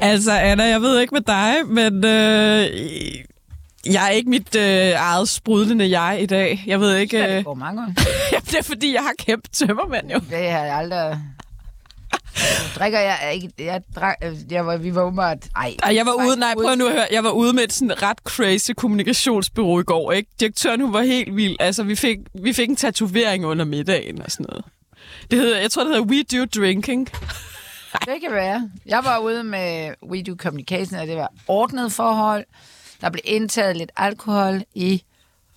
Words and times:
Altså, 0.00 0.32
Anna, 0.32 0.64
jeg 0.64 0.80
ved 0.82 1.00
ikke 1.00 1.14
med 1.14 1.20
dig, 1.22 1.54
men 1.66 2.04
øh, 2.04 2.66
jeg 3.94 4.06
er 4.06 4.10
ikke 4.10 4.30
mit 4.30 4.56
øh, 4.56 4.92
eget 4.96 5.28
sprudlende 5.28 5.98
jeg 6.00 6.22
i 6.22 6.26
dag. 6.26 6.62
Jeg 6.66 6.80
ved 6.80 6.96
ikke... 6.96 7.22
Det 7.22 7.38
Øh, 7.38 7.44
går 7.44 7.54
mange 7.54 7.82
år. 7.82 7.92
det 8.50 8.58
er 8.58 8.62
fordi, 8.62 8.94
jeg 8.94 9.02
har 9.02 9.12
kæmpe 9.18 9.48
tømmermænd 9.48 10.10
jo. 10.10 10.18
Det 10.30 10.50
har 10.50 10.64
jeg 10.64 10.76
aldrig... 10.76 11.18
Drikker 12.78 12.98
jeg 13.00 13.18
ikke... 13.34 13.50
Jeg, 13.58 13.80
drak, 13.96 14.16
jeg 14.50 14.66
var, 14.66 14.76
vi 14.76 14.94
var 14.94 15.02
umiddelbart... 15.02 15.38
Ej, 15.56 15.74
Ej, 15.82 15.94
jeg 15.94 16.06
var 16.06 16.12
ude, 16.26 16.36
nej, 16.40 16.54
prøv 16.54 16.74
nu 16.76 16.86
at 16.86 16.92
høre. 16.92 17.06
Jeg 17.12 17.24
var 17.24 17.30
ude 17.30 17.52
med 17.52 17.62
et 17.62 17.72
sådan 17.72 18.02
ret 18.02 18.18
crazy 18.24 18.70
kommunikationsbyrå 18.76 19.80
i 19.80 19.82
går, 19.82 20.12
ikke? 20.12 20.30
Direktøren, 20.40 20.80
hun 20.80 20.92
var 20.92 21.02
helt 21.02 21.36
vild. 21.36 21.56
Altså, 21.60 21.82
vi 21.82 21.94
fik, 21.96 22.18
vi 22.42 22.52
fik 22.52 22.68
en 22.68 22.76
tatovering 22.76 23.46
under 23.46 23.64
middagen 23.64 24.22
og 24.22 24.30
sådan 24.30 24.46
noget. 24.48 24.64
Det 25.30 25.38
hedder, 25.38 25.60
jeg 25.60 25.70
tror, 25.70 25.84
det 25.84 25.92
hedder 25.94 26.06
We 26.06 26.22
Do 26.22 26.60
Drinking. 26.60 27.08
Det 28.00 28.20
kan 28.20 28.32
være. 28.32 28.70
Jeg 28.86 29.04
var 29.04 29.18
ude 29.18 29.44
med 29.44 29.94
We 30.10 30.22
Do 30.22 30.36
Communication, 30.36 31.00
og 31.00 31.06
det 31.06 31.16
var 31.16 31.32
ordnet 31.48 31.92
forhold. 31.92 32.44
Der 33.00 33.10
blev 33.10 33.22
indtaget 33.24 33.76
lidt 33.76 33.90
alkohol 33.96 34.62
i 34.74 35.02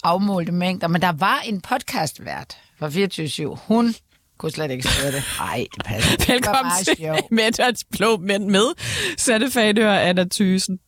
afmålte 0.04 0.52
mængder, 0.52 0.88
men 0.88 1.02
der 1.02 1.12
var 1.12 1.40
en 1.46 1.62
podcastvært 1.62 2.58
fra 2.80 2.90
24 2.90 3.58
Hun 3.68 3.96
kunne 4.38 4.52
slet 4.52 4.72
ikke 4.72 4.88
styre 4.88 5.12
det. 5.12 5.24
Nej, 5.40 5.66
det 5.76 5.84
passer. 5.86 6.18
Det 6.18 6.30
Velkommen 6.30 6.66
meget 6.66 6.86
til. 6.86 7.24
Mætterens 7.36 7.86
Blå 7.92 8.18
Mænd 8.18 8.46
med. 8.46 8.76
Satte 9.18 9.52
Fanør 9.52 9.90
og 9.90 10.08
Anna 10.08 10.26
Thysen. 10.32 10.80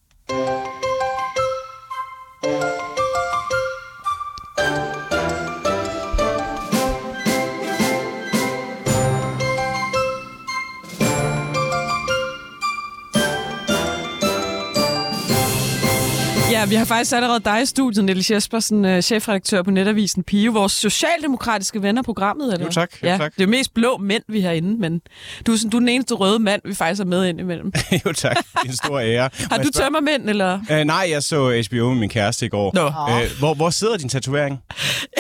Ja, 16.58 16.66
vi 16.66 16.76
har 16.76 16.86
faktisk 16.86 17.14
allerede 17.14 17.40
dig 17.40 17.62
i 17.62 17.66
studiet, 17.66 18.06
Niels 18.06 18.32
Jespersen, 18.32 18.86
øh, 18.86 19.02
chefredaktør 19.02 19.62
på 19.62 19.72
Netavisen 19.72 20.24
Pio, 20.24 20.52
vores 20.52 20.72
socialdemokratiske 20.72 21.82
venner 21.82 22.02
programmet. 22.02 22.54
Eller? 22.54 22.66
Jo, 22.66 22.72
tak. 22.72 22.90
Jo, 23.04 23.08
ja, 23.08 23.18
tak. 23.18 23.36
Det 23.36 23.44
er 23.44 23.48
mest 23.48 23.74
blå 23.74 23.98
mænd, 23.98 24.24
vi 24.28 24.42
har 24.42 24.52
inde, 24.52 24.80
men 24.80 25.02
du 25.48 25.52
er, 25.52 25.56
sådan, 25.56 25.70
du 25.70 25.78
er 25.78 25.80
den 25.80 25.90
eneste 25.90 26.14
røde 26.14 26.40
mand, 26.40 26.62
vi 26.66 26.74
faktisk 26.74 27.02
er 27.02 27.06
med 27.06 27.26
ind 27.26 27.40
imellem. 27.40 27.72
jo 28.06 28.14
tak, 28.14 28.36
det 28.36 28.46
er 28.56 28.70
en 28.70 28.76
stor 28.76 29.00
ære. 29.00 29.30
Har 29.52 29.58
du 29.58 29.70
tømmermænd, 29.72 30.30
eller? 30.30 30.60
Uh, 30.70 30.78
nej, 30.78 31.08
jeg 31.10 31.24
så 31.24 31.64
HBO 31.70 31.90
med 31.90 32.00
min 32.00 32.10
kæreste 32.10 32.46
i 32.46 32.50
går. 32.50 32.72
Nå. 32.74 32.88
Uh, 32.88 33.40
hvor, 33.40 33.54
hvor 33.54 33.70
sidder 33.70 33.98
din 33.98 34.10
tatovering? 34.10 34.60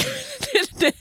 det, 0.81 0.93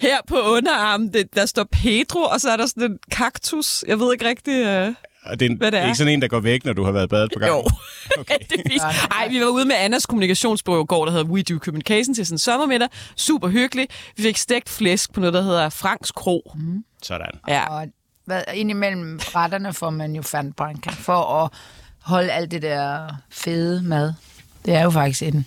her 0.00 0.18
på 0.28 0.40
underarmen, 0.40 1.12
det, 1.12 1.34
der 1.34 1.46
står 1.46 1.66
Pedro, 1.72 2.20
og 2.20 2.40
så 2.40 2.50
er 2.50 2.56
der 2.56 2.66
sådan 2.66 2.90
en 2.90 2.98
kaktus. 3.10 3.84
Jeg 3.88 4.00
ved 4.00 4.12
ikke 4.12 4.28
rigtig... 4.28 4.88
Uh... 4.88 4.94
Og 5.24 5.40
det 5.40 5.46
er, 5.46 5.50
en, 5.50 5.56
Hvad 5.56 5.70
det 5.72 5.80
er? 5.80 5.84
ikke 5.84 5.96
sådan 5.98 6.12
en, 6.12 6.22
der 6.22 6.28
går 6.28 6.40
væk, 6.40 6.64
når 6.64 6.72
du 6.72 6.84
har 6.84 6.92
været 6.92 7.10
badet 7.10 7.30
på 7.34 7.38
gang. 7.38 7.52
Jo. 7.52 7.64
Okay. 8.18 8.38
det 8.50 8.82
Ej, 9.10 9.28
vi 9.28 9.40
var 9.40 9.46
ude 9.46 9.64
med 9.64 9.76
Annas 9.76 10.06
kommunikationsbureau 10.06 10.82
i 10.82 10.86
går, 10.86 11.04
der 11.04 11.12
hedder 11.12 11.26
We 11.26 11.42
Do 11.42 11.58
Communication 11.58 12.14
til 12.14 12.26
sådan 12.26 12.34
en 12.34 12.38
sommermiddag. 12.38 12.88
Super 13.16 13.48
hyggelig. 13.48 13.88
Vi 14.16 14.22
fik 14.22 14.36
stegt 14.36 14.68
flæsk 14.68 15.12
på 15.12 15.20
noget, 15.20 15.34
der 15.34 15.42
hedder 15.42 15.68
Franks 15.68 16.12
Kro. 16.12 16.52
Mm. 16.54 16.84
Sådan. 17.02 17.30
Ja. 17.48 17.66
Og 17.66 17.86
hvad, 18.24 18.42
indimellem 18.54 19.20
retterne 19.22 19.72
får 19.72 19.90
man 19.90 20.16
jo 20.16 20.22
fandbranca 20.22 20.90
for 20.90 21.42
at 21.44 21.50
holde 22.02 22.32
alt 22.32 22.50
det 22.50 22.62
der 22.62 23.08
fede 23.30 23.82
mad. 23.82 24.12
Det 24.64 24.74
er 24.74 24.82
jo 24.82 24.90
faktisk 24.90 25.22
inden. 25.22 25.46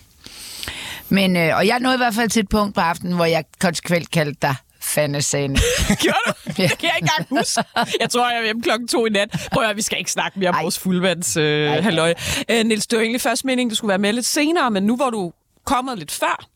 Men, 1.08 1.36
øh, 1.36 1.56
og 1.56 1.66
jeg 1.66 1.80
nåede 1.80 1.96
i 1.96 1.98
hvert 1.98 2.14
fald 2.14 2.30
til 2.30 2.40
et 2.40 2.48
punkt 2.48 2.74
på 2.74 2.80
aftenen, 2.80 3.14
hvor 3.14 3.24
jeg 3.24 3.44
konsekvent 3.60 4.10
kaldte 4.10 4.38
dig 4.42 4.54
fandesane. 4.96 5.56
Gjorde 6.02 6.18
du? 6.26 6.32
Det 6.46 6.56
kan 6.56 6.66
jeg 6.66 6.70
ikke 6.76 6.88
engang 7.00 7.26
huske. 7.30 7.64
Jeg 8.00 8.10
tror, 8.10 8.30
jeg 8.30 8.38
er 8.38 8.44
hjemme 8.44 8.62
klokken 8.62 8.88
to 8.88 9.06
i 9.06 9.10
nat. 9.10 9.48
Prøv 9.52 9.62
at 9.62 9.68
høre, 9.68 9.76
vi 9.76 9.82
skal 9.82 9.98
ikke 9.98 10.10
snakke 10.10 10.38
mere 10.38 10.48
om 10.48 10.54
Ej. 10.54 10.62
vores 10.62 10.78
fuldvands 10.78 11.36
øh, 11.36 11.68
Ej. 11.70 11.80
halløj. 11.80 12.14
Øh, 12.50 12.64
Niels, 12.64 12.86
det 12.86 12.96
var 12.96 13.02
egentlig 13.02 13.20
først 13.20 13.44
meningen, 13.44 13.70
du 13.70 13.76
skulle 13.76 13.88
være 13.88 13.98
med 13.98 14.12
lidt 14.12 14.26
senere, 14.26 14.70
men 14.70 14.82
nu 14.82 14.96
hvor 14.96 15.10
du 15.10 15.32
kommet 15.66 15.98
lidt 15.98 16.10
før, 16.10 16.46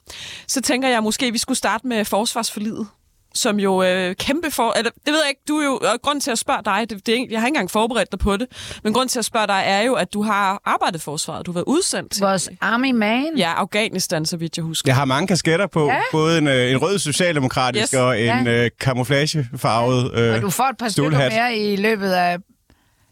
så 0.47 0.61
tænker 0.61 0.89
jeg 0.89 1.03
måske, 1.03 1.33
vi 1.33 1.39
skulle 1.39 1.59
starte 1.59 1.87
med 1.87 2.05
forsvarsforlidet 2.05 2.87
som 3.35 3.61
jo 3.61 3.83
øh, 3.83 4.15
kæmpe 4.15 4.51
for... 4.51 4.73
Eller, 4.79 4.91
det 4.91 5.13
ved 5.13 5.21
jeg 5.23 5.29
ikke, 5.29 5.41
du 5.49 5.57
er 5.57 5.65
jo... 5.65 5.73
Og 5.93 6.03
grund 6.03 6.21
til 6.21 6.31
at 6.31 6.39
spørge 6.39 6.63
dig, 6.65 6.91
det, 6.91 7.07
det 7.07 7.15
er, 7.15 7.27
jeg 7.31 7.41
har 7.41 7.47
ikke 7.47 7.55
engang 7.57 7.71
forberedt 7.71 8.13
dig 8.13 8.19
på 8.19 8.37
det, 8.37 8.47
men 8.85 8.93
grund 8.93 9.09
til 9.09 9.19
at 9.19 9.25
spørge 9.25 9.47
dig 9.47 9.63
er 9.67 9.81
jo, 9.83 9.95
at 9.95 10.13
du 10.15 10.23
har 10.23 10.61
arbejdet 10.65 11.03
forsvaret. 11.03 11.47
Du 11.47 11.51
har 11.51 11.55
været 11.55 11.65
udsendt 11.67 12.13
til 12.13 12.21
Vores 12.23 12.49
army 12.61 12.91
man. 12.91 13.27
ja, 13.37 13.53
Afghanistan, 13.57 14.27
så 14.27 14.37
vidt 14.37 14.57
jeg 14.57 14.65
husker. 14.65 14.89
Jeg 14.91 14.97
har 14.97 15.05
mange 15.05 15.27
kasketter 15.27 15.67
på. 15.67 15.87
Ja. 15.87 16.01
Både 16.13 16.39
en, 16.39 16.49
øh, 16.49 16.71
en 16.71 16.77
rød 16.83 16.99
socialdemokratisk 16.99 17.83
Yes. 17.83 17.95
og 17.95 18.21
en 18.21 18.47
Ja. 18.47 18.65
øh, 18.65 18.71
camouflagefarvet 18.81 20.15
øh, 20.19 20.35
Og 20.35 20.43
du 20.43 20.51
får 20.51 20.65
et 20.65 20.77
par 20.79 20.89
stykker 20.89 21.19
mere 21.19 21.57
i 21.57 21.77
løbet 21.77 22.11
af, 22.13 22.39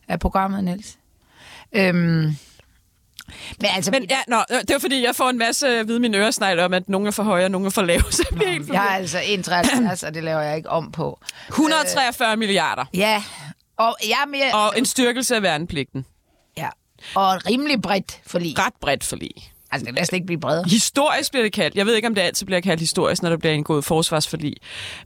af 0.08 0.20
programmet, 0.20 0.64
Niels. 0.64 0.96
Øhm, 1.76 2.36
men 3.60 3.70
altså, 3.74 3.90
Men 3.90 4.06
ja, 4.10 4.18
nå, 4.28 4.36
det 4.50 4.72
var 4.72 4.78
fordi, 4.78 5.04
jeg 5.04 5.16
får 5.16 5.30
en 5.30 5.38
masse 5.38 5.68
at 5.68 5.88
vide 5.88 5.96
i 5.96 6.00
mine 6.00 6.18
øresnegle 6.18 6.64
om, 6.64 6.74
at 6.74 6.88
nogle 6.88 7.06
er 7.06 7.10
for 7.10 7.22
høje, 7.22 7.44
og 7.44 7.50
nogle 7.50 7.66
er 7.66 7.70
for 7.70 7.82
lave. 7.82 8.02
Så 8.10 8.24
jeg 8.40 8.48
helt 8.48 8.68
jeg 8.68 8.80
har 8.80 8.96
altså 8.96 9.18
1,73, 9.18 10.06
og 10.06 10.14
det 10.14 10.24
laver 10.24 10.40
jeg 10.40 10.56
ikke 10.56 10.70
om 10.70 10.92
på. 10.92 11.20
143 11.48 12.36
milliarder. 12.36 12.84
Ja, 12.94 13.22
og 13.78 13.96
jeg 14.02 14.18
er 14.24 14.28
mere... 14.28 14.54
Og 14.54 14.78
en 14.78 14.84
styrkelse 14.86 15.36
af 15.36 15.42
værnepligten. 15.42 16.06
Ja, 16.56 16.68
og 17.14 17.34
et 17.34 17.46
rimelig 17.46 17.82
bredt 17.82 18.20
forlig. 18.26 18.58
Ret 18.58 18.74
bredt 18.80 19.04
forlig. 19.04 19.30
Altså, 19.70 19.84
det 19.84 19.94
kan 19.94 20.00
næsten 20.00 20.14
ikke 20.14 20.26
blive 20.26 20.40
bredere. 20.40 20.64
Historisk 20.68 21.30
bliver 21.30 21.44
det 21.44 21.52
kaldt. 21.52 21.76
Jeg 21.76 21.86
ved 21.86 21.94
ikke, 21.94 22.08
om 22.08 22.14
det 22.14 22.22
altid 22.22 22.46
bliver 22.46 22.60
kaldt 22.60 22.80
historisk, 22.80 23.22
når 23.22 23.30
der 23.30 23.36
bliver 23.36 23.52
indgået 23.52 23.84
forsvarsforlig. 23.84 24.54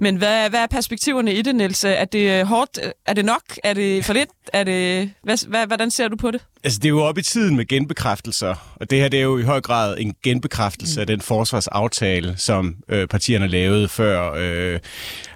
Men 0.00 0.16
hvad, 0.16 0.50
hvad 0.50 0.60
er 0.60 0.66
perspektiverne 0.66 1.34
i 1.34 1.43
det, 1.43 1.54
Niels? 1.54 1.84
Er 1.84 2.04
det 2.04 2.47
hårdt? 2.47 2.78
Er 3.06 3.12
det 3.12 3.25
nok? 3.25 3.43
Er 3.65 3.75
det 3.75 4.04
for 4.04 4.12
lidt? 4.12 4.31
Er 4.53 4.65
det... 4.65 5.10
Hvad, 5.22 5.49
hvad, 5.49 5.66
hvordan 5.66 5.91
ser 5.91 6.09
du 6.09 6.16
på 6.16 6.31
det? 6.31 6.41
Altså, 6.64 6.78
det 6.78 6.84
er 6.84 6.90
jo 6.90 7.02
oppe 7.02 7.20
i 7.20 7.24
tiden 7.24 7.56
med 7.56 7.66
genbekræftelser, 7.66 8.54
og 8.76 8.90
det 8.90 8.98
her 8.98 9.08
det 9.08 9.18
er 9.18 9.22
jo 9.22 9.38
i 9.38 9.42
høj 9.42 9.60
grad 9.60 9.96
en 9.98 10.14
genbekræftelse 10.22 10.98
mm. 10.98 11.00
af 11.00 11.06
den 11.06 11.20
forsvarsaftale, 11.20 12.34
som 12.36 12.76
øh, 12.88 13.08
partierne 13.08 13.46
lavede 13.46 13.88
før 13.88 14.34
øh, 14.36 14.80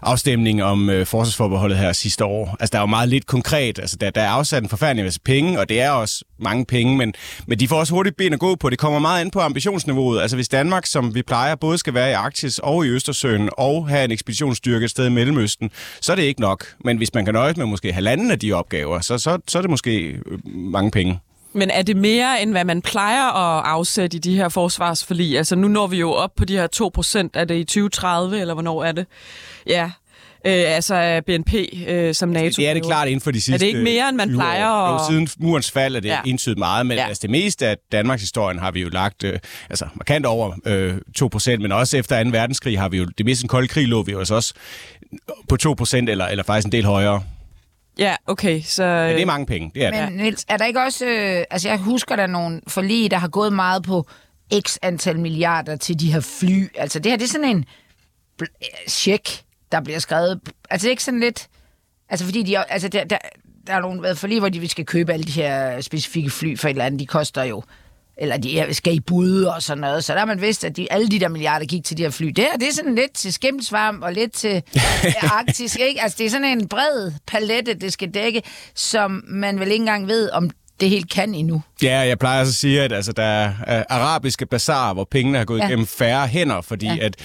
afstemningen 0.03 0.65
om 0.65 0.91
øh, 0.91 1.07
forsvarsforbeholdet 1.07 1.79
her 1.79 1.93
sidste 1.93 2.25
år. 2.25 2.57
Altså, 2.61 2.73
der 2.73 2.79
er 2.79 2.83
jo 2.83 2.87
meget 2.87 3.09
lidt 3.09 3.27
konkret. 3.27 3.79
Altså, 3.79 3.97
der, 3.97 4.11
der 4.11 4.21
er 4.21 4.29
afsat 4.29 4.63
en 4.63 4.69
forfærdelig 4.69 5.05
masse 5.05 5.21
penge, 5.21 5.61
og 5.61 5.69
det 5.69 5.81
er 5.81 5.91
også 5.91 6.25
mange 6.39 6.65
penge, 6.65 6.97
men, 6.97 7.15
men 7.47 7.61
de 7.61 7.69
får 7.69 7.77
også 7.77 7.95
hurtigt 7.95 8.17
ben 8.17 8.33
at 8.33 8.39
gå 8.39 8.55
på. 8.55 8.71
Det 8.71 8.79
kommer 8.79 8.99
meget 8.99 9.21
an 9.21 9.31
på 9.31 9.41
ambitionsniveauet. 9.41 10.21
Altså, 10.21 10.37
hvis 10.37 10.49
Danmark, 10.49 10.87
som 10.87 11.15
vi 11.15 11.23
plejer, 11.23 11.55
både 11.55 11.79
skal 11.79 11.95
være 11.95 12.11
i 12.11 12.13
Arktis 12.13 12.59
og 12.59 12.87
i 12.87 12.89
Østersøen, 12.89 13.51
og 13.59 13.89
have 13.89 14.05
en 14.05 14.11
ekspeditionsstyrke 14.11 14.85
et 14.85 14.91
sted 14.91 15.07
i 15.07 15.11
Mellemøsten, 15.11 15.71
så 16.01 16.13
er 16.13 16.17
det 16.17 16.23
ikke 16.23 16.41
nok. 16.41 16.67
Men 16.85 16.97
hvis 16.97 17.15
man 17.15 17.25
kan 17.25 17.35
nøjes 17.35 17.57
med 17.57 17.67
måske 17.67 17.93
halvanden 17.93 18.31
af 18.31 18.39
de 18.39 18.53
opgaver, 18.53 19.01
så, 19.01 19.19
så, 19.19 19.39
så 19.49 19.59
er 19.59 19.63
det 19.63 19.71
måske 19.71 20.01
øh, 20.01 20.39
mange 20.45 20.91
penge. 20.91 21.16
Men 21.57 21.71
er 21.71 21.83
det 21.83 21.97
mere, 21.97 22.43
end 22.43 22.51
hvad 22.51 22.65
man 22.65 22.83
plejer 22.83 23.23
at 23.59 23.63
afsætte 23.67 24.17
i 24.17 24.21
de 24.21 24.37
her 24.37 24.49
forsvarsforlig? 24.49 25.39
Altså 25.39 25.57
nu 25.57 25.69
når 25.69 25.87
vi 25.87 25.97
jo 25.99 26.13
op 26.13 26.31
på 26.37 26.45
de 26.45 26.57
her 26.57 26.67
2 26.67 26.91
procent. 26.95 27.37
Er 27.37 27.45
det 27.45 27.55
i 27.55 27.65
2030, 27.65 28.41
eller 28.41 28.55
hvornår 28.55 28.85
er 28.85 28.93
det? 28.93 29.07
Ja, 29.67 29.85
øh, 30.47 30.53
altså 30.75 31.23
BNP, 31.27 31.55
øh, 31.89 32.15
som 32.15 32.29
NATO 32.29 32.57
Det 32.57 32.69
er 32.69 32.75
det 32.75 32.83
klart 32.85 33.09
inden 33.09 33.21
for 33.21 33.31
de 33.31 33.41
sidste 33.41 33.67
ikke 33.67 33.81
mere, 33.83 34.09
end 34.09 34.17
man 34.17 34.29
20 34.29 34.37
år. 34.37 34.41
plejer 34.41 34.69
at- 34.69 34.93
Jo, 35.03 35.11
siden 35.13 35.29
murens 35.39 35.71
fald 35.71 35.97
er 35.97 36.01
det 36.01 36.09
Ja. 36.09 36.19
indtydet 36.27 36.59
meget, 36.59 36.87
men 36.87 36.97
Ja. 36.99 37.07
altså 37.07 37.21
det 37.23 37.31
meste 37.31 37.67
af 37.67 37.77
Danmarks 37.93 38.23
historien 38.23 38.59
har 38.59 38.71
vi 38.71 38.81
jo 38.81 38.89
lagt 38.89 39.25
øh, 39.25 39.39
altså 39.71 39.87
markant 39.95 40.27
over 40.27 40.53
øh, 40.67 40.95
2%, 41.19 41.63
men 41.63 41.73
også 41.73 41.97
efter 41.97 42.25
2. 42.25 42.31
verdenskrig 42.31 42.79
har 42.79 42.89
vi 42.89 42.99
jo, 42.99 43.05
det 43.19 43.27
meste 43.27 43.45
en 43.45 43.49
kold 43.49 43.69
krig 43.69 43.89
lå 43.89 44.03
vi 44.03 44.13
jo 44.13 44.19
altså 44.19 44.35
også 44.35 44.55
på 45.49 45.57
2% 45.57 45.95
eller, 46.09 46.27
eller 46.27 46.45
faktisk 46.45 46.67
en 46.67 46.73
del 46.73 46.85
højere. 46.85 47.23
Ja, 47.99 48.17
okay. 48.27 48.61
Så, 48.63 48.83
Men 48.83 49.15
det 49.15 49.23
er 49.23 49.27
mange 49.27 49.47
penge, 49.47 49.71
det 49.75 49.85
er 49.85 49.91
det. 49.91 50.13
Men 50.13 50.23
Niels, 50.23 50.45
er 50.49 50.57
der 50.57 50.65
ikke 50.65 50.81
også... 50.81 51.07
Øh, 51.07 51.45
altså, 51.51 51.69
jeg 51.69 51.79
husker 51.79 52.17
der 52.17 52.27
nogle 52.27 52.61
forlig, 52.69 53.11
der 53.11 53.17
har 53.17 53.29
gået 53.29 53.53
meget 53.53 53.83
på 53.83 54.09
x 54.61 54.77
antal 54.83 55.19
milliarder 55.19 55.77
til 55.77 56.01
de 56.01 56.13
her 56.13 56.21
fly. 56.21 56.69
Altså, 56.75 56.99
det 56.99 57.13
her, 57.13 57.17
det 57.17 57.25
er 57.25 57.29
sådan 57.29 57.49
en 57.49 57.65
øh, 58.43 58.49
check, 58.89 59.43
der 59.73 59.81
bliver 59.81 59.99
skrevet. 59.99 60.41
Altså, 60.71 60.85
det 60.85 60.89
er 60.89 60.91
ikke 60.91 61.05
sådan 61.05 61.21
lidt... 61.21 61.49
Altså, 62.09 62.25
fordi 62.27 62.43
de... 62.43 62.59
Altså, 62.59 62.89
der, 62.89 63.05
der, 63.05 63.19
der 63.67 63.75
er 63.75 63.81
nogle 63.81 64.03
været 64.03 64.19
forlig, 64.19 64.39
hvor 64.39 64.49
de 64.49 64.69
skal 64.69 64.87
købe 64.87 65.13
alle 65.13 65.25
de 65.25 65.33
her 65.33 65.81
specifikke 65.81 66.31
fly 66.31 66.57
for 66.57 66.69
et 66.69 66.71
eller 66.71 66.85
andet. 66.85 67.01
De 67.01 67.07
koster 67.07 67.43
jo 67.43 67.63
eller 68.19 68.37
de 68.37 68.59
er- 68.59 68.73
skal 68.73 68.95
i 68.95 69.01
bud 69.01 69.43
og 69.43 69.63
sådan 69.63 69.81
noget. 69.81 70.05
Så 70.05 70.13
der 70.13 70.19
har 70.19 70.27
man 70.27 70.41
vidst, 70.41 70.65
at 70.65 70.77
de, 70.77 70.93
alle 70.93 71.09
de 71.09 71.21
der 71.21 71.29
milliarder 71.29 71.67
gik 71.67 71.85
til 71.85 71.97
de 71.97 72.03
her 72.03 72.11
fly. 72.11 72.27
Det 72.27 72.45
her, 72.45 72.57
det 72.59 72.69
er 72.69 72.73
sådan 72.73 72.95
lidt 72.95 73.13
til 73.13 73.33
skimsvarm 73.33 74.03
og 74.03 74.13
lidt 74.13 74.33
til 74.33 74.63
arktisk, 75.39 75.79
ikke? 75.81 76.03
Altså, 76.03 76.17
det 76.19 76.27
er 76.27 76.31
sådan 76.31 76.59
en 76.59 76.69
bred 76.69 77.13
palette, 77.27 77.75
det 77.75 77.93
skal 77.93 78.11
dække, 78.15 78.43
som 78.75 79.25
man 79.29 79.61
vel 79.61 79.69
ikke 79.71 79.83
engang 79.83 80.09
ved, 80.09 80.31
om 80.31 80.51
det 80.81 80.89
helt 80.91 81.11
kan 81.11 81.35
endnu. 81.35 81.63
Ja, 81.83 81.99
jeg 81.99 82.19
plejer 82.19 82.41
at 82.41 82.49
sige, 82.49 82.83
at 82.83 82.93
altså, 82.93 83.13
der 83.13 83.23
er 83.23 83.85
arabiske 83.89 84.47
bazaar, 84.47 84.95
hvor 84.95 85.09
pengene 85.11 85.39
har 85.39 85.45
gået 85.45 85.59
ja. 85.59 85.69
gennem 85.69 85.87
færre 85.87 86.27
hænder, 86.27 86.61
fordi 86.61 86.87
ja. 86.87 86.97
at 87.01 87.17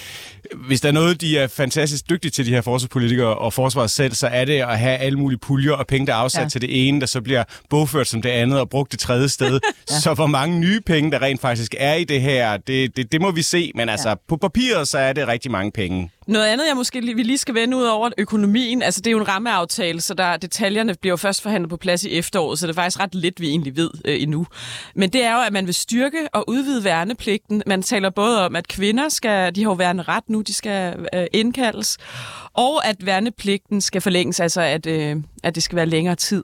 hvis 0.55 0.81
der 0.81 0.87
er 0.87 0.93
noget, 0.93 1.21
de 1.21 1.37
er 1.37 1.47
fantastisk 1.47 2.09
dygtige 2.09 2.31
til, 2.31 2.45
de 2.45 2.51
her 2.51 2.61
forsvarspolitikere 2.61 3.37
og 3.37 3.53
forsvaret 3.53 3.91
selv, 3.91 4.13
så 4.13 4.27
er 4.27 4.45
det 4.45 4.61
at 4.61 4.79
have 4.79 4.97
alle 4.97 5.19
mulige 5.19 5.39
puljer 5.39 5.71
og 5.71 5.87
penge, 5.87 6.07
der 6.07 6.13
er 6.13 6.17
afsat 6.17 6.43
ja. 6.43 6.49
til 6.49 6.61
det 6.61 6.87
ene, 6.87 6.99
der 6.99 7.05
så 7.05 7.21
bliver 7.21 7.43
bogført 7.69 8.07
som 8.07 8.21
det 8.21 8.29
andet 8.29 8.59
og 8.59 8.69
brugt 8.69 8.91
det 8.91 8.99
tredje 8.99 9.29
sted. 9.29 9.59
ja. 9.91 9.99
Så 9.99 10.13
hvor 10.13 10.27
mange 10.27 10.59
nye 10.59 10.81
penge, 10.81 11.11
der 11.11 11.21
rent 11.21 11.41
faktisk 11.41 11.75
er 11.77 11.93
i 11.93 12.03
det 12.03 12.21
her, 12.21 12.57
det, 12.57 12.97
det, 12.97 13.11
det 13.11 13.21
må 13.21 13.31
vi 13.31 13.41
se, 13.41 13.71
men 13.75 13.89
altså 13.89 14.09
ja. 14.09 14.15
på 14.27 14.37
papiret, 14.37 14.87
så 14.87 14.97
er 14.97 15.13
det 15.13 15.27
rigtig 15.27 15.51
mange 15.51 15.71
penge. 15.71 16.11
Noget 16.27 16.45
andet, 16.45 16.67
jeg 16.67 16.75
måske 16.75 17.01
vi 17.01 17.23
lige 17.23 17.37
skal 17.37 17.55
vende 17.55 17.77
ud 17.77 17.83
over 17.83 18.09
økonomien, 18.17 18.81
altså 18.81 19.01
det 19.01 19.07
er 19.07 19.11
jo 19.11 19.19
en 19.19 19.27
rammeaftale, 19.27 20.01
så 20.01 20.13
der, 20.13 20.37
detaljerne 20.37 20.95
bliver 21.01 21.11
jo 21.11 21.17
først 21.17 21.41
forhandlet 21.41 21.69
på 21.69 21.77
plads 21.77 22.03
i 22.03 22.17
efteråret, 22.17 22.59
så 22.59 22.67
det 22.67 22.71
er 22.71 22.75
faktisk 22.75 22.99
ret 22.99 23.15
lidt, 23.15 23.41
vi 23.41 23.49
egentlig 23.49 23.75
ved 23.75 23.89
øh, 24.05 24.21
endnu. 24.21 24.40
Men 24.95 25.09
det 25.09 25.23
er 25.23 25.35
jo, 25.35 25.41
at 25.41 25.53
man 25.53 25.65
vil 25.65 25.73
styrke 25.73 26.27
og 26.33 26.49
udvide 26.49 26.83
værnepligten. 26.83 27.63
Man 27.67 27.81
taler 27.81 28.09
både 28.09 28.45
om, 28.45 28.55
at 28.55 28.67
kvinder 28.67 29.09
skal, 29.09 29.55
de 29.55 29.63
har 29.63 29.69
jo 29.69 29.75
værende 29.75 30.03
ret 30.03 30.29
nu, 30.29 30.41
de 30.41 30.53
skal 30.53 31.07
øh, 31.13 31.25
indkaldes, 31.33 31.97
og 32.53 32.87
at 32.87 33.05
værnepligten 33.05 33.81
skal 33.81 34.01
forlænges, 34.01 34.39
altså 34.39 34.61
at, 34.61 34.85
øh, 34.85 35.15
at 35.43 35.55
det 35.55 35.63
skal 35.63 35.75
være 35.75 35.85
længere 35.85 36.15
tid. 36.15 36.43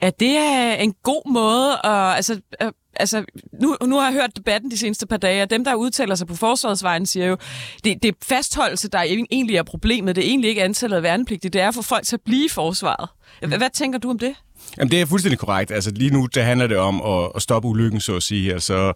At 0.00 0.20
det 0.20 0.36
er 0.36 0.74
en 0.74 0.94
god 1.02 1.32
måde 1.32 1.72
at, 1.84 2.16
altså, 2.16 2.40
øh, 2.62 2.72
altså, 2.96 3.24
nu, 3.60 3.76
nu 3.86 3.96
har 3.96 4.04
jeg 4.04 4.12
hørt 4.12 4.36
debatten 4.36 4.70
de 4.70 4.78
seneste 4.78 5.06
par 5.06 5.16
dage, 5.16 5.42
og 5.42 5.50
dem, 5.50 5.64
der 5.64 5.74
udtaler 5.74 6.14
sig 6.14 6.26
på 6.26 6.36
forsvarsvejen, 6.36 7.06
siger 7.06 7.26
jo, 7.26 7.36
det, 7.84 8.02
det 8.02 8.08
er 8.08 8.12
fastholdelse, 8.22 8.88
der 8.88 9.02
egentlig 9.30 9.56
er 9.56 9.62
problemet. 9.62 10.16
Det 10.16 10.24
er 10.24 10.28
egentlig 10.28 10.48
ikke 10.48 10.62
antallet 10.62 10.96
af 10.96 11.02
værnepligtige, 11.02 11.50
det 11.50 11.60
er 11.60 11.70
for 11.70 11.82
folk 11.82 12.06
til 12.06 12.16
at 12.16 12.22
blive 12.24 12.44
i 12.44 12.48
forsvaret. 12.48 13.08
Hvad, 13.40 13.58
hvad 13.58 13.70
tænker 13.70 13.98
du 13.98 14.10
om 14.10 14.18
det? 14.18 14.34
Jamen, 14.78 14.90
det 14.90 15.00
er 15.00 15.06
fuldstændig 15.06 15.38
korrekt. 15.38 15.70
Altså, 15.70 15.90
lige 15.90 16.10
nu, 16.10 16.26
der 16.34 16.42
handler 16.42 16.66
det 16.66 16.76
om 16.76 17.02
at, 17.02 17.30
at 17.34 17.42
stoppe 17.42 17.68
ulykken, 17.68 18.00
så 18.00 18.16
at 18.16 18.22
sige. 18.22 18.52
Altså, 18.52 18.92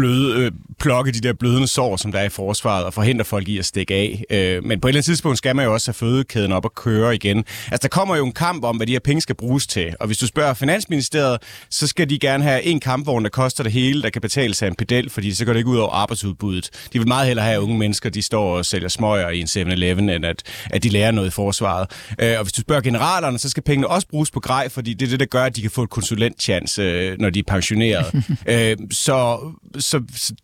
bløde, 0.00 0.38
øh, 0.38 0.52
plukke 0.78 1.12
de 1.12 1.20
der 1.20 1.32
blødende 1.32 1.68
sår, 1.68 1.96
som 1.96 2.12
der 2.12 2.18
er 2.18 2.24
i 2.24 2.28
forsvaret, 2.28 2.84
og 2.84 2.94
forhindre 2.94 3.24
folk 3.24 3.48
i 3.48 3.58
at 3.58 3.64
stikke 3.64 3.94
af. 3.94 4.24
Øh, 4.30 4.64
men 4.64 4.80
på 4.80 4.88
et 4.88 4.90
eller 4.90 4.98
andet 4.98 5.04
tidspunkt 5.04 5.38
skal 5.38 5.56
man 5.56 5.64
jo 5.64 5.72
også 5.72 5.88
have 5.88 5.94
fødekæden 5.94 6.52
op 6.52 6.64
og 6.64 6.74
køre 6.74 7.14
igen. 7.14 7.36
Altså, 7.36 7.78
der 7.82 7.88
kommer 7.88 8.16
jo 8.16 8.26
en 8.26 8.32
kamp 8.32 8.64
om, 8.64 8.76
hvad 8.76 8.86
de 8.86 8.92
her 8.92 9.00
penge 9.00 9.20
skal 9.20 9.34
bruges 9.34 9.66
til. 9.66 9.94
Og 10.00 10.06
hvis 10.06 10.18
du 10.18 10.26
spørger 10.26 10.54
Finansministeriet, 10.54 11.38
så 11.70 11.86
skal 11.86 12.10
de 12.10 12.18
gerne 12.18 12.44
have 12.44 12.62
en 12.62 12.80
kampvogn, 12.80 13.24
der 13.24 13.30
koster 13.30 13.62
det 13.62 13.72
hele, 13.72 14.02
der 14.02 14.10
kan 14.10 14.22
betale 14.22 14.54
sig 14.54 14.66
en 14.68 14.74
pedel, 14.74 15.10
fordi 15.10 15.34
så 15.34 15.44
går 15.44 15.52
det 15.52 15.60
ikke 15.60 15.70
ud 15.70 15.76
over 15.76 15.92
arbejdsudbuddet. 15.92 16.70
De 16.92 16.98
vil 16.98 17.08
meget 17.08 17.26
hellere 17.26 17.44
have, 17.44 17.56
at 17.56 17.60
unge 17.60 17.78
mennesker 17.78 18.10
de 18.10 18.22
står 18.22 18.56
og 18.56 18.66
sælger 18.66 18.88
smøger 18.88 19.28
i 19.28 19.40
en 19.40 19.46
7-Eleven, 19.46 20.08
end 20.08 20.26
at, 20.26 20.42
at 20.70 20.82
de 20.82 20.88
lærer 20.88 21.10
noget 21.10 21.28
i 21.28 21.30
forsvaret. 21.30 21.90
Øh, 22.20 22.38
og 22.38 22.42
hvis 22.42 22.52
du 22.52 22.60
spørger 22.60 22.82
generalerne, 22.82 23.38
så 23.38 23.48
skal 23.48 23.62
pengene 23.62 23.88
også 23.88 24.08
bruges 24.08 24.30
på 24.30 24.40
grej, 24.40 24.68
fordi 24.68 24.94
det 24.94 25.06
er 25.06 25.10
det, 25.10 25.20
der 25.20 25.26
gør, 25.26 25.44
at 25.44 25.56
de 25.56 25.62
kan 25.62 25.70
få 25.70 25.82
et 25.82 25.90
konsulentchance, 25.90 26.82
øh, 26.82 27.18
når 27.18 27.30
de 27.30 27.38
er 27.38 27.44
pensioneret. 27.46 28.24
øh, 28.46 28.76
så 28.90 29.38
så, 29.90 30.02
så 30.16 30.34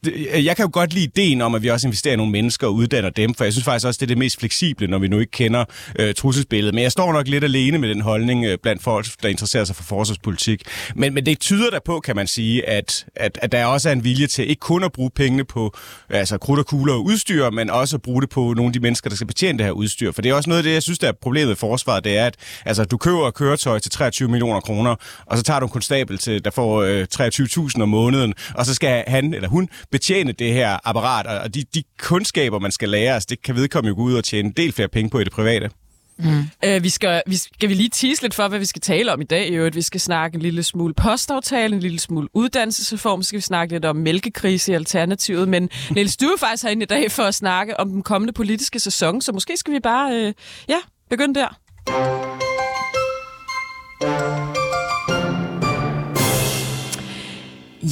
jeg 0.45 0.57
kan 0.57 0.65
jo 0.65 0.71
godt 0.73 0.95
lide 0.95 1.05
ideen 1.05 1.41
om, 1.41 1.55
at 1.55 1.63
vi 1.63 1.69
også 1.69 1.87
investerer 1.87 2.15
i 2.15 2.17
nogle 2.17 2.33
mennesker 2.33 2.67
og 2.67 2.75
uddanner 2.75 3.11
dem, 3.11 3.35
for 3.35 3.45
jeg 3.45 3.53
synes 3.53 3.65
faktisk 3.65 3.87
også, 3.87 3.99
det 3.99 4.03
er 4.03 4.07
det 4.07 4.19
mest 4.19 4.41
fleksible, 4.41 4.87
når 4.87 4.99
vi 4.99 5.09
nu 5.09 5.19
ikke 5.19 5.31
kender 5.31 5.65
øh, 5.99 6.15
trusselsbilledet. 6.15 6.75
Men 6.75 6.83
jeg 6.83 6.93
står 6.93 7.13
nok 7.13 7.29
lidt 7.29 7.45
alene 7.45 7.79
med 7.79 7.89
den 7.89 8.01
holdning 8.01 8.45
øh, 8.45 8.59
blandt 8.63 8.83
folk, 8.83 9.07
der 9.23 9.29
interesserer 9.29 9.65
sig 9.65 9.77
for 9.77 9.83
forsvarspolitik. 9.83 10.63
Men, 10.95 11.15
men 11.15 11.27
det 11.27 11.41
tyder 11.41 11.71
der 11.71 11.81
på, 11.85 12.01
kan 12.01 12.17
man 12.17 12.27
sige, 12.27 12.69
at, 12.69 13.07
at, 13.17 13.39
at 13.43 13.53
der 13.53 13.65
også 13.65 13.89
er 13.89 13.93
en 13.93 14.05
vilje 14.05 14.27
til 14.27 14.51
ikke 14.51 14.61
kun 14.61 14.85
at 14.85 14.93
bruge 14.93 15.11
pengene 15.11 15.45
på 15.45 15.77
altså 16.11 16.39
krudt 16.39 16.59
og 16.59 16.67
kugler 16.67 16.95
og 16.95 17.05
udstyr, 17.05 17.51
men 17.51 17.71
også 17.71 17.97
at 17.97 18.03
bruge 18.03 18.23
det 18.23 18.31
på 18.31 18.41
nogle 18.41 18.67
af 18.69 18.73
de 18.73 18.81
mennesker, 18.81 19.11
der 19.11 19.17
skal 19.17 19.27
betjene 19.27 19.59
det 19.59 19.67
her 19.67 19.73
udstyr. 19.73 20.13
For 20.13 20.23
det 20.23 20.31
er 20.31 20.35
også 20.35 20.51
noget 20.51 20.59
af 20.59 20.65
det, 20.65 20.73
jeg 20.73 20.83
synes, 20.83 20.99
der 20.99 21.09
er 21.09 21.13
problemet 21.23 21.53
i 21.53 21.55
forsvaret, 21.55 22.05
det 22.05 22.19
er, 22.19 22.27
at 22.27 22.37
altså, 22.65 22.85
du 22.85 22.97
køber 22.97 23.31
køretøj 23.31 23.79
til 23.79 23.91
23 23.91 24.29
millioner 24.29 24.61
kroner, 24.61 24.95
og 25.27 25.37
så 25.39 25.43
tager 25.43 25.61
du 25.61 25.67
en 25.67 25.73
konstabel 25.73 26.19
til, 26.19 26.45
der 26.45 26.51
får 26.51 26.83
øh, 26.83 27.07
23.000 27.15 27.83
om 27.83 27.89
måneden, 27.89 28.35
og 28.55 28.67
så 28.67 28.75
skal 28.75 29.05
han 29.07 29.26
eller 29.35 29.49
hun 29.49 29.69
betjene 29.91 30.33
det 30.33 30.53
her 30.53 30.79
apparat, 30.85 31.27
og 31.27 31.55
de, 31.55 31.65
de 31.75 31.83
kundskaber, 31.99 32.59
man 32.59 32.73
skal 32.73 32.89
lære, 32.89 33.15
altså, 33.15 33.27
det 33.31 33.43
kan 33.43 33.55
vedkomme 33.55 33.89
jo 33.89 33.95
gå 33.95 34.03
ud 34.03 34.15
og 34.15 34.25
tjene 34.25 34.49
en 34.49 34.53
del 34.53 34.73
flere 34.73 34.89
penge 34.89 35.11
på 35.11 35.19
i 35.19 35.25
det 35.25 35.33
private. 35.33 35.71
Mm. 36.19 36.45
Øh, 36.65 36.83
vi 36.83 36.89
skal, 36.89 37.23
vi, 37.27 37.37
skal 37.37 37.69
vi 37.69 37.75
lige 37.75 37.89
tease 37.89 38.23
lidt 38.23 38.35
for, 38.35 38.49
hvad 38.49 38.59
vi 38.59 38.65
skal 38.65 38.83
tale 38.83 39.13
om 39.13 39.21
i 39.21 39.25
dag? 39.25 39.51
Jo, 39.57 39.65
at 39.65 39.75
vi 39.75 39.83
skal 39.83 40.01
snakke 40.01 40.35
en 40.35 40.43
lille 40.43 40.63
smule 40.63 40.95
postaftale, 40.95 41.75
en 41.75 41.81
lille 41.81 41.99
smule 41.99 42.29
uddannelsesreform, 42.35 43.23
så 43.23 43.29
skal 43.29 43.37
vi 43.37 43.43
snakke 43.43 43.75
lidt 43.75 43.85
om 43.85 43.97
mælkekrise 43.97 44.73
i 44.73 44.75
Alternativet. 44.75 45.49
Men 45.49 45.71
Niels, 45.95 46.17
du 46.17 46.27
er 46.27 46.37
faktisk 46.39 46.65
herinde 46.65 46.83
i 46.83 46.87
dag 46.87 47.11
for 47.11 47.23
at 47.23 47.35
snakke 47.35 47.81
om 47.81 47.91
den 47.91 48.03
kommende 48.03 48.33
politiske 48.33 48.81
sæson, 48.81 49.21
så 49.21 49.33
måske 49.33 49.57
skal 49.57 49.75
vi 49.75 49.81
bare 49.81 50.15
øh, 50.15 50.33
ja, 50.69 50.79
begynde 51.11 51.41
der. 51.41 51.61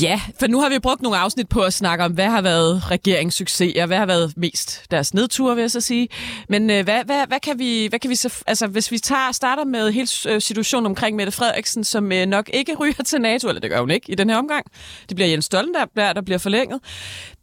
Ja, 0.03 0.21
for 0.41 0.47
nu 0.47 0.61
har 0.61 0.69
vi 0.69 0.79
brugt 0.79 1.03
nogle 1.03 1.19
afsnit 1.19 1.49
på 1.49 1.61
at 1.61 1.73
snakke 1.73 2.05
om, 2.05 2.13
hvad 2.13 2.29
har 2.29 2.43
været 2.43 2.91
regeringssucceser, 2.91 3.87
hvad 3.87 3.99
har 3.99 4.07
været 4.07 4.33
mest 4.37 4.91
deres 4.91 5.15
nedtur, 5.15 5.55
vil 5.55 5.61
jeg 5.61 5.71
så 5.71 5.81
sige. 5.81 6.09
Men 6.49 6.71
øh, 6.71 6.85
hvad, 6.85 7.05
hvad, 7.05 7.27
hvad, 7.27 7.41
kan 7.41 7.59
vi, 7.59 7.87
hvad 7.87 7.99
kan 7.99 8.11
vi 8.11 8.15
så, 8.15 8.43
altså 8.47 8.67
hvis 8.67 8.91
vi 8.91 8.99
tager, 8.99 9.33
starter 9.33 9.65
med 9.65 9.93
hele 9.93 10.09
øh, 10.29 10.41
situationen 10.41 10.87
omkring 10.87 11.17
Mette 11.17 11.33
Frederiksen, 11.33 11.85
som 11.85 12.13
øh, 12.13 12.27
nok 12.27 12.51
ikke 12.53 12.75
ryger 12.75 13.03
til 13.05 13.21
NATO, 13.21 13.49
eller 13.49 13.61
det 13.61 13.71
gør 13.71 13.81
hun 13.81 13.91
ikke 13.91 14.13
i 14.13 14.15
den 14.15 14.31
her 14.31 14.37
omgang. 14.37 14.67
Det 15.09 15.17
bliver 15.17 15.29
Jens 15.29 15.45
Stoltenberg, 15.45 16.15
der 16.15 16.23
bliver 16.23 16.39
forlænget. 16.39 16.81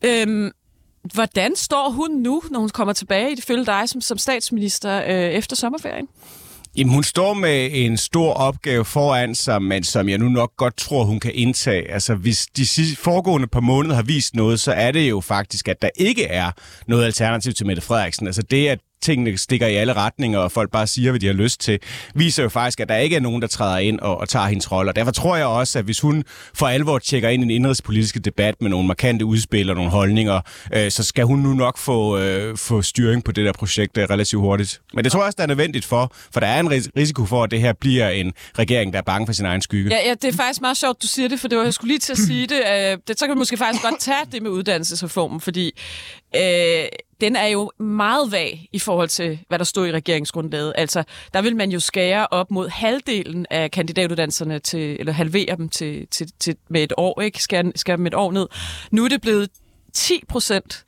Øhm, 0.05 0.51
hvordan 1.13 1.55
står 1.55 1.89
hun 1.89 2.11
nu, 2.11 2.41
når 2.51 2.59
hun 2.59 2.69
kommer 2.69 2.93
tilbage, 2.93 3.31
i 3.31 3.35
det 3.35 3.43
følge 3.43 3.65
dig 3.65 3.89
som, 3.89 4.01
som 4.01 4.17
statsminister 4.17 5.03
øh, 5.03 5.31
efter 5.31 5.55
sommerferien? 5.55 6.07
Jamen, 6.75 6.93
hun 6.93 7.03
står 7.03 7.33
med 7.33 7.69
en 7.73 7.97
stor 7.97 8.33
opgave 8.33 8.85
foran 8.85 9.35
sig, 9.35 9.61
men 9.61 9.83
som 9.83 10.09
jeg 10.09 10.17
nu 10.17 10.29
nok 10.29 10.51
godt 10.57 10.77
tror, 10.77 11.03
hun 11.03 11.19
kan 11.19 11.31
indtage. 11.35 11.91
Altså, 11.91 12.15
hvis 12.15 12.45
de 12.57 12.65
foregående 12.97 13.47
par 13.47 13.59
måneder 13.59 13.95
har 13.95 14.03
vist 14.03 14.35
noget, 14.35 14.59
så 14.59 14.71
er 14.71 14.91
det 14.91 15.09
jo 15.09 15.21
faktisk, 15.21 15.67
at 15.67 15.81
der 15.81 15.89
ikke 15.95 16.25
er 16.25 16.51
noget 16.87 17.05
alternativ 17.05 17.53
til 17.53 17.65
Mette 17.65 17.81
Frederiksen. 17.81 18.27
Altså 18.27 18.41
det, 18.41 18.67
at 18.67 18.79
tingene 19.01 19.37
stikker 19.37 19.67
i 19.67 19.75
alle 19.75 19.93
retninger, 19.93 20.39
og 20.39 20.51
folk 20.51 20.71
bare 20.71 20.87
siger, 20.87 21.11
hvad 21.11 21.19
de 21.19 21.25
har 21.25 21.33
lyst 21.33 21.59
til, 21.59 21.79
viser 22.15 22.43
jo 22.43 22.49
faktisk, 22.49 22.79
at 22.79 22.89
der 22.89 22.97
ikke 22.97 23.15
er 23.15 23.19
nogen, 23.19 23.41
der 23.41 23.47
træder 23.47 23.77
ind 23.77 23.99
og, 23.99 24.17
og 24.17 24.29
tager 24.29 24.45
hendes 24.45 24.71
rolle. 24.71 24.91
Og 24.91 24.95
derfor 24.95 25.11
tror 25.11 25.35
jeg 25.35 25.45
også, 25.45 25.79
at 25.79 25.85
hvis 25.85 25.99
hun 25.99 26.23
for 26.53 26.67
alvor 26.67 26.99
tjekker 26.99 27.29
ind 27.29 27.43
i 27.43 27.45
en 27.45 27.51
indrigspolitisk 27.51 28.25
debat 28.25 28.55
med 28.61 28.69
nogle 28.69 28.87
markante 28.87 29.25
udspil 29.25 29.69
og 29.69 29.75
nogle 29.75 29.91
holdninger, 29.91 30.41
øh, 30.73 30.91
så 30.91 31.03
skal 31.03 31.25
hun 31.25 31.39
nu 31.39 31.53
nok 31.53 31.77
få, 31.77 32.17
øh, 32.17 32.57
få 32.57 32.81
styring 32.81 33.23
på 33.23 33.31
det 33.31 33.45
der 33.45 33.53
projekt 33.53 33.97
øh, 33.97 34.03
relativt 34.09 34.41
hurtigt. 34.41 34.81
Men 34.93 35.03
det 35.03 35.11
tror 35.11 35.19
jeg 35.19 35.25
også, 35.25 35.35
der 35.37 35.43
er 35.43 35.47
nødvendigt 35.47 35.85
for, 35.85 36.13
for 36.33 36.39
der 36.39 36.47
er 36.47 36.59
en 36.59 36.71
risiko 36.97 37.25
for, 37.25 37.43
at 37.43 37.51
det 37.51 37.61
her 37.61 37.73
bliver 37.73 38.09
en 38.09 38.33
regering, 38.59 38.93
der 38.93 38.99
er 38.99 39.03
bange 39.03 39.25
for 39.25 39.33
sin 39.33 39.45
egen 39.45 39.61
skygge. 39.61 39.89
Ja, 39.95 40.07
ja 40.07 40.13
det 40.13 40.23
er 40.23 40.37
faktisk 40.37 40.61
meget 40.61 40.77
sjovt, 40.77 41.01
du 41.01 41.07
siger 41.07 41.29
det, 41.29 41.39
for 41.39 41.47
det 41.47 41.57
var, 41.57 41.63
jeg 41.63 41.73
skulle 41.73 41.91
lige 41.91 41.99
til 41.99 42.11
at 42.11 42.17
sige 42.17 42.47
det. 42.47 42.61
Øh, 42.71 42.97
det 43.07 43.19
så 43.19 43.25
kan 43.25 43.35
vi 43.35 43.37
måske 43.37 43.57
faktisk 43.57 43.83
godt 43.83 43.99
tage 43.99 44.25
det 44.31 44.41
med 44.41 44.51
uddannelsesreformen, 44.51 45.41
fordi 45.41 45.71
øh, 46.35 46.85
den 47.21 47.35
er 47.35 47.47
jo 47.47 47.71
meget 47.77 48.31
vag 48.31 48.69
i 48.71 48.79
forhold 48.79 49.09
til, 49.09 49.39
hvad 49.47 49.59
der 49.59 49.65
stod 49.65 49.87
i 49.87 49.91
regeringsgrundlaget. 49.91 50.73
Altså, 50.77 51.03
der 51.33 51.41
vil 51.41 51.55
man 51.55 51.71
jo 51.71 51.79
skære 51.79 52.27
op 52.31 52.51
mod 52.51 52.69
halvdelen 52.69 53.45
af 53.49 53.71
kandidatuddannelserne, 53.71 54.59
til, 54.59 54.97
eller 54.99 55.13
halvere 55.13 55.55
dem 55.57 55.69
til, 55.69 56.07
til, 56.07 56.31
til, 56.39 56.55
med 56.69 56.83
et 56.83 56.93
år, 56.97 57.21
ikke? 57.21 57.43
Skære, 57.43 57.71
skære 57.75 57.97
dem 57.97 58.07
et 58.07 58.13
år 58.13 58.31
ned. 58.31 58.47
Nu 58.91 59.05
er 59.05 59.09
det 59.09 59.21
blevet 59.21 59.49
10 59.93 60.23
procent. 60.27 60.85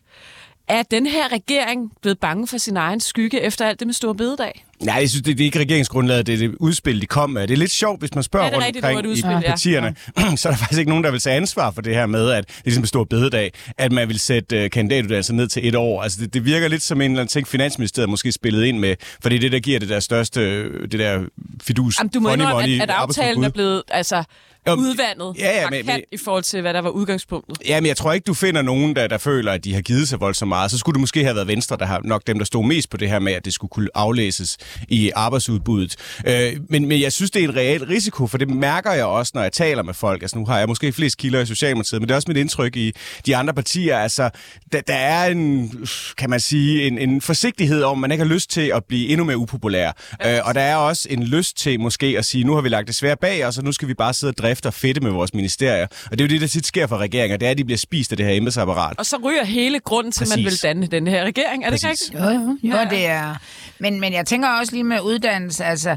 Er 0.68 0.84
den 0.84 1.06
her 1.06 1.32
regering 1.32 1.92
blevet 2.02 2.20
bange 2.20 2.48
for 2.48 2.58
sin 2.58 2.78
egen 2.78 3.00
skygge 3.00 3.42
efter 3.42 3.66
alt 3.68 3.80
det 3.80 3.88
med 3.88 3.94
store 3.94 4.16
bededag? 4.16 4.66
Nej, 4.86 4.96
jeg 4.96 5.10
synes, 5.10 5.24
det, 5.24 5.38
det 5.38 5.44
er 5.44 5.46
ikke 5.46 5.60
regeringsgrundlaget, 5.60 6.28
det 6.28 6.34
er 6.34 6.38
det 6.38 6.56
udspil, 6.60 7.02
de 7.02 7.06
kom 7.06 7.30
med. 7.30 7.42
Det 7.42 7.54
er 7.54 7.58
lidt 7.58 7.72
sjovt, 7.72 8.00
hvis 8.00 8.16
man 8.16 8.24
spørger 8.24 8.48
ja, 8.48 8.54
rundt 8.54 8.66
rigtigt, 8.66 8.86
omkring 8.86 9.08
udspil, 9.08 9.32
i 9.32 9.48
partierne, 9.48 9.96
ja. 10.20 10.36
så 10.36 10.48
er 10.48 10.52
der 10.54 10.58
faktisk 10.58 10.80
ikke 10.80 10.90
nogen, 10.90 11.04
der 11.04 11.12
vil 11.12 11.20
tage 11.20 11.36
ansvar 11.36 11.72
for 11.72 11.82
det 11.82 11.96
her 11.96 12.06
med, 12.06 12.30
at 12.30 12.48
det 12.48 12.56
er 12.56 12.62
ligesom 12.66 12.84
en 12.84 12.88
stor 12.88 13.04
bededag, 13.04 13.52
at 13.78 13.92
man 13.92 14.08
vil 14.08 14.20
sætte 14.20 14.64
uh, 14.64 14.70
kandidatuddannelser 14.70 15.34
ned 15.34 15.48
til 15.48 15.68
et 15.68 15.76
år. 15.76 16.02
Altså, 16.02 16.22
det, 16.22 16.34
det 16.34 16.46
virker 16.46 16.68
lidt 16.68 16.82
som 16.82 17.02
en 17.02 17.12
eller 17.12 17.22
anden 17.22 17.32
ting, 17.32 17.48
Finansministeriet 17.48 18.10
måske 18.10 18.32
spillet 18.32 18.66
ind 18.66 18.80
med, 18.80 18.96
for 19.22 19.30
det 19.30 19.36
er 19.36 19.40
det, 19.40 19.52
der 19.52 19.60
giver 19.60 19.80
det 19.80 19.90
der 19.90 20.00
største, 20.00 20.64
det 20.88 21.00
der 21.00 21.24
fidus. 21.64 22.00
Jamen, 22.00 22.12
du 22.14 22.20
må 22.20 22.34
indrømme, 22.34 22.74
at, 22.74 22.82
at 22.82 22.90
aftalen 22.90 23.44
er 23.44 23.50
blevet, 23.50 23.84
altså, 23.88 24.24
jo, 24.68 24.74
udvandet 24.74 25.36
ja, 25.40 25.62
ja, 25.62 25.70
men, 25.70 25.86
men, 25.86 26.02
i 26.12 26.18
forhold 26.18 26.44
til, 26.44 26.62
hvad 26.62 26.74
der 26.74 26.82
var 26.82 26.90
udgangspunktet. 26.90 27.58
Ja, 27.68 27.82
men 27.82 27.88
jeg 27.88 27.98
tror 27.98 28.14
ikke, 28.14 28.26
du 28.26 28.34
finder 28.34 28.62
nogen, 28.62 28.96
der, 28.96 29.08
der 29.08 29.18
føler, 29.18 29.52
at 29.52 29.64
de 29.64 29.74
har 29.74 29.82
givet 29.82 30.10
sig 30.10 30.20
voldsomt 30.20 30.50
meget. 30.50 30.72
Så 30.72 30.78
skulle 30.78 30.94
det 30.94 31.00
måske 31.00 31.24
have 31.24 31.36
været 31.36 31.48
Venstre, 31.48 31.78
der 31.78 31.86
har 31.86 32.02
nok 32.04 32.22
dem, 32.28 32.38
der 32.38 32.46
stod 32.46 32.66
mest 32.66 32.90
på 32.90 32.98
det 32.98 33.10
her 33.10 33.20
med, 33.20 33.34
at 33.34 33.46
det 33.46 33.54
skulle 33.54 33.70
kunne 33.70 33.90
aflæses 33.94 34.58
i 34.88 35.12
arbejdsudbuddet. 35.16 35.96
Øh, 36.28 36.54
men, 36.70 36.88
men 36.88 37.02
jeg 37.02 37.12
synes, 37.12 37.32
det 37.32 37.44
er 37.44 37.48
en 37.48 37.56
reel 37.56 37.86
risiko, 37.86 38.28
for 38.28 38.38
det 38.38 38.50
mærker 38.50 38.92
jeg 38.92 39.06
også, 39.06 39.32
når 39.36 39.42
jeg 39.42 39.52
taler 39.52 39.84
med 39.84 39.94
folk. 39.94 40.22
Altså 40.22 40.38
nu 40.38 40.46
har 40.46 40.60
jeg 40.60 40.68
måske 40.68 40.94
flest 40.94 41.18
kilder 41.18 41.40
i 41.40 41.46
Socialdemokratiet, 41.46 42.02
men 42.02 42.08
det 42.08 42.14
er 42.14 42.16
også 42.16 42.28
mit 42.28 42.38
indtryk 42.38 42.76
i 42.76 42.92
de 43.26 43.36
andre 43.36 43.54
partier. 43.54 43.98
Altså, 43.98 44.30
der, 44.72 44.82
der 44.82 44.94
er 44.94 45.26
en, 45.26 45.72
kan 46.18 46.30
man 46.30 46.40
sige, 46.40 46.88
en, 46.88 46.98
en 46.98 47.22
forsigtighed 47.22 47.84
om, 47.84 47.98
man 47.98 48.12
ikke 48.12 48.24
har 48.24 48.34
lyst 48.34 48.50
til 48.50 48.72
at 48.76 48.84
blive 48.86 49.08
endnu 49.08 49.26
mere 49.26 49.38
upopulær. 49.38 49.92
Ja. 50.22 50.38
Øh, 50.38 50.48
og 50.48 50.56
der 50.56 50.62
er 50.62 50.76
også 50.76 51.08
en 51.12 51.24
lyst 51.24 51.58
til 51.58 51.80
måske 51.80 52.16
at 52.18 52.26
sige, 52.26 52.44
nu 52.44 52.54
har 52.54 52.62
vi 52.62 52.70
lagt 52.70 52.88
det 52.88 52.96
svært 52.96 53.20
bag 53.20 53.46
os, 53.46 53.58
og 53.58 53.64
nu 53.64 53.72
skal 53.72 53.88
vi 53.88 53.94
bare 53.94 54.14
sidde 54.14 54.32
og 54.32 54.36
og 54.62 54.74
fedte 54.74 55.02
med 55.02 55.12
vores 55.12 55.34
ministerier. 55.34 55.88
Og 56.12 56.12
det 56.12 56.22
er 56.22 56.26
jo 56.26 56.30
det, 56.30 56.42
der 56.42 56.48
tit 56.48 56.66
sker 56.66 56.88
for 56.88 56.98
regeringer, 56.98 57.38
det 57.38 57.46
er, 57.46 57.52
at 57.52 57.58
de 57.58 57.66
bliver 57.66 57.78
spist 57.78 58.12
af 58.12 58.18
det 58.18 58.26
her 58.26 58.34
embedsapparat. 58.34 59.00
Og 59.00 59.06
så 59.06 59.18
ryger 59.24 59.44
hele 59.44 59.80
grunden 59.80 60.12
til, 60.12 60.24
at 60.24 60.30
man 60.30 60.46
vil 60.46 60.64
danne 60.64 60.88
den 60.88 61.08
her 61.08 61.24
regering. 61.24 61.66
Er 61.66 61.70
det 61.70 61.78
ikke 61.78 61.90
rigtigt? 61.90 62.14
Jo, 62.14 62.30
jo. 62.64 62.78
jo, 62.78 62.78
det 62.90 63.06
er. 63.06 63.36
Men, 63.80 64.00
men 64.00 64.14
jeg 64.14 64.26
tænker 64.26 64.50
også 64.50 64.74
lige 64.74 64.84
med 64.84 65.02
uddannelse, 65.02 65.66
altså 65.66 65.96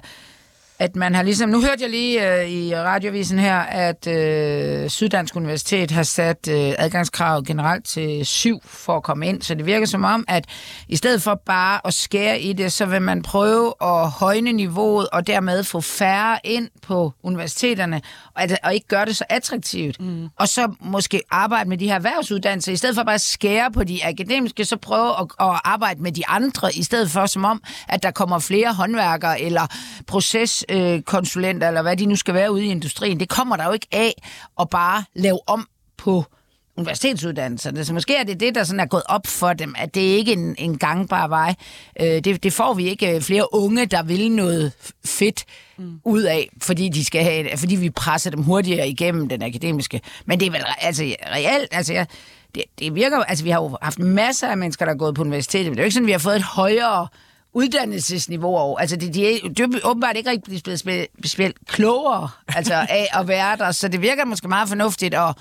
at 0.79 0.97
man 0.97 1.15
har 1.15 1.23
ligesom... 1.23 1.51
Nu 1.51 1.61
hørte 1.61 1.83
jeg 1.83 1.91
lige 1.91 2.41
øh, 2.41 2.51
i 2.51 2.75
radiovisen 2.75 3.39
her, 3.39 3.59
at 3.59 4.07
øh, 4.07 4.91
Syddansk 4.91 5.37
Universitet 5.37 5.91
har 5.91 6.03
sat 6.03 6.49
øh, 6.51 6.73
adgangskrav 6.79 7.43
generelt 7.43 7.85
til 7.85 8.27
syv 8.27 8.61
for 8.65 8.97
at 8.97 9.03
komme 9.03 9.27
ind, 9.27 9.43
så 9.43 9.55
det 9.55 9.67
virker 9.67 9.87
som 9.87 10.05
om, 10.05 10.25
at 10.29 10.45
i 10.89 10.97
stedet 10.97 11.23
for 11.23 11.41
bare 11.47 11.81
at 11.85 11.95
skære 11.95 12.41
i 12.41 12.53
det, 12.53 12.73
så 12.73 12.87
vil 12.87 13.03
man 13.03 13.23
prøve 13.23 13.75
at 13.83 14.11
højne 14.11 14.53
niveauet 14.53 15.09
og 15.13 15.27
dermed 15.27 15.65
få 15.65 15.81
færre 15.81 16.39
ind 16.45 16.69
på 16.83 17.13
universiteterne, 17.23 18.03
at, 18.37 18.59
og 18.63 18.75
ikke 18.75 18.89
gøre 18.89 19.05
det 19.05 19.17
så 19.17 19.25
attraktivt. 19.29 20.01
Mm. 20.01 20.29
Og 20.39 20.49
så 20.49 20.75
måske 20.81 21.23
arbejde 21.31 21.69
med 21.69 21.79
de 21.79 21.87
her 21.87 21.95
erhvervsuddannelser, 21.95 22.73
i 22.73 22.77
stedet 22.77 22.95
for 22.95 23.03
bare 23.03 23.15
at 23.15 23.21
skære 23.21 23.71
på 23.73 23.85
de 23.85 24.07
akademiske, 24.07 24.65
så 24.65 24.77
prøve 24.77 25.21
at, 25.21 25.27
at 25.41 25.61
arbejde 25.65 26.03
med 26.03 26.13
de 26.13 26.29
andre, 26.29 26.75
i 26.75 26.83
stedet 26.83 27.11
for 27.11 27.27
som 27.27 27.45
om, 27.45 27.63
at 27.89 28.03
der 28.03 28.11
kommer 28.11 28.39
flere 28.39 28.75
håndværkere 28.75 29.41
eller 29.41 29.67
proceskonsulenter, 30.07 31.69
eller 31.69 31.83
hvad 31.83 31.97
de 31.97 32.07
nu 32.07 32.17
skal 32.17 32.35
være 32.35 32.53
ude 32.53 32.65
i 32.65 32.69
industrien. 32.69 33.21
Det 33.21 33.29
kommer 33.29 33.57
der 33.57 33.65
jo 33.65 33.73
ikke 33.73 33.89
af 33.93 34.15
at 34.61 34.71
bare 34.71 35.05
lave 35.15 35.39
om 35.47 35.69
på 35.97 36.25
universitetsuddannelserne. 36.77 37.85
Så 37.85 37.95
måske 37.95 38.17
er 38.17 38.25
det 38.25 38.41
det, 38.41 38.55
der 38.55 38.65
sådan 38.65 38.81
er 38.81 38.87
gået 38.87 39.03
op 39.07 39.27
for 39.27 39.53
dem, 39.53 39.75
at 39.79 39.95
det 39.95 40.01
ikke 40.01 40.33
er 40.33 40.37
en, 40.37 40.55
en 40.59 40.79
gangbar 40.79 41.29
vej. 41.29 41.55
Øh, 42.01 42.07
det, 42.07 42.43
det 42.43 42.53
får 42.53 42.75
vi 42.75 42.89
ikke 42.89 43.21
flere 43.21 43.55
unge, 43.55 43.87
der 43.87 44.03
vil 44.03 44.33
noget 44.33 44.73
fedt 45.05 45.45
mm. 45.79 46.01
ud 46.05 46.23
af, 46.23 46.49
fordi, 46.63 46.89
de 46.89 47.05
skal 47.05 47.25
have, 47.25 47.57
fordi 47.57 47.77
vi 47.77 47.91
presser 47.91 48.31
dem 48.31 48.43
hurtigere 48.43 48.89
igennem 48.89 49.29
den 49.29 49.43
akademiske. 49.43 50.01
Men 50.27 50.41
det 50.41 50.47
er 50.47 50.51
vel 50.51 50.65
altså, 50.81 51.03
reelt, 51.35 51.69
altså 51.71 51.93
jeg, 51.93 52.07
det, 52.55 52.65
det 52.79 52.95
virker 52.95 53.19
altså 53.19 53.45
vi 53.45 53.51
har 53.51 53.63
jo 53.63 53.79
haft 53.83 53.99
masser 53.99 54.49
af 54.49 54.57
mennesker, 54.57 54.85
der 54.85 54.93
er 54.93 54.97
gået 54.97 55.15
på 55.15 55.23
universitetet, 55.23 55.67
men 55.67 55.73
det 55.73 55.79
er 55.79 55.83
jo 55.83 55.87
ikke 55.87 55.95
sådan, 55.95 56.05
at 56.05 56.07
vi 56.07 56.13
har 56.13 56.19
fået 56.19 56.37
et 56.37 56.43
højere 56.43 57.09
uddannelsesniveau 57.53 58.57
over. 58.57 58.79
Altså, 58.79 58.97
de, 58.97 59.13
de, 59.13 59.27
er, 59.27 59.49
de 59.49 59.63
er 59.63 59.69
åbenbart 59.85 60.17
ikke 60.17 60.31
rigtig 60.31 60.63
blevet 60.63 61.09
specielt 61.19 61.57
klogere 61.67 62.29
altså, 62.49 62.75
af 62.89 63.09
at 63.21 63.29
være 63.29 63.57
der, 63.57 63.73
så 63.73 63.89
det 63.89 64.03
virker 64.03 64.25
måske 64.25 64.49
meget 64.49 64.69
fornuftigt 64.69 65.15
at, 65.15 65.35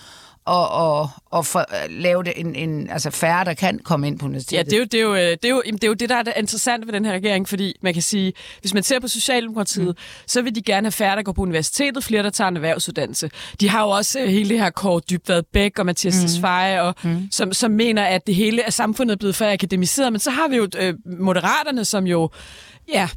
og, 0.46 0.70
og, 0.70 1.10
og 1.32 1.46
for, 1.46 1.66
lave 1.90 2.24
det 2.24 2.34
en, 2.36 2.56
en, 2.56 2.90
altså 2.90 3.10
færre, 3.10 3.46
der 3.46 3.54
kan 3.54 3.80
komme 3.80 4.08
ind 4.08 4.20
på 4.20 4.26
universitetet. 4.26 4.58
Ja, 4.58 4.64
det 4.64 4.74
er, 4.74 4.78
jo, 4.78 4.86
det, 4.86 5.00
er 5.00 5.02
jo, 5.02 5.16
det, 5.16 5.46
er 5.46 5.50
jo, 5.50 5.62
det 5.66 5.84
er 5.84 5.88
jo 5.88 5.94
det, 5.94 6.10
der 6.10 6.16
er 6.16 6.24
det 6.24 6.34
interessante 6.38 6.88
ved 6.88 6.94
den 6.94 7.06
her 7.06 7.14
regering, 7.14 7.50
fordi 7.50 7.76
man 7.82 7.94
kan 7.94 8.04
sige, 8.04 8.34
hvis 8.62 8.74
man 8.74 8.84
ser 8.84 9.00
på 9.00 9.08
Socialdemokratiet, 9.08 9.88
mm. 9.88 9.94
så 10.28 10.42
vil 10.42 10.56
de 10.56 10.62
gerne 10.62 10.86
have 10.86 10.92
færre, 10.92 11.16
der 11.16 11.24
går 11.24 11.32
på 11.32 11.42
universitetet, 11.42 12.04
flere, 12.04 12.24
der 12.24 12.30
tager 12.30 12.48
en 12.48 12.56
erhvervsuddannelse. 12.56 13.30
De 13.60 13.70
har 13.70 13.84
jo 13.84 13.90
også 13.90 14.20
uh, 14.20 14.26
hele 14.28 14.50
det 14.50 14.60
her 14.60 14.70
Kåre 14.70 15.02
Dybvad 15.10 15.44
Bæk 15.44 15.80
og 15.80 15.86
Mathias 15.86 16.16
mm. 16.16 16.22
Tesfaye, 16.22 16.82
og, 16.82 16.96
mm. 17.04 17.28
som, 17.32 17.54
som 17.54 17.72
mener, 17.72 18.04
at 18.04 18.28
det 18.28 18.36
hele 18.36 18.66
af 18.66 18.74
samfundet 18.74 19.14
er 19.14 19.18
blevet 19.18 19.36
for 19.36 19.46
akademiseret, 19.46 20.14
men 20.14 20.20
så 20.20 20.32
har 20.32 20.48
vi 20.48 20.56
jo 20.56 20.64
uh, 20.64 21.20
Moderaterne, 21.20 21.86
som 21.86 22.08
jo 22.08 22.30
Ja, 22.88 23.10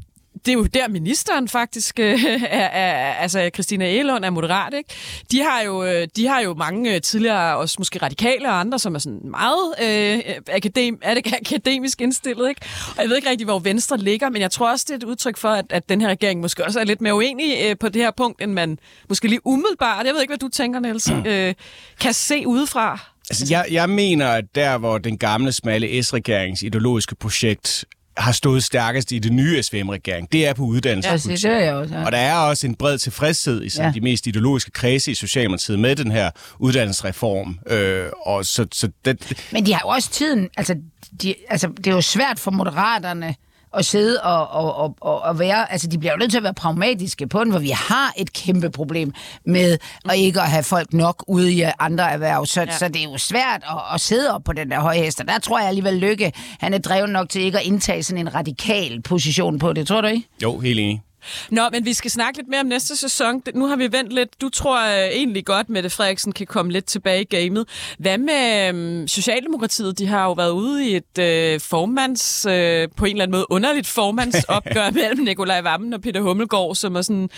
det 0.46 0.48
er 0.48 0.52
jo 0.52 0.64
der, 0.64 0.88
ministeren 0.88 1.48
faktisk 1.48 1.98
øh, 1.98 2.24
er, 2.24 2.66
er, 2.66 3.12
altså 3.14 3.50
Christina 3.54 3.90
Elund 3.90 4.24
er 4.24 4.30
moderat, 4.30 4.74
ikke? 4.74 4.94
De 5.32 5.42
har 5.42 5.62
jo, 5.62 5.84
øh, 5.84 6.08
de 6.16 6.26
har 6.26 6.40
jo 6.40 6.54
mange 6.54 6.94
øh, 6.94 7.00
tidligere, 7.00 7.56
også 7.56 7.76
måske 7.78 7.98
radikale 7.98 8.48
og 8.48 8.60
andre, 8.60 8.78
som 8.78 8.94
er 8.94 8.98
sådan 8.98 9.20
meget 9.24 9.74
øh, 9.82 10.34
akadem, 10.54 10.98
er 11.02 11.14
det 11.14 11.34
akademisk 11.46 12.00
indstillet, 12.00 12.48
ikke? 12.48 12.60
Og 12.96 13.02
jeg 13.02 13.08
ved 13.08 13.16
ikke 13.16 13.30
rigtig, 13.30 13.44
hvor 13.44 13.58
Venstre 13.58 13.98
ligger, 13.98 14.30
men 14.30 14.42
jeg 14.42 14.50
tror 14.50 14.70
også, 14.70 14.84
det 14.88 14.94
er 14.94 14.96
et 14.96 15.04
udtryk 15.04 15.36
for, 15.36 15.48
at, 15.48 15.64
at 15.70 15.88
den 15.88 16.00
her 16.00 16.08
regering 16.08 16.40
måske 16.40 16.64
også 16.64 16.80
er 16.80 16.84
lidt 16.84 17.00
mere 17.00 17.14
uenig 17.14 17.56
øh, 17.64 17.76
på 17.80 17.88
det 17.88 18.02
her 18.02 18.10
punkt, 18.10 18.42
end 18.42 18.52
man 18.52 18.78
måske 19.08 19.28
lige 19.28 19.46
umiddelbart, 19.46 20.06
jeg 20.06 20.14
ved 20.14 20.20
ikke, 20.20 20.30
hvad 20.30 20.38
du 20.38 20.48
tænker, 20.48 20.80
Niels, 20.80 21.10
øh, 21.26 21.54
kan 22.00 22.12
se 22.12 22.46
udefra. 22.46 22.98
Altså, 23.30 23.46
jeg, 23.50 23.66
jeg 23.70 23.90
mener, 23.90 24.28
at 24.28 24.44
der, 24.54 24.78
hvor 24.78 24.98
den 24.98 25.18
gamle, 25.18 25.52
smalle 25.52 26.02
S-regerings 26.02 26.62
ideologiske 26.62 27.14
projekt 27.14 27.84
har 28.18 28.32
stået 28.32 28.64
stærkest 28.64 29.12
i 29.12 29.18
det 29.18 29.32
nye 29.32 29.62
SVM-regering, 29.62 30.32
det 30.32 30.46
er 30.46 30.52
på 30.52 30.62
uddannelse. 30.62 31.10
Ja, 31.10 31.16
det 31.16 31.44
er 31.44 31.58
jeg 31.58 31.74
også. 31.74 31.94
Ja. 31.94 32.04
Og 32.04 32.12
der 32.12 32.18
er 32.18 32.36
også 32.36 32.66
en 32.66 32.74
bred 32.74 32.98
tilfredshed 32.98 33.62
i 33.62 33.68
sådan 33.68 33.90
ja. 33.90 33.94
de 33.94 34.00
mest 34.00 34.26
ideologiske 34.26 34.70
kredse 34.70 35.10
i 35.10 35.14
Socialdemokratiet 35.14 35.78
med 35.78 35.96
den 35.96 36.10
her 36.10 36.30
uddannelsesreform. 36.58 37.58
Øh, 37.66 38.06
og 38.26 38.46
så, 38.46 38.66
så 38.72 38.90
det... 39.04 39.46
Men 39.52 39.66
de 39.66 39.72
har 39.72 39.80
jo 39.84 39.88
også 39.88 40.10
tiden, 40.10 40.48
altså, 40.56 40.76
de, 41.22 41.34
altså 41.48 41.68
det 41.76 41.86
er 41.86 41.94
jo 41.94 42.00
svært 42.00 42.38
for 42.38 42.50
moderaterne 42.50 43.34
at 43.74 43.84
sidde 43.84 44.20
og, 44.22 44.48
og, 44.48 44.94
og, 45.00 45.22
og 45.22 45.38
være... 45.38 45.72
Altså, 45.72 45.86
de 45.88 45.98
bliver 45.98 46.12
jo 46.12 46.18
nødt 46.18 46.30
til 46.30 46.38
at 46.38 46.44
være 46.44 46.54
pragmatiske 46.54 47.26
på 47.26 47.44
den, 47.44 47.50
hvor 47.50 47.60
vi 47.60 47.70
har 47.70 48.12
et 48.16 48.32
kæmpe 48.32 48.70
problem 48.70 49.12
med 49.44 49.78
at 50.10 50.18
ikke 50.18 50.40
at 50.40 50.50
have 50.50 50.62
folk 50.62 50.92
nok 50.92 51.24
ude 51.28 51.52
i 51.52 51.64
andre 51.78 52.12
erhverv. 52.12 52.46
Så, 52.46 52.60
ja. 52.60 52.78
så 52.78 52.88
det 52.88 52.96
er 52.96 53.04
jo 53.04 53.18
svært 53.18 53.62
at, 53.70 53.94
at 53.94 54.00
sidde 54.00 54.34
op 54.34 54.44
på 54.44 54.52
den 54.52 54.70
der 54.70 54.80
høje 54.80 54.98
hest. 54.98 55.20
Og 55.20 55.28
der 55.28 55.38
tror 55.38 55.58
jeg 55.58 55.68
alligevel, 55.68 55.94
Lykke, 55.94 56.32
han 56.60 56.74
er 56.74 56.78
drevet 56.78 57.10
nok 57.10 57.28
til 57.28 57.42
ikke 57.42 57.58
at 57.58 57.64
indtage 57.64 58.02
sådan 58.02 58.26
en 58.26 58.34
radikal 58.34 59.02
position 59.02 59.58
på 59.58 59.72
det. 59.72 59.86
Tror 59.86 60.00
du 60.00 60.06
ikke? 60.06 60.28
Jo, 60.42 60.58
helt 60.58 60.80
enig. 60.80 61.02
Nå, 61.50 61.62
men 61.72 61.84
vi 61.84 61.92
skal 61.92 62.10
snakke 62.10 62.38
lidt 62.38 62.48
mere 62.48 62.60
om 62.60 62.66
næste 62.66 62.96
sæson. 62.96 63.42
Nu 63.54 63.66
har 63.66 63.76
vi 63.76 63.92
vendt 63.92 64.12
lidt. 64.12 64.40
Du 64.40 64.48
tror 64.48 64.82
uh, 64.82 64.90
egentlig 64.90 65.46
godt, 65.46 65.66
at 65.66 65.70
Mette 65.70 65.90
Frederiksen 65.90 66.32
kan 66.32 66.46
komme 66.46 66.72
lidt 66.72 66.84
tilbage 66.84 67.20
i 67.20 67.24
gamet. 67.24 67.68
Hvad 67.98 68.18
med 68.18 68.70
um, 69.00 69.08
Socialdemokratiet? 69.08 69.98
De 69.98 70.06
har 70.06 70.24
jo 70.24 70.32
været 70.32 70.50
ude 70.50 70.90
i 70.90 70.96
et 70.96 71.54
uh, 71.54 71.60
formands, 71.60 72.46
uh, 72.46 72.52
på 72.96 73.04
en 73.04 73.10
eller 73.10 73.22
anden 73.22 73.30
måde 73.30 73.46
underligt 73.50 73.86
formandsopgør 73.86 74.90
mellem 75.00 75.24
Nikolaj 75.24 75.60
Vammen 75.60 75.92
og 75.92 76.00
Peter 76.00 76.20
Hummelgaard, 76.20 76.74
som 76.74 76.96
er 76.96 77.02
sådan... 77.02 77.28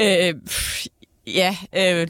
Uh, 0.00 0.40
ja... 1.26 1.56
Uh, 1.76 2.08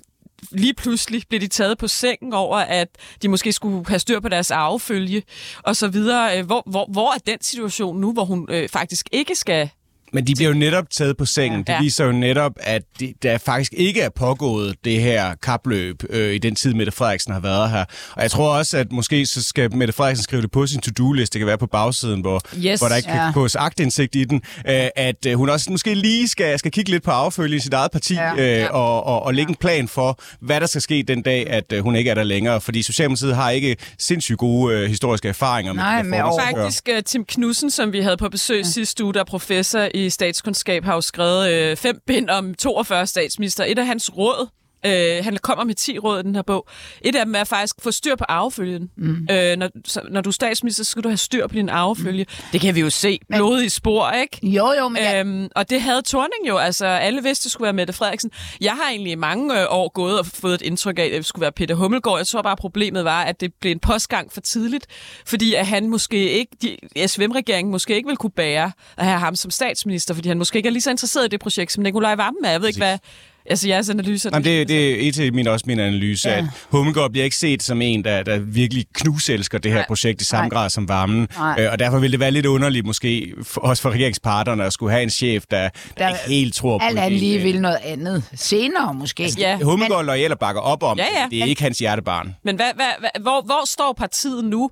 lige 0.50 0.75
pludselig 0.75 1.23
blev 1.28 1.40
de 1.40 1.49
taget 1.49 1.78
på 1.78 1.88
sengen 1.88 2.33
over, 2.33 2.56
at 2.59 2.88
de 3.23 3.28
måske 3.28 3.52
skulle 3.52 3.85
have 3.88 3.99
styr 3.99 4.21
på 4.21 4.28
deres 4.28 4.50
arvefølge 4.50 5.23
og 5.62 5.76
så 5.76 5.88
videre. 5.88 6.42
Hvor, 6.42 6.62
hvor, 6.66 6.87
hvor 6.92 7.14
er 7.14 7.18
den 7.18 7.42
situation 7.42 8.00
nu, 8.00 8.12
hvor 8.12 8.25
hun 8.25 8.47
øh, 8.50 8.68
faktisk 8.68 9.09
ikke 9.12 9.35
skal 9.35 9.71
men 10.14 10.26
de 10.26 10.35
bliver 10.35 10.49
jo 10.49 10.54
netop 10.54 10.90
taget 10.90 11.16
på 11.16 11.25
sengen. 11.25 11.64
Ja. 11.68 11.73
Det 11.73 11.83
viser 11.83 12.04
jo 12.04 12.12
netop, 12.12 12.52
at 12.61 12.83
de, 13.00 13.14
der 13.23 13.38
faktisk 13.38 13.73
ikke 13.76 14.00
er 14.00 14.09
pågået 14.09 14.76
det 14.85 15.00
her 15.00 15.35
kapløb 15.42 16.02
øh, 16.11 16.35
i 16.35 16.38
den 16.38 16.54
tid, 16.54 16.75
Mette 16.75 16.92
Frederiksen 16.92 17.33
har 17.33 17.40
været 17.40 17.71
her. 17.71 17.85
Og 18.16 18.23
jeg 18.23 18.30
tror 18.30 18.56
også, 18.56 18.78
at 18.78 18.92
måske 18.92 19.26
så 19.26 19.42
skal 19.42 19.76
Mette 19.76 19.92
Frederiksen 19.92 20.25
skrive 20.25 20.42
det 20.42 20.50
på 20.50 20.66
sin 20.66 20.80
to-do-liste. 20.80 21.33
Det 21.33 21.40
kan 21.40 21.47
være 21.47 21.59
på 21.59 21.66
bagsiden, 21.66 22.21
hvor, 22.21 22.40
yes. 22.59 22.80
hvor 22.80 22.88
der 22.88 22.97
ikke 22.97 23.11
ja. 23.11 23.16
kan 23.16 23.33
gås 23.33 23.56
agtindsigt 23.56 24.14
i 24.14 24.25
den. 24.25 24.42
Øh, 24.68 24.87
at 24.97 25.26
øh, 25.26 25.35
hun 25.35 25.49
også 25.49 25.71
måske 25.71 25.94
lige 25.94 26.28
skal, 26.28 26.59
skal 26.59 26.71
kigge 26.71 26.90
lidt 26.90 27.02
på 27.02 27.11
affølge 27.11 27.56
i 27.56 27.61
sit 27.61 27.73
eget 27.73 27.90
parti 27.90 28.14
ja. 28.14 28.33
Øh, 28.33 28.38
ja. 28.38 28.68
og, 28.68 29.04
og, 29.04 29.23
og 29.23 29.35
lægge 29.35 29.50
ja. 29.50 29.52
en 29.52 29.56
plan 29.56 29.88
for, 29.88 30.18
hvad 30.40 30.61
der 30.61 30.66
skal 30.66 30.80
ske 30.80 31.04
den 31.09 31.23
dag, 31.23 31.50
at 31.50 31.73
øh, 31.73 31.83
hun 31.83 31.97
ikke 31.97 32.11
er 32.11 32.14
der 32.14 32.23
længere. 32.23 32.61
Fordi 32.61 32.83
Socialdemokratiet 32.83 33.37
har 33.37 33.50
ikke 33.50 33.76
sindssygt 33.99 34.38
gode 34.38 34.76
øh, 34.76 34.88
historiske 34.88 35.28
erfaringer 35.28 35.73
Nej, 35.73 36.02
med 36.02 36.18
det. 36.18 36.25
Nej, 36.37 36.52
faktisk 36.54 36.88
uh, 36.97 37.02
Tim 37.06 37.25
Knudsen, 37.25 37.71
som 37.71 37.92
vi 37.92 38.00
havde 38.00 38.16
på 38.16 38.28
besøg 38.28 38.56
ja. 38.56 38.71
sidste 38.71 39.04
uge, 39.04 39.14
der 39.14 39.21
er 39.21 39.25
professor 39.25 39.88
i 39.94 40.03
statskundskab, 40.11 40.84
har 40.84 40.94
jo 40.94 41.00
skrevet 41.00 41.50
øh, 41.52 41.76
fem 41.76 42.00
bind 42.06 42.30
om 42.30 42.54
42 42.54 43.06
statsminister. 43.06 43.64
Et 43.64 43.78
af 43.78 43.87
hans 43.87 44.16
råd, 44.16 44.49
Øh, 44.86 45.24
han 45.24 45.36
kommer 45.42 45.64
med 45.64 45.74
10 45.74 45.98
råd 45.98 46.20
i 46.20 46.22
den 46.22 46.34
her 46.34 46.42
bog. 46.42 46.68
Et 47.02 47.16
af 47.16 47.24
dem 47.24 47.34
er 47.34 47.44
faktisk 47.44 47.76
få 47.82 47.90
styr 47.90 48.16
på 48.16 48.24
arvefølgen. 48.28 48.90
Mm. 48.96 49.28
Øh, 49.30 49.56
når, 49.56 49.70
så, 49.84 50.00
når 50.10 50.20
du 50.20 50.30
er 50.30 50.32
statsminister, 50.32 50.84
så 50.84 50.90
skal 50.90 51.02
du 51.02 51.08
have 51.08 51.16
styr 51.16 51.46
på 51.46 51.54
din 51.54 51.68
arvefølge. 51.68 52.26
Mm. 52.28 52.44
Det 52.52 52.60
kan 52.60 52.74
vi 52.74 52.80
jo 52.80 52.90
se. 52.90 53.18
Blodige 53.28 53.70
spor, 53.70 54.10
ikke? 54.10 54.46
Jo, 54.46 54.72
jo. 54.78 54.88
Men 54.88 55.02
øhm, 55.16 55.42
jeg... 55.42 55.48
Og 55.56 55.70
det 55.70 55.80
havde 55.80 56.02
Torning 56.02 56.48
jo. 56.48 56.56
Altså, 56.56 56.86
alle 56.86 57.22
vidste, 57.22 57.44
det 57.44 57.52
skulle 57.52 57.64
være 57.64 57.72
Mette 57.72 57.92
Frederiksen. 57.92 58.30
Jeg 58.60 58.72
har 58.72 58.90
egentlig 58.90 59.12
i 59.12 59.14
mange 59.14 59.60
øh, 59.60 59.66
år 59.70 59.88
gået 59.88 60.18
og 60.18 60.26
fået 60.26 60.54
et 60.54 60.62
indtryk 60.62 60.98
af, 60.98 61.02
at 61.02 61.12
det 61.12 61.26
skulle 61.26 61.40
være 61.40 61.52
Peter 61.52 61.74
Hummelgaard. 61.74 62.18
Jeg 62.18 62.26
tror 62.26 62.42
bare, 62.42 62.56
problemet 62.56 63.04
var, 63.04 63.22
at 63.22 63.40
det 63.40 63.54
blev 63.60 63.72
en 63.72 63.80
postgang 63.80 64.32
for 64.32 64.40
tidligt. 64.40 64.86
Fordi 65.26 65.54
at 65.54 65.66
han 65.66 65.88
måske 65.88 66.30
ikke, 66.30 66.56
de, 66.62 66.76
SVM-regeringen 67.08 67.70
måske 67.70 67.96
ikke 67.96 68.06
ville 68.06 68.16
kunne 68.16 68.30
bære 68.30 68.72
at 68.96 69.04
have 69.04 69.18
ham 69.18 69.36
som 69.36 69.50
statsminister, 69.50 70.14
fordi 70.14 70.28
han 70.28 70.38
måske 70.38 70.56
ikke 70.56 70.66
er 70.66 70.70
lige 70.70 70.82
så 70.82 70.90
interesseret 70.90 71.24
i 71.24 71.28
det 71.28 71.40
projekt, 71.40 71.72
som 71.72 71.82
Nikolaj 71.82 72.14
Vammen 72.14 72.44
er. 72.44 72.50
Jeg 72.50 72.60
ved 72.60 72.68
ikke, 72.68 72.80
hvad 72.80 72.98
Altså 73.46 73.68
jeres 73.68 73.90
analyse? 73.90 74.30
Jamen, 74.32 74.44
det, 74.44 74.68
det 74.68 74.90
er 74.90 75.08
et 75.08 75.20
af 75.20 75.32
min, 75.32 75.46
også 75.46 75.64
min 75.68 75.80
analyse, 75.80 76.28
ja. 76.28 76.38
at 76.38 76.44
Hummelgaard 76.70 77.10
bliver 77.10 77.24
ikke 77.24 77.36
set 77.36 77.62
som 77.62 77.82
en, 77.82 78.04
der, 78.04 78.22
der 78.22 78.38
virkelig 78.38 78.86
knuselsker 78.94 79.58
det 79.58 79.70
her 79.70 79.78
Nej. 79.78 79.86
projekt 79.86 80.22
i 80.22 80.24
samme 80.24 80.48
Nej. 80.48 80.58
grad 80.58 80.70
som 80.70 80.88
varmen. 80.88 81.28
Øh, 81.58 81.72
og 81.72 81.78
derfor 81.78 81.98
vil 81.98 82.12
det 82.12 82.20
være 82.20 82.30
lidt 82.30 82.46
underligt 82.46 82.86
måske, 82.86 83.34
for, 83.42 83.60
også 83.60 83.82
for 83.82 83.90
regeringsparterne, 83.90 84.64
at 84.64 84.72
skulle 84.72 84.92
have 84.92 85.02
en 85.02 85.10
chef, 85.10 85.44
der, 85.50 85.56
der, 85.58 85.68
der 85.98 86.08
ikke 86.08 86.20
helt 86.28 86.54
tror 86.54 86.78
på 86.78 86.84
det. 86.90 86.98
Alt 86.98 87.14
lige 87.14 87.38
vil 87.38 87.60
noget 87.60 87.78
andet. 87.84 88.24
Senere 88.34 88.94
måske. 88.94 89.22
Altså, 89.22 89.40
ja. 89.40 89.58
Hummelgaard 89.62 90.04
men... 90.04 90.32
og 90.32 90.38
bakker 90.38 90.62
op 90.62 90.82
om 90.82 90.98
ja, 90.98 91.04
ja. 91.04 91.26
det. 91.30 91.36
er 91.36 91.42
men... 91.42 91.48
ikke 91.48 91.62
hans 91.62 91.78
hjertebarn. 91.78 92.36
Men 92.42 92.56
hvad, 92.56 92.70
hvad, 92.74 92.86
hvad, 92.98 93.22
hvor, 93.22 93.42
hvor 93.42 93.66
står 93.66 93.92
partiet 93.92 94.44
nu? 94.44 94.70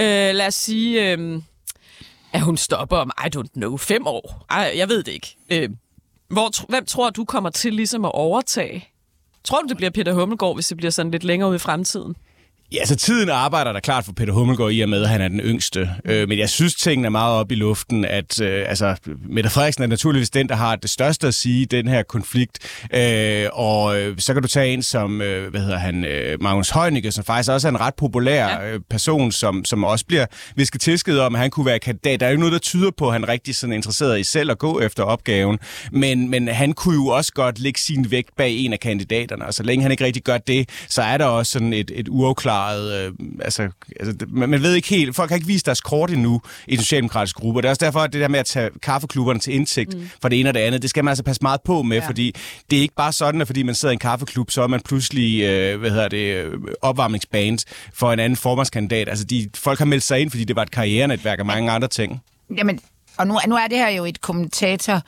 Øh, 0.00 0.06
lad 0.34 0.46
os 0.46 0.54
sige... 0.54 1.12
Øh, 1.12 1.40
at 2.32 2.40
hun 2.40 2.56
stopper 2.56 2.96
om, 2.96 3.10
I 3.26 3.28
don't 3.36 3.52
know, 3.54 3.76
fem 3.76 4.06
år. 4.06 4.46
Ej, 4.50 4.72
jeg 4.76 4.88
ved 4.88 5.02
det 5.02 5.12
ikke. 5.12 5.36
Øh, 5.50 5.68
hvor, 6.28 6.66
hvem 6.68 6.86
tror 6.86 7.10
du 7.10 7.24
kommer 7.24 7.50
til 7.50 7.72
ligesom 7.74 8.04
at 8.04 8.12
overtage? 8.14 8.88
Tror 9.44 9.60
du, 9.60 9.68
det 9.68 9.76
bliver 9.76 9.90
Peter 9.90 10.12
Hummelgaard, 10.12 10.56
hvis 10.56 10.68
det 10.68 10.76
bliver 10.76 10.90
sådan 10.90 11.12
lidt 11.12 11.24
længere 11.24 11.50
ud 11.50 11.54
i 11.54 11.58
fremtiden? 11.58 12.16
Ja, 12.72 12.78
altså 12.78 12.96
tiden 12.96 13.28
arbejder 13.28 13.72
der 13.72 13.80
klart 13.80 14.04
for 14.04 14.12
Peter 14.12 14.32
Hummelgaard 14.32 14.72
i 14.72 14.80
og 14.80 14.88
med, 14.88 15.02
at 15.02 15.08
han 15.08 15.20
er 15.20 15.28
den 15.28 15.40
yngste. 15.40 15.90
Øh, 16.04 16.28
men 16.28 16.38
jeg 16.38 16.48
synes, 16.48 16.74
tingene 16.74 17.06
er 17.06 17.10
meget 17.10 17.34
op 17.34 17.52
i 17.52 17.54
luften, 17.54 18.04
at 18.04 18.40
øh, 18.40 18.64
altså, 18.68 18.96
Mette 19.28 19.50
Frederiksen 19.50 19.82
er 19.82 19.86
naturligvis 19.86 20.30
den, 20.30 20.48
der 20.48 20.54
har 20.54 20.76
det 20.76 20.90
største 20.90 21.26
at 21.26 21.34
sige 21.34 21.62
i 21.62 21.64
den 21.64 21.88
her 21.88 22.02
konflikt. 22.02 22.58
Øh, 22.94 23.46
og 23.52 24.00
øh, 24.00 24.18
så 24.18 24.32
kan 24.32 24.42
du 24.42 24.48
tage 24.48 24.72
en 24.72 24.82
som, 24.82 25.22
øh, 25.22 25.50
hvad 25.50 25.60
hedder 25.60 25.78
han, 25.78 26.04
øh, 26.04 26.42
Magnus 26.42 26.70
Heunicke, 26.70 27.12
som 27.12 27.24
faktisk 27.24 27.50
også 27.50 27.68
er 27.68 27.72
en 27.72 27.80
ret 27.80 27.94
populær 27.94 28.48
ja. 28.48 28.72
øh, 28.72 28.80
person, 28.90 29.32
som, 29.32 29.64
som 29.64 29.84
også 29.84 30.06
bliver 30.06 30.26
visket 30.56 30.80
tilsked 30.80 31.18
om, 31.18 31.34
at 31.34 31.40
han 31.40 31.50
kunne 31.50 31.66
være 31.66 31.78
kandidat. 31.78 32.20
Der 32.20 32.26
er 32.26 32.30
jo 32.30 32.38
noget, 32.38 32.52
der 32.52 32.58
tyder 32.58 32.90
på, 32.96 33.06
at 33.06 33.12
han 33.12 33.22
er 33.22 33.28
rigtig 33.28 33.56
sådan 33.56 33.72
interesseret 33.72 34.20
i 34.20 34.24
selv 34.24 34.50
at 34.50 34.58
gå 34.58 34.80
efter 34.80 35.02
opgaven. 35.02 35.58
Men, 35.92 36.30
men 36.30 36.48
han 36.48 36.72
kunne 36.72 36.94
jo 36.94 37.06
også 37.06 37.32
godt 37.32 37.58
lægge 37.58 37.80
sin 37.80 38.10
vægt 38.10 38.36
bag 38.36 38.52
en 38.52 38.72
af 38.72 38.80
kandidaterne, 38.80 39.46
og 39.46 39.54
så 39.54 39.62
længe 39.62 39.82
han 39.82 39.90
ikke 39.90 40.04
rigtig 40.04 40.22
gør 40.22 40.38
det, 40.38 40.68
så 40.88 41.02
er 41.02 41.18
der 41.18 41.24
også 41.24 41.52
sådan 41.52 41.72
et, 41.72 41.90
et 41.94 42.08
uafklaret... 42.08 42.53
Øh, 42.54 43.12
altså, 43.40 43.68
altså, 44.00 44.26
man, 44.28 44.48
man 44.48 44.62
ved 44.62 44.74
ikke 44.74 44.88
helt... 44.88 45.16
Folk 45.16 45.30
har 45.30 45.34
ikke 45.34 45.46
vist 45.46 45.66
deres 45.66 45.80
kort 45.80 46.10
endnu 46.10 46.40
i 46.68 46.76
den 46.76 46.82
socialdemokratiske 46.82 47.40
gruppe, 47.40 47.58
og 47.58 47.62
det 47.62 47.68
er 47.68 47.70
også 47.70 47.84
derfor, 47.84 48.00
at 48.00 48.12
det 48.12 48.20
der 48.20 48.28
med 48.28 48.38
at 48.38 48.46
tage 48.46 48.70
kaffeklubberne 48.82 49.40
til 49.40 49.54
indsigt 49.54 49.94
mm. 49.94 50.10
for 50.22 50.28
det 50.28 50.40
ene 50.40 50.50
og 50.50 50.54
det 50.54 50.60
andet, 50.60 50.82
det 50.82 50.90
skal 50.90 51.04
man 51.04 51.10
altså 51.10 51.24
passe 51.24 51.42
meget 51.42 51.60
på 51.64 51.82
med, 51.82 51.96
ja. 51.96 52.08
fordi 52.08 52.34
det 52.70 52.78
er 52.78 52.82
ikke 52.82 52.94
bare 52.94 53.12
sådan, 53.12 53.40
at 53.40 53.46
fordi 53.46 53.62
man 53.62 53.74
sidder 53.74 53.92
i 53.92 53.94
en 53.94 53.98
kaffeklub, 53.98 54.50
så 54.50 54.62
er 54.62 54.66
man 54.66 54.80
pludselig, 54.80 55.42
øh, 55.42 55.80
hvad 55.80 55.90
hedder 55.90 56.08
det, 56.08 56.34
øh, 56.34 56.52
opvarmningsband 56.82 57.58
for 57.94 58.12
en 58.12 58.18
anden 58.18 58.36
formandskandidat. 58.36 59.08
Altså, 59.08 59.24
de, 59.24 59.50
folk 59.54 59.78
har 59.78 59.86
meldt 59.86 60.04
sig 60.04 60.20
ind, 60.20 60.30
fordi 60.30 60.44
det 60.44 60.56
var 60.56 60.62
et 60.62 60.70
karrierenetværk 60.70 61.40
og 61.40 61.46
mange 61.46 61.70
andre 61.70 61.88
ting. 61.88 62.22
Jamen, 62.56 62.80
og 63.16 63.26
nu, 63.26 63.38
nu 63.46 63.54
er 63.54 63.66
det 63.66 63.78
her 63.78 63.88
jo 63.88 64.04
et 64.04 64.20
kommentator 64.20 65.02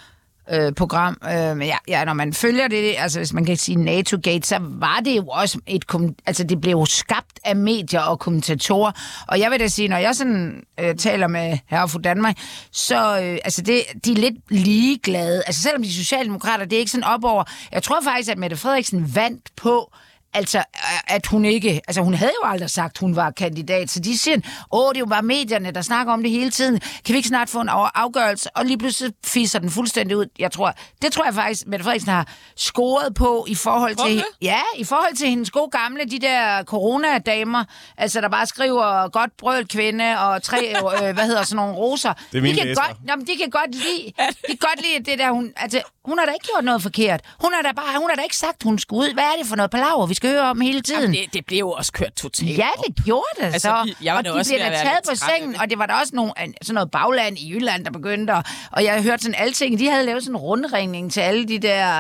øh, 0.53 0.73
program. 0.73 1.19
Øh, 1.25 1.57
men 1.57 1.69
ja, 1.69 1.77
ja, 1.89 2.05
når 2.05 2.13
man 2.13 2.33
følger 2.33 2.69
det, 2.69 2.95
altså 2.99 3.19
hvis 3.19 3.33
man 3.33 3.45
kan 3.45 3.57
sige 3.57 3.77
NATO-gate, 3.77 4.47
så 4.47 4.59
var 4.61 5.01
det 5.05 5.17
jo 5.17 5.27
også 5.27 5.59
et... 5.67 5.85
Altså 6.27 6.45
det 6.45 6.61
blev 6.61 6.71
jo 6.71 6.85
skabt 6.85 7.41
af 7.45 7.57
medier 7.57 8.01
og 8.01 8.19
kommentatorer. 8.19 8.93
Og 9.29 9.41
jeg 9.41 9.51
vil 9.51 9.61
da 9.61 9.69
sige, 9.69 9.89
når 9.89 9.97
jeg 9.97 10.15
sådan 10.15 10.63
øh, 10.81 10.97
taler 10.97 11.27
med 11.27 11.59
herre 11.67 11.89
for 11.89 11.99
Danmark, 11.99 12.37
så 12.73 13.21
øh, 13.21 13.39
altså 13.45 13.63
det, 13.63 13.83
de 14.05 14.13
er 14.13 14.17
lidt 14.17 14.35
ligeglade. 14.49 15.43
Altså 15.47 15.63
selvom 15.63 15.83
de 15.83 15.95
socialdemokrater, 15.95 16.65
det 16.65 16.77
er 16.77 16.81
ikke 16.81 16.91
sådan 16.91 17.05
op 17.05 17.25
over... 17.25 17.45
Jeg 17.73 17.83
tror 17.83 18.01
faktisk, 18.05 18.31
at 18.31 18.39
Mette 18.39 18.57
Frederiksen 18.57 19.15
vandt 19.15 19.51
på 19.57 19.93
Altså, 20.35 20.63
at 21.07 21.27
hun 21.27 21.45
ikke... 21.45 21.81
Altså, 21.89 22.03
hun 22.03 22.15
havde 22.15 22.33
jo 22.43 22.49
aldrig 22.49 22.71
sagt, 22.71 22.99
hun 22.99 23.17
var 23.17 23.31
kandidat, 23.31 23.91
så 23.91 24.01
de 24.01 24.19
siger, 24.19 24.37
åh, 24.73 24.89
det 24.89 24.97
er 24.97 25.01
jo 25.01 25.07
bare 25.07 25.23
medierne, 25.23 25.71
der 25.71 25.83
snakker 25.83 26.13
om 26.13 26.23
det 26.23 26.31
hele 26.31 26.51
tiden. 26.51 26.81
Kan 26.81 27.13
vi 27.13 27.17
ikke 27.17 27.29
snart 27.29 27.49
få 27.49 27.61
en 27.61 27.69
afgørelse? 27.73 28.57
Og 28.57 28.65
lige 28.65 28.79
pludselig 28.79 29.13
fiser 29.25 29.59
den 29.59 29.71
fuldstændig 29.71 30.17
ud. 30.17 30.27
Jeg 30.39 30.53
tror, 30.53 30.75
det 31.03 31.13
tror 31.13 31.25
jeg 31.25 31.35
faktisk, 31.35 31.67
Mette 31.67 31.85
Frederiksen 31.85 32.11
har 32.13 32.29
scoret 32.57 33.15
på 33.15 33.45
i 33.49 33.55
forhold 33.55 33.97
til... 34.07 34.25
Ja, 34.43 34.61
i 34.77 34.85
forhold 34.85 35.17
til 35.17 35.29
hendes 35.29 35.51
gode 35.51 35.71
gamle, 35.71 36.05
de 36.05 36.19
der 36.19 36.63
coronadamer, 36.65 37.65
altså, 37.97 38.21
der 38.21 38.29
bare 38.29 38.47
skriver 38.47 39.09
godt 39.09 39.31
brøl 39.39 39.69
kvinde 39.69 40.19
og 40.19 40.43
tre, 40.43 40.75
øh, 40.77 41.15
hvad 41.15 41.27
hedder 41.27 41.43
sådan 41.43 41.57
nogle 41.57 41.75
roser. 41.75 42.13
Det 42.33 42.39
er 42.39 42.43
mine 42.43 42.55
de 42.55 42.59
kan 42.59 42.67
læser. 42.67 42.83
godt, 42.83 42.97
jamen, 43.09 43.27
de 43.27 43.37
kan 43.37 43.51
godt 43.51 43.75
lide, 43.75 44.13
de 44.49 44.57
kan 44.59 44.59
godt 44.61 44.83
lide 44.83 45.11
det 45.11 45.19
der, 45.19 45.31
hun... 45.31 45.53
Altså, 45.57 45.83
hun 46.05 46.19
har 46.19 46.27
da 46.27 46.33
ikke 46.33 46.47
gjort 46.53 46.65
noget 46.65 46.83
forkert. 46.83 47.21
Hun 47.41 47.53
har 47.55 47.63
da 47.63 47.73
bare, 47.73 47.99
hun 48.01 48.09
har 48.11 48.17
da 48.17 48.23
ikke 48.23 48.37
sagt, 48.37 48.63
hun 48.63 48.79
skulle 48.79 49.09
ud. 49.09 49.15
Hvad 49.15 49.25
er 49.25 49.37
det 49.39 49.47
for 49.47 49.57
noget 49.57 49.71
palaver, 49.71 50.07
vi 50.07 50.15
skal 50.17 50.31
høre 50.31 50.43
om 50.51 50.61
hele 50.61 50.81
tiden? 50.81 51.01
Jamen, 51.03 51.17
det, 51.17 51.35
det 51.35 51.47
blev 51.47 51.59
jo 51.59 51.71
også 51.71 51.93
kørt 51.93 52.13
totalt 52.15 52.59
Ja, 52.59 52.69
det 52.87 53.05
gjorde 53.05 53.25
det 53.37 53.43
Altså, 53.45 53.61
så. 53.61 53.83
de- 53.87 54.05
jeg 54.05 54.13
var 54.15 54.19
og 54.19 54.25
de 54.25 54.33
også 54.33 54.51
blev 54.51 54.59
ved 54.61 54.67
at 54.67 54.73
da 54.73 54.79
taget 54.79 54.99
på 55.09 55.15
sengen, 55.15 55.57
og 55.61 55.71
det 55.71 55.79
var 55.79 55.87
der 55.87 55.95
også 55.95 56.17
nogle, 56.17 56.33
sådan 56.63 56.75
noget 56.75 56.91
bagland 56.91 57.39
i 57.39 57.53
Jylland, 57.53 57.85
der 57.85 57.91
begyndte. 57.91 58.31
Og, 58.31 58.45
og 58.73 58.85
jeg 58.85 58.95
har 58.95 59.03
hørt 59.03 59.23
sådan 59.23 59.35
alting. 59.35 59.79
De 59.79 59.89
havde 59.91 60.07
lavet 60.07 60.23
sådan 60.23 60.33
en 60.35 60.37
rundringning 60.41 61.13
til 61.13 61.21
alle 61.21 61.49
de 61.49 61.59
der 61.59 61.99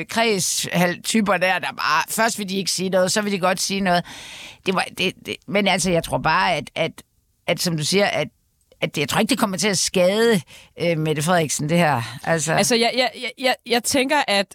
øh, 0.00 0.06
kreds-typer 0.06 1.36
der, 1.36 1.58
der 1.58 1.72
bare... 1.72 2.02
Først 2.08 2.38
vil 2.38 2.48
de 2.48 2.56
ikke 2.56 2.70
sige 2.70 2.88
noget, 2.88 3.12
så 3.12 3.22
vil 3.22 3.32
de 3.32 3.38
godt 3.38 3.60
sige 3.60 3.80
noget. 3.80 4.04
Det 4.66 4.74
var, 4.74 4.84
det, 4.98 5.12
det, 5.26 5.36
men 5.48 5.68
altså, 5.68 5.90
jeg 5.90 6.04
tror 6.04 6.18
bare, 6.18 6.54
at, 6.54 6.70
at, 6.74 6.92
at 7.46 7.60
som 7.60 7.76
du 7.76 7.84
siger, 7.84 8.06
at 8.06 8.28
at 8.80 8.94
det, 8.94 9.00
jeg 9.00 9.08
tror 9.08 9.20
ikke, 9.20 9.30
det 9.30 9.38
kommer 9.38 9.56
til 9.56 9.68
at 9.68 9.78
skade 9.78 10.40
øh, 10.80 10.98
Mette 10.98 11.22
Frederiksen, 11.22 11.68
det 11.68 11.78
her. 11.78 12.02
Altså, 12.24 12.52
Altså, 12.52 12.74
jeg, 12.74 12.90
jeg, 12.96 13.10
jeg, 13.22 13.30
jeg, 13.38 13.54
jeg 13.66 13.84
tænker, 13.84 14.16
at 14.28 14.46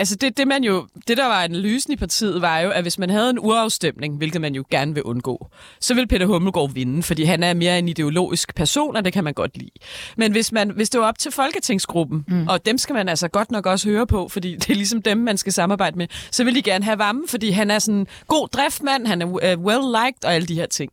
altså 0.00 0.16
det, 0.16 0.36
det, 0.36 0.48
man 0.48 0.64
jo, 0.64 0.86
det, 1.08 1.16
der 1.16 1.26
var 1.26 1.42
analysen 1.44 1.92
i 1.92 1.96
partiet, 1.96 2.42
var 2.42 2.58
jo, 2.58 2.70
at 2.70 2.82
hvis 2.82 2.98
man 2.98 3.10
havde 3.10 3.30
en 3.30 3.38
urafstemning, 3.38 4.16
hvilket 4.16 4.40
man 4.40 4.54
jo 4.54 4.64
gerne 4.70 4.94
vil 4.94 5.02
undgå, 5.02 5.48
så 5.80 5.94
vil 5.94 6.08
Peter 6.08 6.26
Hummelgaard 6.26 6.72
vinde, 6.74 7.02
fordi 7.02 7.24
han 7.24 7.42
er 7.42 7.54
mere 7.54 7.78
en 7.78 7.88
ideologisk 7.88 8.54
person, 8.54 8.96
og 8.96 9.04
det 9.04 9.12
kan 9.12 9.24
man 9.24 9.34
godt 9.34 9.56
lide. 9.58 9.70
Men 10.16 10.32
hvis, 10.32 10.52
man, 10.52 10.70
hvis 10.70 10.90
det 10.90 11.00
var 11.00 11.06
op 11.06 11.18
til 11.18 11.32
Folketingsgruppen, 11.32 12.24
mm. 12.28 12.48
og 12.48 12.66
dem 12.66 12.78
skal 12.78 12.94
man 12.94 13.08
altså 13.08 13.28
godt 13.28 13.50
nok 13.50 13.66
også 13.66 13.88
høre 13.88 14.06
på, 14.06 14.28
fordi 14.28 14.56
det 14.60 14.70
er 14.70 14.74
ligesom 14.74 15.02
dem, 15.02 15.18
man 15.18 15.36
skal 15.36 15.52
samarbejde 15.52 15.98
med, 15.98 16.06
så 16.30 16.44
vil 16.44 16.54
de 16.54 16.62
gerne 16.62 16.84
have 16.84 16.98
varme, 16.98 17.22
fordi 17.28 17.50
han 17.50 17.70
er 17.70 17.78
sådan 17.78 17.98
en 18.00 18.06
god 18.26 18.48
driftmand, 18.48 19.06
han 19.06 19.22
er 19.22 19.26
uh, 19.26 19.64
well-liked 19.64 20.24
og 20.24 20.34
alle 20.34 20.46
de 20.48 20.54
her 20.54 20.66
ting. 20.66 20.92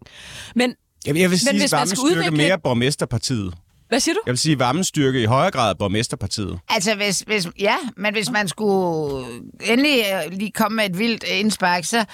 Men 0.55 0.73
Jeg, 1.05 1.15
jeg 1.17 1.29
vil 1.29 1.39
sige, 1.39 1.51
hvis 1.51 1.73
at 1.73 1.79
man 1.79 1.87
skal 1.87 1.97
Vammen 1.99 2.13
styrker 2.15 2.29
udvikle- 2.31 2.37
mere 2.37 2.59
borgmesterpartiet. 2.63 3.53
Hvad 3.87 3.99
siger 3.99 4.15
du? 4.15 4.21
Jeg 4.25 4.31
vil 4.31 4.39
sige, 4.39 4.83
styrker 4.83 5.19
i 5.19 5.25
højere 5.25 5.51
grad 5.51 5.75
borgmesterpartiet. 5.75 6.59
Altså, 6.69 6.95
hvis, 6.95 7.19
hvis, 7.19 7.47
ja, 7.59 7.75
men 7.97 8.13
hvis 8.13 8.29
man 8.29 8.47
skulle 8.47 9.27
endelig 9.61 10.05
øh, 10.13 10.31
lige 10.37 10.51
komme 10.51 10.75
med 10.75 10.85
et 10.85 10.99
vildt 10.99 11.23
indspark, 11.23 11.85
så 11.85 12.05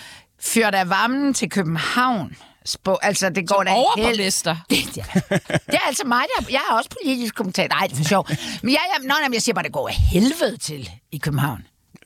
fyr 0.42 0.70
der 0.70 0.84
varmen 0.86 1.34
til 1.34 1.50
København. 1.50 2.36
Spå, 2.65 3.00
altså, 3.01 3.30
det 3.30 3.48
går 3.48 3.56
Som 3.56 3.65
da 3.65 3.72
overborgmester. 3.72 4.56
Det, 4.70 4.98
ja. 4.98 5.03
det 5.50 5.75
er 5.75 5.88
altså 5.88 6.08
mig, 6.08 6.24
der... 6.38 6.46
Jeg 6.50 6.62
er 6.70 6.74
også 6.74 6.89
politisk 7.01 7.36
kommentator. 7.36 7.75
Nej, 7.75 7.88
det 7.88 7.94
er 7.94 7.98
for 7.98 8.03
sjov. 8.03 8.27
Men 8.63 8.72
jeg, 8.72 8.80
jeg, 8.98 9.08
nej, 9.08 9.18
nej, 9.22 9.30
jeg 9.34 9.42
siger 9.42 9.56
bare, 9.56 9.63
det 9.63 9.74
går 9.74 9.88
af 9.88 9.96
helvede 9.96 10.58
til 10.58 10.89
i 11.12 11.18
København. 11.18 11.63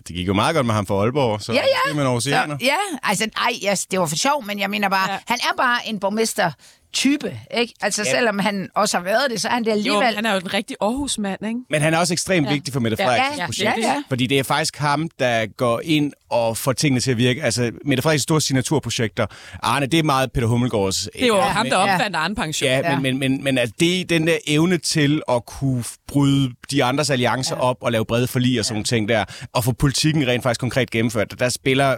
Det 0.08 0.16
gik 0.16 0.28
jo 0.28 0.34
meget 0.34 0.56
godt 0.56 0.66
med 0.66 0.76
ham 0.76 0.86
for 0.86 1.02
Aalborg, 1.02 1.42
så 1.42 1.54
Ja, 1.54 1.58
ja. 1.58 1.92
det 1.94 2.00
er 2.00 2.06
man. 2.08 2.22
Så, 2.22 2.30
ja, 2.62 2.76
altså, 3.04 3.30
ej, 3.38 3.72
yes, 3.72 3.86
det 3.86 4.00
var 4.00 4.06
for 4.06 4.16
sjov, 4.16 4.46
men 4.46 4.60
jeg 4.60 4.70
mener 4.70 4.90
bare, 4.90 5.12
ja. 5.12 5.18
han 5.28 5.40
er 5.42 5.56
bare 5.58 5.88
en 5.88 6.00
borgmester 6.00 6.52
type, 6.98 7.40
ikke? 7.58 7.74
Altså, 7.82 8.04
ja. 8.06 8.12
selvom 8.12 8.40
han 8.40 8.70
også 8.76 8.98
har 8.98 9.04
været 9.04 9.32
det, 9.32 9.42
så 9.42 9.48
er 9.48 9.52
han 9.52 9.64
det 9.64 9.68
Jo, 9.70 9.74
alligevel. 9.76 10.16
han 10.16 10.26
er 10.26 10.34
jo 10.34 10.40
en 10.40 10.54
rigtig 10.54 10.76
Aarhus-mand, 10.82 11.46
ikke? 11.48 11.60
Men 11.70 11.82
han 11.82 11.94
er 11.94 11.98
også 11.98 12.14
ekstremt 12.14 12.48
ja. 12.48 12.54
vigtig 12.54 12.74
for 12.74 12.80
Mette 12.80 12.98
Ja. 13.00 13.08
Frederiksens 13.08 13.38
Ja, 13.38 13.44
ja, 13.66 13.72
projekt. 13.74 13.88
ja, 13.88 13.94
ja. 13.94 14.04
Fordi 14.10 14.28
det 14.28 14.40
er 14.40 14.44
faktisk 14.44 14.78
ham, 14.78 15.10
der 15.20 15.46
går 15.58 15.82
ind 15.84 16.14
og 16.30 16.58
får 16.58 16.74
tingene 16.74 17.00
til 17.02 17.12
at 17.12 17.18
virke. 17.18 17.44
Altså, 17.44 17.72
Mette 17.86 18.02
Frederiksens 18.02 18.24
store 18.24 18.42
signaturprojekter. 18.42 19.26
Arne, 19.64 19.86
det 19.86 20.00
er 20.00 20.04
meget 20.04 20.32
Peter 20.32 20.48
Hummelgaards. 20.48 21.10
Det 21.14 21.24
er 21.24 21.28
jo 21.28 21.36
ja, 21.36 21.42
ham, 21.42 21.66
men- 21.66 21.72
der 21.72 21.80
ja. 21.88 21.94
opfandt 21.94 22.16
egen 22.16 22.36
pension. 22.36 22.70
Ja, 22.70 22.78
Ja. 22.78 23.00
men, 23.00 23.20
men, 23.20 23.20
men, 23.32 23.44
men 23.44 23.58
altså, 23.58 23.76
det 23.80 24.02
er 24.02 24.06
den 24.06 24.28
der 24.28 24.38
evne 24.48 24.78
til 24.78 25.22
at 25.30 25.46
kunne 25.46 25.84
bryde 26.08 26.52
de 26.72 26.84
andres 26.84 27.10
alliancer 27.10 27.56
ja. 27.56 27.62
op 27.62 27.78
og 27.82 27.92
lave 27.92 28.06
brede 28.06 28.28
forlig 28.28 28.60
og 28.60 28.66
sådan 28.66 28.74
nogle 28.76 28.84
ting 28.84 29.10
der, 29.10 29.26
og 29.54 29.64
få 29.64 29.72
politikken 29.72 30.28
rent 30.28 30.44
faktisk 30.44 30.60
konkret 30.60 30.92
gennemført. 30.92 31.36
Der 31.40 31.50
spiller 31.50 31.96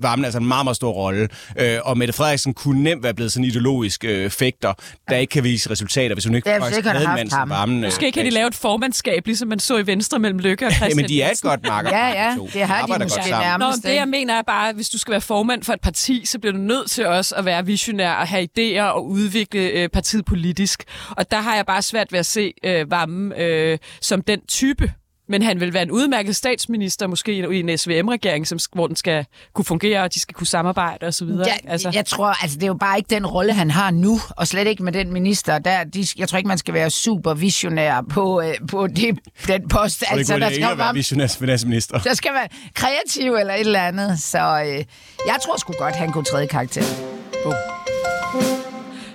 Vammen 0.00 0.24
altså 0.24 0.38
en 0.38 0.46
meget, 0.46 0.66
meget 0.66 0.76
stor 0.76 0.92
rolle. 0.92 1.28
Øh, 1.58 1.78
og 1.84 1.98
Mette 1.98 2.14
Frederiksen 2.14 2.54
kunne 2.54 2.82
nemt 2.82 3.02
være 3.02 3.14
blevet 3.14 3.32
sådan 3.32 3.44
en 3.44 3.50
ideologisk 3.50 4.04
øh, 4.04 4.30
fægter, 4.30 4.72
der 5.08 5.16
ikke 5.16 5.30
kan 5.30 5.44
vise 5.44 5.70
resultater, 5.70 6.14
hvis 6.14 6.24
hun 6.24 6.34
ikke 6.34 6.44
Det 6.44 6.54
er 6.54 6.58
faktisk 6.58 6.74
sikkert 6.74 6.96
havde 6.96 7.08
mand 7.08 7.30
som 7.30 7.38
ham. 7.38 7.50
Vammen. 7.50 7.78
øh, 7.78 7.84
Måske 7.88 8.12
kan 8.12 8.24
de 8.24 8.30
lave 8.30 8.46
et 8.48 8.54
formandskab, 8.54 9.26
ligesom 9.26 9.48
man 9.48 9.58
så 9.58 9.76
i 9.78 9.86
Venstre 9.86 10.18
mellem 10.18 10.38
Lykke 10.38 10.66
og 10.66 10.72
Christian 10.72 10.90
Jamen, 10.98 11.08
de 11.08 11.22
er 11.22 11.30
et 11.30 11.40
godt 11.42 11.66
marker. 11.66 11.90
Ja, 11.98 12.06
ja, 12.08 12.36
det 12.52 12.62
har 12.62 12.76
de 12.76 12.82
arbejder 12.82 13.04
måske 13.04 13.18
godt 13.18 13.28
sammen. 13.28 13.48
nærmest. 13.60 13.84
Nå, 13.84 13.88
det 13.88 13.94
jeg 13.94 14.02
ikke? 14.02 14.10
mener 14.10 14.34
er 14.34 14.42
bare, 14.42 14.68
at 14.68 14.74
hvis 14.74 14.88
du 14.88 14.98
skal 14.98 15.12
være 15.12 15.20
formand 15.20 15.62
for 15.62 15.72
et 15.72 15.80
parti, 15.80 16.22
så 16.26 16.38
bliver 16.38 16.52
du 16.52 16.58
nødt 16.58 16.90
til 16.90 17.06
også 17.06 17.34
at 17.34 17.44
være 17.44 17.66
visionær 17.66 18.12
og 18.12 18.28
have 18.28 18.48
idéer 18.58 18.82
og 18.82 19.06
udvikle 19.06 19.60
øh, 19.60 19.88
partiet 19.88 20.24
politisk. 20.24 20.84
Og 21.10 21.30
der 21.30 21.40
har 21.40 21.56
jeg 21.56 21.66
bare 21.66 21.82
svært 21.82 22.12
ved 22.12 22.18
at 22.18 22.26
se 22.26 22.52
øh, 22.64 22.90
Vammen 22.90 23.32
øh, 23.32 23.78
som 24.00 24.22
den 24.22 24.40
type. 24.48 24.92
Men 25.32 25.42
han 25.42 25.60
vil 25.60 25.74
være 25.74 25.82
en 25.82 25.90
udmærket 25.90 26.36
statsminister, 26.36 27.06
måske 27.06 27.32
i 27.34 27.60
en 27.60 27.78
SVM-regering, 27.78 28.46
som, 28.46 28.58
hvor 28.74 28.86
den 28.86 28.96
skal 28.96 29.26
kunne 29.54 29.64
fungere, 29.64 30.02
og 30.02 30.14
de 30.14 30.20
skal 30.20 30.34
kunne 30.34 30.46
samarbejde 30.46 31.06
osv. 31.06 31.28
Ja, 31.28 31.54
altså. 31.66 31.90
Jeg 31.94 32.06
tror, 32.06 32.42
altså 32.42 32.56
det 32.56 32.62
er 32.62 32.66
jo 32.66 32.74
bare 32.74 32.98
ikke 32.98 33.08
den 33.10 33.26
rolle, 33.26 33.52
han 33.52 33.70
har 33.70 33.90
nu, 33.90 34.20
og 34.30 34.48
slet 34.48 34.66
ikke 34.66 34.82
med 34.82 34.92
den 34.92 35.12
minister. 35.12 35.58
Der, 35.58 35.84
de, 35.84 36.06
jeg 36.18 36.28
tror 36.28 36.36
ikke, 36.38 36.48
man 36.48 36.58
skal 36.58 36.74
være 36.74 36.90
super 36.90 37.34
visionær 37.34 38.00
på, 38.10 38.40
øh, 38.40 38.54
på 38.70 38.86
det, 38.86 39.18
den 39.46 39.68
post. 39.68 40.02
Og 40.02 40.08
det 40.10 40.18
Altså, 40.18 40.38
der 40.38 40.46
det 40.46 40.54
skal, 40.54 40.68
være 40.68 40.78
være, 40.78 40.94
visionærs 40.94 41.36
finansminister. 41.36 41.98
der 41.98 42.14
skal 42.14 42.30
være 42.34 42.48
kreativ 42.74 43.34
eller 43.34 43.54
et 43.54 43.60
eller 43.60 43.82
andet. 43.82 44.20
Så 44.20 44.38
øh, 44.38 44.84
jeg 45.26 45.36
tror 45.44 45.56
sgu 45.58 45.72
godt, 45.78 45.96
han 45.96 46.12
kunne 46.12 46.24
træde 46.24 46.46
karakter. 46.46 46.82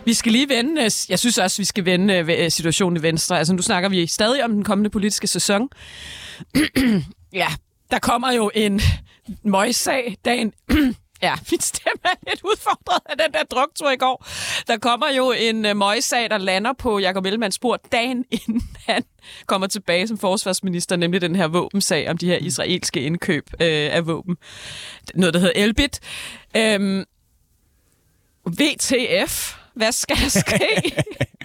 Vi 0.08 0.14
skal 0.14 0.32
lige 0.32 0.50
vende, 0.50 0.82
øh, 0.82 0.92
jeg 1.10 1.20
synes 1.20 1.38
også, 1.38 1.58
vi 1.58 1.66
skal 1.66 1.86
vende 1.86 2.14
øh, 2.14 2.52
situationen 2.52 2.98
i 2.98 3.02
Venstre. 3.02 3.38
Altså 3.38 3.54
nu 3.54 3.62
snakker 3.62 3.90
vi 3.90 4.08
stadig 4.08 4.44
om 4.44 4.52
den 4.52 4.64
kommende 4.64 4.90
politiske 4.90 5.28
sæson. 5.28 5.70
ja, 7.34 7.48
der 7.92 8.00
kommer 8.00 8.32
jo 8.32 8.52
en 8.56 8.82
møgssag 9.44 10.18
dagen... 10.26 10.54
Ja, 11.22 11.36
min 11.52 11.60
stemme 11.60 12.02
er 12.04 12.30
lidt 12.30 12.42
udfordret 12.44 13.00
af 13.06 13.18
den 13.18 13.34
der 13.34 13.44
druktur 13.44 13.92
i 13.92 13.96
går. 13.96 14.26
Der 14.68 14.78
kommer 14.78 15.10
jo 15.10 15.32
en 15.32 15.66
uh, 15.66 15.78
møgssag, 15.78 16.30
der 16.30 16.38
lander 16.38 16.74
på 16.74 17.00
Jacob 17.00 17.26
Ellemanns 17.26 17.60
bord 17.60 17.80
dagen 17.92 18.26
inden 18.48 18.62
han 18.88 19.04
kommer 19.46 19.68
tilbage 19.68 20.08
som 20.08 20.18
forsvarsminister, 20.18 20.96
nemlig 20.96 21.22
den 21.22 21.36
her 21.36 21.48
våbensag 21.48 22.10
om 22.10 22.18
de 22.18 22.26
her 22.26 22.38
israelske 22.38 23.02
indkøb 23.02 23.50
øh, 23.54 23.90
af 23.92 24.08
våben. 24.08 24.38
Noget, 25.16 25.34
der 25.34 25.40
hedder 25.40 25.64
Elbit. 25.64 26.00
Øhm, 26.56 27.04
VTF, 28.48 29.58
hvad 29.78 29.92
skal 29.92 30.16
der 30.16 30.30
ske? 30.30 30.60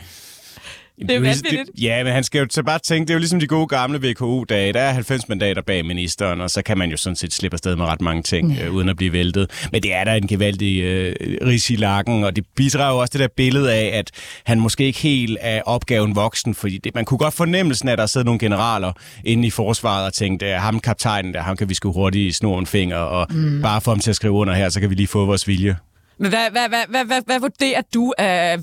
Det 1.08 1.10
er 1.10 1.20
vanvittigt. 1.20 1.66
det, 1.76 1.82
Ja, 1.82 2.04
men 2.04 2.12
han 2.12 2.24
skal 2.24 2.38
jo 2.38 2.46
så 2.50 2.62
bare 2.62 2.78
tænke, 2.78 3.08
det 3.08 3.10
er 3.10 3.14
jo 3.14 3.18
ligesom 3.18 3.40
de 3.40 3.46
gode 3.46 3.66
gamle 3.66 4.10
VKU-dage. 4.10 4.72
Der 4.72 4.80
er 4.80 4.92
90 4.92 5.28
mandater 5.28 5.62
bag 5.62 5.86
ministeren, 5.86 6.40
og 6.40 6.50
så 6.50 6.62
kan 6.62 6.78
man 6.78 6.90
jo 6.90 6.96
sådan 6.96 7.16
set 7.16 7.32
slippe 7.32 7.54
afsted 7.54 7.76
med 7.76 7.84
ret 7.84 8.00
mange 8.00 8.22
ting, 8.22 8.58
øh, 8.62 8.74
uden 8.74 8.88
at 8.88 8.96
blive 8.96 9.12
væltet. 9.12 9.68
Men 9.72 9.82
det 9.82 9.94
er 9.94 10.04
der 10.04 10.12
en 10.12 10.26
gevaldig 10.26 10.82
øh, 10.82 11.14
ris 11.46 11.70
i 11.70 11.76
lakken, 11.76 12.24
og 12.24 12.36
det 12.36 12.44
bidrager 12.56 12.92
jo 12.92 12.98
også 12.98 13.12
det 13.12 13.20
der 13.20 13.28
billede 13.36 13.74
af, 13.74 13.98
at 13.98 14.10
han 14.44 14.60
måske 14.60 14.84
ikke 14.84 14.98
helt 14.98 15.38
er 15.40 15.62
opgaven 15.62 16.16
voksen, 16.16 16.54
fordi 16.54 16.78
det, 16.78 16.94
man 16.94 17.04
kunne 17.04 17.18
godt 17.18 17.34
fornemmelsen 17.34 17.88
af, 17.88 17.92
at 17.92 17.98
der 17.98 18.06
sidder 18.06 18.24
nogle 18.24 18.38
generaler 18.38 18.92
inde 19.24 19.46
i 19.46 19.50
forsvaret 19.50 20.06
og 20.06 20.12
tænkte, 20.12 20.46
at 20.46 20.60
ham 20.60 20.80
kaptajnen 20.80 21.34
der, 21.34 21.42
ham 21.42 21.56
kan 21.56 21.68
vi 21.68 21.74
sgu 21.74 21.92
hurtigt 21.92 22.36
snor 22.36 22.58
en 22.58 22.66
finger, 22.66 22.96
og 22.96 23.26
mm. 23.30 23.62
bare 23.62 23.80
få 23.80 23.90
ham 23.90 24.00
til 24.00 24.10
at 24.10 24.16
skrive 24.16 24.32
under 24.32 24.54
her, 24.54 24.68
så 24.68 24.80
kan 24.80 24.90
vi 24.90 24.94
lige 24.94 25.06
få 25.06 25.24
vores 25.26 25.48
vilje. 25.48 25.76
Men 26.22 26.30
hvad, 26.30 26.50
hvad, 26.50 26.68
hvad, 26.68 26.86
hvad, 26.88 27.04
hvad, 27.04 27.22
hvad 27.26 27.40
vurderer 27.40 27.82
du 27.94 28.12
af 28.18 28.58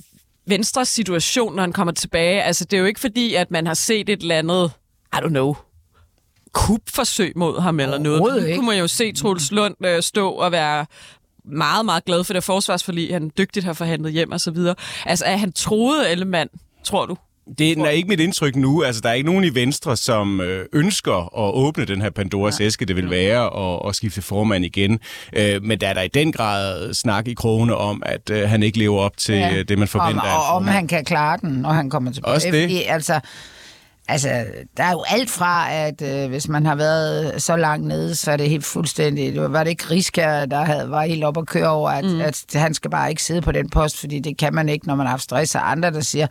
Venstres 0.46 0.88
situation, 0.88 1.56
når 1.56 1.64
han 1.64 1.74
kommer 1.74 1.94
tilbage? 1.94 2.44
Altså, 2.44 2.66
det 2.66 2.78
er 2.78 2.80
jo 2.82 2.86
ikke 2.86 3.00
fordi, 3.00 3.36
at 3.36 3.52
man 3.52 3.68
har 3.68 3.74
set 3.74 4.10
et 4.10 4.22
eller 4.22 4.38
andet, 4.38 4.72
I 5.14 5.18
don't 5.18 5.28
know, 5.28 5.56
kupforsøg 6.52 7.34
mod 7.36 7.60
ham 7.62 7.80
eller 7.80 7.98
noget. 7.98 8.50
Nu 8.50 8.56
kunne 8.56 8.66
man 8.66 8.80
jo 8.80 8.88
se 8.88 9.12
Troels 9.12 9.52
Lund 9.52 9.76
øh, 9.86 10.02
stå 10.04 10.30
og 10.30 10.52
være 10.52 10.86
meget, 11.46 11.86
meget 11.86 12.06
glad 12.06 12.24
for 12.24 12.34
det 12.34 12.44
forsvarsforlig, 12.44 13.14
han 13.14 13.32
dygtigt 13.38 13.66
har 13.66 13.74
forhandlet 13.74 14.12
hjem 14.12 14.32
og 14.32 14.42
så 14.42 14.52
videre. 14.52 14.76
Altså, 15.06 15.26
er 15.26 15.38
han 15.38 15.52
troet 15.52 16.12
Ellemann, 16.12 16.50
tror 16.84 17.06
du? 17.06 17.18
Det 17.58 17.78
er 17.78 17.90
ikke 17.90 18.10
mit 18.10 18.20
indtryk 18.20 18.56
nu. 18.56 18.84
Altså, 18.84 19.02
der 19.02 19.10
er 19.10 19.14
ikke 19.14 19.30
nogen 19.30 19.44
i 19.44 19.56
Venstre, 19.56 19.98
som 19.98 20.42
øh, 20.42 20.66
ønsker 20.74 21.48
at 21.48 21.54
åbne 21.54 21.86
den 21.86 22.02
her 22.02 22.10
Pandoras 22.10 22.60
ja. 22.60 22.66
æske, 22.66 22.86
det 22.86 22.96
vil 22.96 23.10
være, 23.10 23.50
og, 23.50 23.82
og 23.82 23.96
skifte 23.96 24.22
formand 24.22 24.66
igen. 24.66 25.00
Øh, 25.34 25.64
men 25.64 25.82
der 25.82 25.88
er 25.88 25.94
der 25.94 26.02
i 26.02 26.08
den 26.08 26.32
grad 26.32 26.94
snak 26.94 27.28
i 27.28 27.34
krogene 27.34 27.76
om, 27.76 28.04
at 28.06 28.30
øh, 28.30 28.50
han 28.50 28.64
ikke 28.64 28.78
lever 28.80 29.00
op 29.00 29.18
til 29.18 29.36
ja. 29.36 29.64
det, 29.64 29.80
man 29.80 29.88
forventer. 29.88 30.22
Om, 30.22 30.28
og 30.28 30.56
om 30.56 30.68
han 30.68 30.88
kan 30.88 31.06
klare 31.06 31.38
den, 31.42 31.50
når 31.50 31.70
han 31.70 31.90
kommer 31.90 32.12
tilbage. 32.12 32.34
Også 32.34 32.48
det. 32.52 32.64
Fordi, 32.64 32.84
altså, 32.84 33.20
altså, 34.08 34.46
der 34.78 34.84
er 34.84 34.92
jo 34.92 35.04
alt 35.08 35.30
fra, 35.30 35.74
at 35.74 36.02
øh, 36.02 36.30
hvis 36.30 36.48
man 36.48 36.66
har 36.66 36.76
været 36.76 37.42
så 37.42 37.56
langt 37.56 37.88
nede, 37.88 38.16
så 38.16 38.32
er 38.32 38.38
det 38.38 38.50
helt 38.50 38.66
fuldstændig... 38.66 39.34
Det 39.34 39.42
var, 39.42 39.48
var 39.48 39.64
det 39.64 39.70
ikke 39.70 39.90
Riska, 39.92 40.46
der 40.46 40.64
havde, 40.64 40.90
var 40.90 41.06
helt 41.06 41.24
op 41.24 41.38
at 41.38 41.48
køre 41.48 41.70
over, 41.70 41.90
at, 41.90 42.06
mm. 42.06 42.22
at 42.22 42.46
han 42.54 42.74
skal 42.74 42.92
bare 42.92 43.10
ikke 43.10 43.24
sidde 43.24 43.42
på 43.42 43.52
den 43.52 43.70
post, 43.70 44.00
fordi 44.00 44.20
det 44.20 44.38
kan 44.38 44.54
man 44.54 44.70
ikke, 44.70 44.88
når 44.88 44.96
man 44.96 45.06
har 45.06 45.12
haft 45.12 45.24
stress, 45.24 45.56
og 45.56 45.72
andre, 45.72 45.92
der 45.92 46.02
siger, 46.02 46.28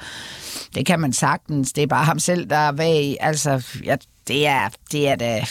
det 0.74 0.86
kan 0.86 1.00
man 1.00 1.12
sagtens, 1.12 1.72
det 1.72 1.82
er 1.82 1.86
bare 1.86 2.04
ham 2.04 2.18
selv, 2.18 2.50
der 2.50 2.56
er 2.56 2.72
bag. 2.72 3.16
Altså, 3.20 3.66
ja, 3.84 3.96
det 4.28 4.46
er, 4.46 4.68
det 4.92 5.08
er 5.08 5.16
da... 5.16 5.44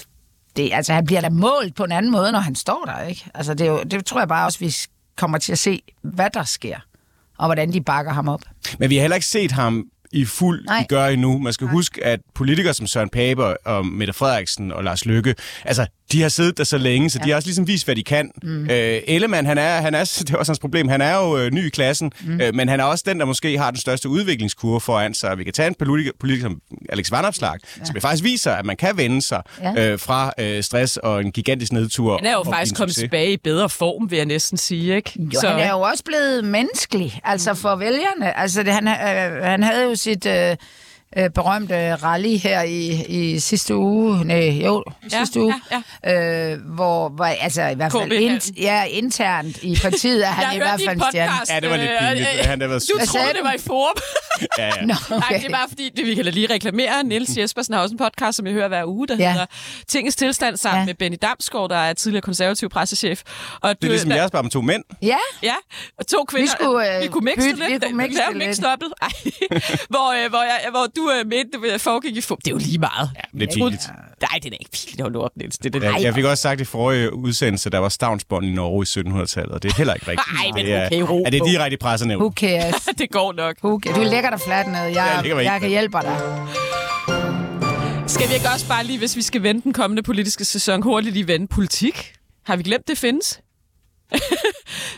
Det, 0.55 0.69
altså, 0.73 0.93
han 0.93 1.05
bliver 1.05 1.21
da 1.21 1.29
målt 1.29 1.75
på 1.75 1.83
en 1.83 1.91
anden 1.91 2.11
måde, 2.11 2.31
når 2.31 2.39
han 2.39 2.55
står 2.55 2.83
der, 2.85 3.01
ikke? 3.01 3.25
Altså, 3.33 3.53
det, 3.53 3.67
er 3.67 3.71
jo, 3.71 3.83
det 3.83 4.05
tror 4.05 4.19
jeg 4.19 4.27
bare 4.27 4.45
også, 4.45 4.59
vi 4.59 4.75
kommer 5.15 5.37
til 5.37 5.51
at 5.51 5.59
se, 5.59 5.81
hvad 6.01 6.29
der 6.33 6.43
sker, 6.43 6.79
og 7.37 7.45
hvordan 7.45 7.73
de 7.73 7.81
bakker 7.81 8.13
ham 8.13 8.27
op. 8.27 8.41
Men 8.79 8.89
vi 8.89 8.95
har 8.95 9.01
heller 9.01 9.15
ikke 9.15 9.27
set 9.27 9.51
ham 9.51 9.85
i 10.11 10.25
fuld 10.25 10.65
Nej. 10.65 10.79
i 10.81 10.85
gør 10.89 11.05
endnu. 11.05 11.37
Man 11.37 11.53
skal 11.53 11.65
Nej. 11.65 11.73
huske, 11.73 12.05
at 12.05 12.19
politikere 12.33 12.73
som 12.73 12.87
Søren 12.87 13.09
Pape 13.09 13.67
og 13.67 13.85
Mette 13.85 14.13
Frederiksen 14.13 14.71
og 14.71 14.83
Lars 14.83 15.05
Løkke, 15.05 15.35
altså, 15.65 15.87
de 16.11 16.21
har 16.21 16.29
siddet 16.29 16.57
der 16.57 16.63
så 16.63 16.77
længe, 16.77 17.09
så 17.09 17.19
ja. 17.21 17.25
de 17.25 17.29
har 17.29 17.35
også 17.35 17.47
ligesom 17.47 17.67
vist, 17.67 17.85
hvad 17.85 17.95
de 17.95 18.03
kan. 18.03 18.31
Mm. 18.43 18.63
Øh, 18.69 19.01
Ellemann, 19.07 19.47
han 19.47 19.57
er, 19.57 19.81
han 19.81 19.95
er, 19.95 19.99
det 20.19 20.29
er 20.29 20.37
også 20.37 20.51
hans 20.51 20.59
problem, 20.59 20.87
han 20.87 21.01
er 21.01 21.15
jo 21.15 21.37
øh, 21.37 21.51
ny 21.51 21.67
i 21.67 21.69
klassen, 21.69 22.11
mm. 22.25 22.41
øh, 22.41 22.55
men 22.55 22.69
han 22.69 22.79
er 22.79 22.83
også 22.83 23.03
den, 23.07 23.19
der 23.19 23.25
måske 23.25 23.57
har 23.57 23.71
den 23.71 23.79
største 23.79 24.09
udviklingskurve 24.09 24.81
foran 24.81 25.13
sig. 25.13 25.37
Vi 25.37 25.43
kan 25.43 25.53
tage 25.53 25.67
en 25.67 25.75
politiker, 25.79 26.11
politiker 26.19 26.49
som 26.49 26.61
Alex 26.89 27.11
Vanopslag, 27.11 27.53
ja. 27.79 27.85
som 27.85 28.01
faktisk 28.01 28.23
viser, 28.23 28.51
at 28.51 28.65
man 28.65 28.77
kan 28.77 28.97
vende 28.97 29.21
sig 29.21 29.41
Ja. 29.61 29.91
øh, 29.91 29.99
fra 29.99 30.31
øh, 30.39 30.63
stress 30.63 30.97
og 30.97 31.21
en 31.21 31.31
gigantisk 31.31 31.71
nedtur. 31.71 32.17
Han 32.17 32.25
er 32.27 32.31
jo 32.31 32.43
faktisk 32.43 32.75
kommet 32.75 32.93
succes. 32.95 33.03
tilbage 33.03 33.31
i 33.33 33.37
bedre 33.37 33.69
form, 33.69 34.11
vil 34.11 34.17
jeg 34.17 34.25
næsten 34.25 34.57
sige, 34.57 34.95
ikke? 34.95 35.11
Jo, 35.17 35.39
så... 35.41 35.49
han 35.49 35.59
er 35.59 35.71
jo 35.71 35.81
også 35.81 36.03
blevet 36.03 36.45
menneskelig, 36.45 37.19
altså 37.23 37.53
for 37.53 37.75
vælgerne. 37.75 38.37
Altså, 38.37 38.63
det, 38.63 38.73
han, 38.73 38.87
øh, 38.87 39.43
han 39.43 39.63
havde 39.63 39.83
jo 39.83 39.95
sit 39.95 40.25
øh, 40.25 40.55
øh, 41.17 41.29
berømte 41.29 41.95
rally 41.95 42.37
her 42.37 42.61
i, 42.61 43.05
i 43.07 43.39
sidste 43.39 43.75
uge, 43.75 44.25
nej, 44.25 44.49
jo, 44.65 44.83
Ja, 45.11 45.19
sidste 45.19 45.41
uge, 45.41 45.53
ja, 45.71 45.81
Øh, 46.51 46.59
hvor, 46.75 47.09
hvor, 47.09 47.25
altså 47.25 47.63
i 47.67 47.75
hvert 47.75 47.91
fald 47.91 48.11
int, 48.11 48.49
ja, 48.57 48.83
internt 48.83 49.63
i 49.63 49.77
partiet 49.81 50.25
er 50.27 50.31
han 50.39 50.55
i 50.55 50.57
hvert 50.57 50.81
fald 50.87 51.01
stjerne. 51.11 51.31
Ja, 51.49 51.59
det 51.59 51.69
var 51.69 51.77
lidt 51.77 51.89
øh, 51.91 51.99
pinligt. 51.99 52.27
øh, 52.39 52.45
Han 52.49 52.61
har 52.61 52.67
været 52.67 52.83
Du 52.89 52.97
troede, 52.97 53.11
sagde 53.11 53.27
det 53.27 53.37
du? 53.39 53.43
var 53.43 53.53
i 53.53 53.57
forum. 53.57 53.95
Ja, 54.57 54.65
ja. 54.65 54.71
Nå, 54.85 54.93
Nej, 55.09 55.17
okay. 55.17 55.39
det 55.39 55.45
er 55.45 55.49
bare 55.49 55.67
fordi, 55.69 55.89
det, 55.97 56.05
vi 56.05 56.15
kan 56.15 56.23
da 56.25 56.29
lige 56.29 56.53
reklamere. 56.53 57.03
Niels 57.03 57.37
Jespersen 57.37 57.73
har 57.73 57.81
også 57.81 57.93
en 57.93 57.97
podcast, 57.97 58.35
som 58.37 58.45
jeg 58.45 58.53
hører 58.53 58.67
hver 58.67 58.85
uge, 58.85 59.07
der 59.07 59.15
Ja. 59.15 59.23
ja. 59.23 59.31
hedder 59.31 59.45
Tingens 59.87 60.15
Tilstand 60.15 60.57
sammen 60.57 60.77
Ja. 60.77 60.81
ja. 60.81 60.85
med 60.85 60.93
Benny 60.93 61.17
Damsgaard, 61.21 61.69
der 61.69 61.75
er 61.77 61.93
tidligere 61.93 62.21
konservativ 62.21 62.69
pressechef. 62.69 63.21
Og 63.61 63.81
Det 63.81 63.87
er 63.87 63.91
ligesom 63.91 64.11
jeres 64.11 64.31
bare 64.31 64.43
med 64.43 64.51
to 64.51 64.61
mænd. 64.61 64.83
Ja, 65.01 65.17
Ja, 65.43 65.53
og 65.99 66.07
to 66.07 66.23
kvinder. 66.23 66.47
skulle, 66.59 66.95
øh, 66.95 67.01
vi 67.03 67.07
kunne 67.07 67.25
mixe 67.25 67.49
det 67.49 67.57
lidt. 67.57 67.69
vi 67.83 67.87
kunne 67.89 67.97
mixe 67.97 68.21
lidt. 68.33 68.47
mix 68.47 68.57
dobbelt. 68.59 68.93
Hvor, 69.93 70.23
øh, 70.23 70.29
hvor, 70.29 70.43
jeg, 70.43 70.59
hvor 70.69 70.85
du 70.97 71.11
øh, 71.19 71.27
mente, 71.27 71.71
det 71.73 71.81
foregik 71.81 72.17
i 72.17 72.21
forum. 72.21 72.39
Det 72.45 72.51
er 72.51 72.55
jo 72.55 72.57
lige 72.57 72.77
meget. 72.79 73.09
Ja, 73.15 73.39
det 73.39 73.49
er 73.49 73.53
pinligt. 73.53 73.89
Nej, 74.21 74.39
det 74.43 74.53
er 74.53 74.57
ikke 74.59 74.71
pinligt. 74.71 75.01
Hold 75.01 75.13
nu 75.13 75.21
op, 75.21 75.31
Niels. 75.35 75.57
Det 75.57 75.75
er 75.75 75.79
det. 75.79 75.85
Jeg, 75.85 76.01
jeg 76.01 76.13
fik 76.13 76.25
også 76.25 76.41
sagt 76.41 76.61
i 76.61 76.65
forrige 76.65 77.13
udsendelse, 77.13 77.69
der 77.69 77.77
var 77.79 77.89
stavnsbånd 77.89 78.45
i 78.45 78.51
Norge 78.51 78.83
i 78.83 79.07
1700-tallet, 79.07 79.51
og 79.51 79.63
det 79.63 79.71
er 79.71 79.75
heller 79.77 79.93
ikke 79.93 80.07
rigtigt. 80.07 80.27
Ej, 80.39 80.51
men 80.55 80.65
det 80.65 80.73
er, 80.73 80.85
okay, 80.85 81.01
ro 81.01 81.23
er 81.25 81.29
det 81.29 81.41
direkte 81.45 81.73
i 81.73 81.77
pressenævn? 81.77 82.21
who 82.21 82.31
cares? 82.31 82.75
det 82.99 83.11
går 83.11 83.33
nok. 83.33 83.55
Who 83.63 83.79
cares? 83.83 83.97
Du 83.97 84.03
lægger 84.03 84.29
dig 84.29 84.39
fladt 84.41 84.67
ned. 84.67 84.75
Jeg 84.75 84.93
Jeg, 84.95 85.25
jeg, 85.25 85.41
ikke 85.41 85.59
kan 85.59 85.69
hjælpe 85.69 85.97
dig. 86.01 86.17
Skal 88.07 88.29
vi 88.29 88.33
ikke 88.33 88.47
også 88.53 88.67
bare 88.67 88.83
lige, 88.83 88.99
hvis 88.99 89.15
vi 89.15 89.21
skal 89.21 89.43
vende 89.43 89.61
den 89.61 89.73
kommende 89.73 90.03
politiske 90.03 90.45
sæson, 90.45 90.81
hurtigt 90.81 91.13
lige 91.13 91.27
vende 91.27 91.47
politik? 91.47 92.13
Har 92.45 92.55
vi 92.55 92.63
glemt, 92.63 92.87
det 92.87 92.97
findes? 92.97 93.41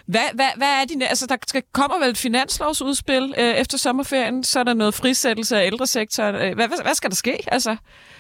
Hvad, 0.05 0.27
hvad, 0.33 0.47
hvad 0.57 0.67
er 0.67 0.85
dine... 0.89 1.07
Altså, 1.07 1.25
der 1.25 1.35
skal, 1.47 1.63
kommer 1.73 1.99
vel 1.99 2.09
et 2.09 2.17
finanslovsudspil 2.17 3.33
øh, 3.37 3.55
efter 3.55 3.77
sommerferien, 3.77 4.43
så 4.43 4.59
er 4.59 4.63
der 4.63 4.73
noget 4.73 4.93
frisættelse 4.93 5.57
af 5.57 5.65
ældresektoren. 5.65 6.35
Øh, 6.35 6.41
hvad, 6.41 6.67
hvad, 6.67 6.83
hvad 6.83 6.95
skal 6.95 7.09
der 7.09 7.15
ske? 7.15 7.37
Altså, 7.47 7.75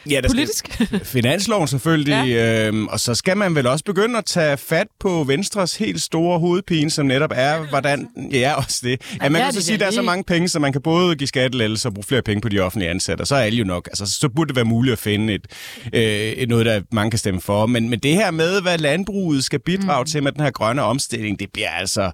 Ja, 0.09 0.21
der 0.21 0.29
politisk? 0.29 0.73
Skal, 0.73 0.99
finansloven 1.17 1.67
selvfølgelig, 1.67 2.27
ja. 2.27 2.67
øhm, 2.67 2.87
og 2.87 2.99
så 2.99 3.15
skal 3.15 3.37
man 3.37 3.55
vel 3.55 3.67
også 3.67 3.85
begynde 3.85 4.17
at 4.17 4.25
tage 4.25 4.57
fat 4.57 4.87
på 4.99 5.23
Venstres 5.23 5.75
helt 5.75 6.01
store 6.01 6.39
hovedpine, 6.39 6.89
som 6.89 7.05
netop 7.05 7.31
er, 7.35 7.69
hvordan... 7.69 8.07
Ja, 8.31 8.53
også 8.53 8.79
det. 8.83 9.01
Ja, 9.23 9.29
man 9.29 9.41
kan 9.41 9.53
så 9.53 9.61
sige, 9.61 9.73
at 9.73 9.79
der 9.79 9.85
er 9.85 9.91
så 9.91 10.01
mange 10.01 10.23
penge, 10.23 10.49
så 10.49 10.59
man 10.59 10.71
kan 10.71 10.81
både 10.81 11.15
give 11.15 11.27
skattelettelser 11.27 11.89
og 11.89 11.93
bruge 11.93 12.03
flere 12.03 12.21
penge 12.21 12.41
på 12.41 12.49
de 12.49 12.59
offentlige 12.59 12.89
ansatte, 12.89 13.21
og 13.21 13.27
så 13.27 13.35
er 13.35 13.39
alle 13.39 13.57
jo 13.57 13.65
nok. 13.65 13.87
Altså, 13.87 14.05
så 14.05 14.29
burde 14.29 14.47
det 14.47 14.55
være 14.55 14.65
muligt 14.65 14.93
at 14.93 14.99
finde 14.99 15.33
et, 15.33 15.47
øh, 15.93 16.01
et 16.01 16.49
noget, 16.49 16.65
der 16.65 16.81
mange 16.91 17.11
kan 17.11 17.17
stemme 17.17 17.41
for. 17.41 17.65
Men, 17.65 17.89
men 17.89 17.99
det 17.99 18.13
her 18.13 18.31
med, 18.31 18.61
hvad 18.61 18.77
landbruget 18.77 19.43
skal 19.43 19.59
bidrage 19.59 20.01
mm. 20.01 20.07
til 20.07 20.23
med 20.23 20.31
den 20.31 20.41
her 20.41 20.51
grønne 20.51 20.78
omstilling, 20.83 21.39
det 21.39 21.49
bliver 21.53 21.69
altså 21.69 22.11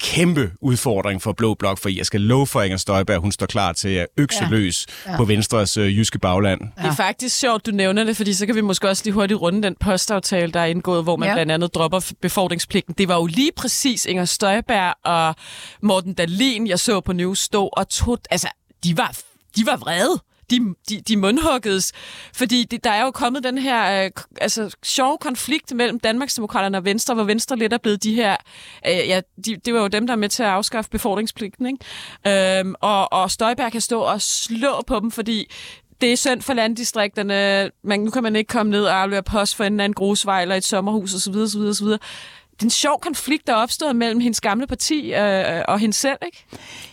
kæmpe 0.00 0.50
udfordring 0.60 1.22
for 1.22 1.32
Blå 1.32 1.54
Blok, 1.54 1.78
for 1.78 1.88
jeg 1.88 2.06
skal 2.06 2.20
love 2.20 2.46
for 2.46 2.62
Inger 2.62 2.76
Støjberg, 2.76 3.18
hun 3.20 3.32
står 3.32 3.46
klar 3.46 3.72
til 3.72 3.88
at 3.88 4.06
økse 4.16 4.44
ja. 4.44 4.48
løs 4.50 4.86
ja. 5.06 5.16
på 5.16 5.24
Venstres 5.24 5.76
øh, 5.76 5.98
jyske 5.98 6.18
bagland. 6.18 6.60
Det 6.60 6.84
er 6.84 6.94
faktisk 6.94 7.38
sjovt, 7.38 7.66
du 7.66 7.70
nævner 7.70 8.04
det, 8.04 8.16
fordi 8.16 8.34
så 8.34 8.46
kan 8.46 8.54
vi 8.54 8.60
måske 8.60 8.88
også 8.88 9.02
lige 9.04 9.14
hurtigt 9.14 9.40
runde 9.40 9.62
den 9.62 9.76
postaftale, 9.80 10.52
der 10.52 10.60
er 10.60 10.64
indgået, 10.66 11.02
hvor 11.02 11.16
man 11.16 11.26
Ja. 11.26 11.30
ja. 11.30 11.36
blandt 11.36 11.52
andet 11.52 11.74
dropper 11.74 12.12
befordringspligten. 12.22 12.94
Det 12.98 13.08
var 13.08 13.14
jo 13.16 13.26
lige 13.26 13.50
præcis 13.56 14.06
Inger 14.06 14.24
Støjberg 14.24 14.94
og 15.04 15.34
Morten 15.82 16.14
Dalin, 16.14 16.66
jeg 16.66 16.78
så 16.78 17.00
på 17.00 17.12
News 17.12 17.38
stå 17.38 17.66
og 17.66 17.88
tog... 17.88 18.18
Altså, 18.30 18.48
de 18.84 18.96
var, 18.96 19.18
de 19.56 19.66
var 19.66 19.76
vrede. 19.76 20.20
De, 20.50 20.74
de, 20.88 21.00
de 21.00 21.16
mundhuggedes, 21.16 21.92
fordi 22.34 22.64
det, 22.64 22.84
der 22.84 22.90
er 22.90 23.04
jo 23.04 23.10
kommet 23.10 23.44
den 23.44 23.58
her 23.58 24.04
øh, 24.04 24.10
altså, 24.40 24.76
sjove 24.82 25.18
konflikt 25.18 25.74
mellem 25.74 26.00
Danmarksdemokraterne 26.00 26.78
og 26.78 26.84
Venstre, 26.84 27.14
hvor 27.14 27.24
Venstre 27.24 27.56
lidt 27.56 27.72
er 27.72 27.78
blevet 27.78 28.02
de 28.02 28.14
her... 28.14 28.36
Øh, 28.86 29.08
ja, 29.08 29.20
de, 29.44 29.56
det 29.56 29.74
var 29.74 29.80
jo 29.80 29.88
dem, 29.88 30.06
der 30.06 30.14
er 30.14 30.18
med 30.18 30.28
til 30.28 30.42
at 30.42 30.48
afskaffe 30.48 30.90
befordringspligten, 30.90 31.66
ikke? 31.66 32.60
Øhm, 32.60 32.74
og, 32.80 33.12
og 33.12 33.30
Støjberg 33.30 33.72
kan 33.72 33.80
stå 33.80 34.00
og 34.00 34.22
slå 34.22 34.82
på 34.86 35.00
dem, 35.00 35.10
fordi 35.10 35.50
det 36.00 36.12
er 36.12 36.16
synd 36.16 36.42
for 36.42 36.52
landdistrikterne. 36.52 37.70
Man, 37.84 38.00
nu 38.00 38.10
kan 38.10 38.22
man 38.22 38.36
ikke 38.36 38.48
komme 38.48 38.70
ned 38.70 38.84
og 38.84 39.00
aflevere 39.00 39.22
post 39.22 39.56
for 39.56 39.64
en 39.64 39.80
anden 39.80 39.90
en 39.90 39.94
grusvej 39.94 40.42
eller 40.42 40.54
et 40.54 40.64
sommerhus 40.64 41.14
osv. 41.14 41.34
osv., 41.34 41.60
osv. 41.60 41.86
Det 42.54 42.62
er 42.62 42.66
en 42.66 42.70
sjov 42.70 43.00
konflikt, 43.00 43.46
der 43.46 43.52
er 43.52 43.56
opstået 43.56 43.96
mellem 43.96 44.20
hendes 44.20 44.40
gamle 44.40 44.66
parti 44.66 45.12
øh, 45.14 45.62
og 45.68 45.78
hende 45.78 45.94
selv, 45.94 46.18
ikke? 46.26 46.44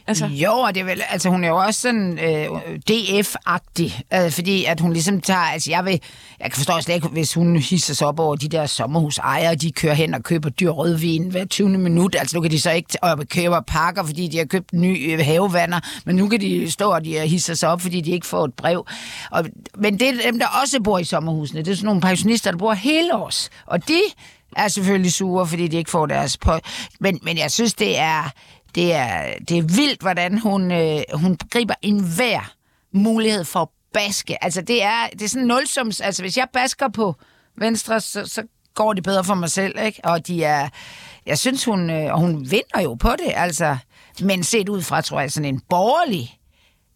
Altså, 0.07 0.25
Jo, 0.25 0.51
og 0.51 0.75
det 0.75 0.81
er 0.81 0.85
vel, 0.85 1.01
altså 1.09 1.29
hun 1.29 1.43
er 1.43 1.47
jo 1.47 1.57
også 1.57 1.81
sådan 1.81 2.19
øh, 2.19 2.47
DF-agtig, 2.89 4.01
øh, 4.13 4.31
fordi 4.31 4.65
at 4.65 4.79
hun 4.79 4.93
ligesom 4.93 5.21
tager, 5.21 5.39
altså 5.39 5.71
jeg 5.71 5.85
vil, 5.85 5.99
jeg 6.39 6.51
kan 6.51 6.57
forstå 6.57 6.73
slet 6.81 6.95
ikke, 6.95 7.07
hvis 7.07 7.33
hun 7.33 7.55
hisser 7.57 7.93
sig 7.93 8.07
op 8.07 8.19
over 8.19 8.35
de 8.35 8.47
der 8.47 8.65
sommerhusejere, 8.65 9.55
de 9.55 9.71
kører 9.71 9.93
hen 9.93 10.13
og 10.13 10.23
køber 10.23 10.49
dyr 10.49 10.69
rødvin 10.69 11.31
hver 11.31 11.45
20. 11.45 11.69
minut, 11.69 12.15
altså 12.19 12.37
nu 12.37 12.41
kan 12.41 12.51
de 12.51 12.61
så 12.61 12.71
ikke 12.71 12.97
og 13.01 13.27
købe 13.29 13.55
pakker, 13.67 14.03
fordi 14.03 14.27
de 14.27 14.37
har 14.37 14.45
købt 14.45 14.73
nye 14.73 14.91
ny 14.91 15.13
øh, 15.13 15.25
havevander, 15.25 15.79
men 16.05 16.15
nu 16.15 16.27
kan 16.27 16.41
de 16.41 16.71
stå 16.71 16.91
og 16.91 17.05
de 17.05 17.19
hisser 17.19 17.53
sig 17.53 17.69
op, 17.69 17.81
fordi 17.81 18.01
de 18.01 18.11
ikke 18.11 18.27
får 18.27 18.45
et 18.45 18.53
brev. 18.53 18.85
Og, 19.31 19.45
men 19.77 19.99
det 19.99 20.09
er 20.09 20.31
dem, 20.31 20.39
der 20.39 20.47
også 20.61 20.81
bor 20.83 20.99
i 20.99 21.03
sommerhusene, 21.03 21.61
det 21.61 21.71
er 21.71 21.75
sådan 21.75 21.85
nogle 21.85 22.01
pensionister, 22.01 22.51
der 22.51 22.57
bor 22.57 22.73
hele 22.73 23.15
års, 23.15 23.49
og 23.65 23.87
de 23.87 23.99
er 24.55 24.67
selvfølgelig 24.67 25.13
sure, 25.13 25.47
fordi 25.47 25.67
de 25.67 25.77
ikke 25.77 25.91
får 25.91 26.05
deres 26.05 26.37
på. 26.37 26.51
Men, 26.99 27.19
men 27.23 27.37
jeg 27.37 27.51
synes, 27.51 27.73
det 27.73 27.97
er, 27.97 28.23
det 28.75 28.93
er, 28.93 29.33
det 29.49 29.57
er 29.57 29.61
vildt, 29.61 30.01
hvordan 30.01 30.37
hun, 30.37 30.71
øh, 30.71 31.01
hun 31.13 31.37
griber 31.51 31.73
enhver 31.81 32.53
mulighed 32.93 33.43
for 33.43 33.59
at 33.59 33.67
baske. 33.93 34.43
Altså, 34.43 34.61
det 34.61 34.83
er, 34.83 35.07
det 35.11 35.21
er 35.21 35.29
sådan 35.29 35.47
nulsums. 35.47 36.01
Altså, 36.01 36.23
hvis 36.23 36.37
jeg 36.37 36.47
basker 36.53 36.87
på 36.89 37.15
Venstre, 37.57 38.01
så, 38.01 38.25
så 38.25 38.43
går 38.75 38.93
det 38.93 39.03
bedre 39.03 39.23
for 39.23 39.35
mig 39.35 39.49
selv, 39.49 39.79
ikke? 39.85 39.99
Og 40.03 40.27
de 40.27 40.43
er... 40.43 40.69
Jeg 41.25 41.39
synes, 41.39 41.65
hun... 41.65 41.89
Øh, 41.89 42.13
og 42.13 42.19
hun 42.19 42.51
vinder 42.51 42.81
jo 42.83 42.93
på 42.93 43.11
det, 43.11 43.33
altså. 43.35 43.77
Men 44.21 44.43
set 44.43 44.69
ud 44.69 44.81
fra, 44.81 45.01
tror 45.01 45.19
jeg, 45.19 45.31
sådan 45.31 45.53
en 45.53 45.61
borgerlig 45.69 46.37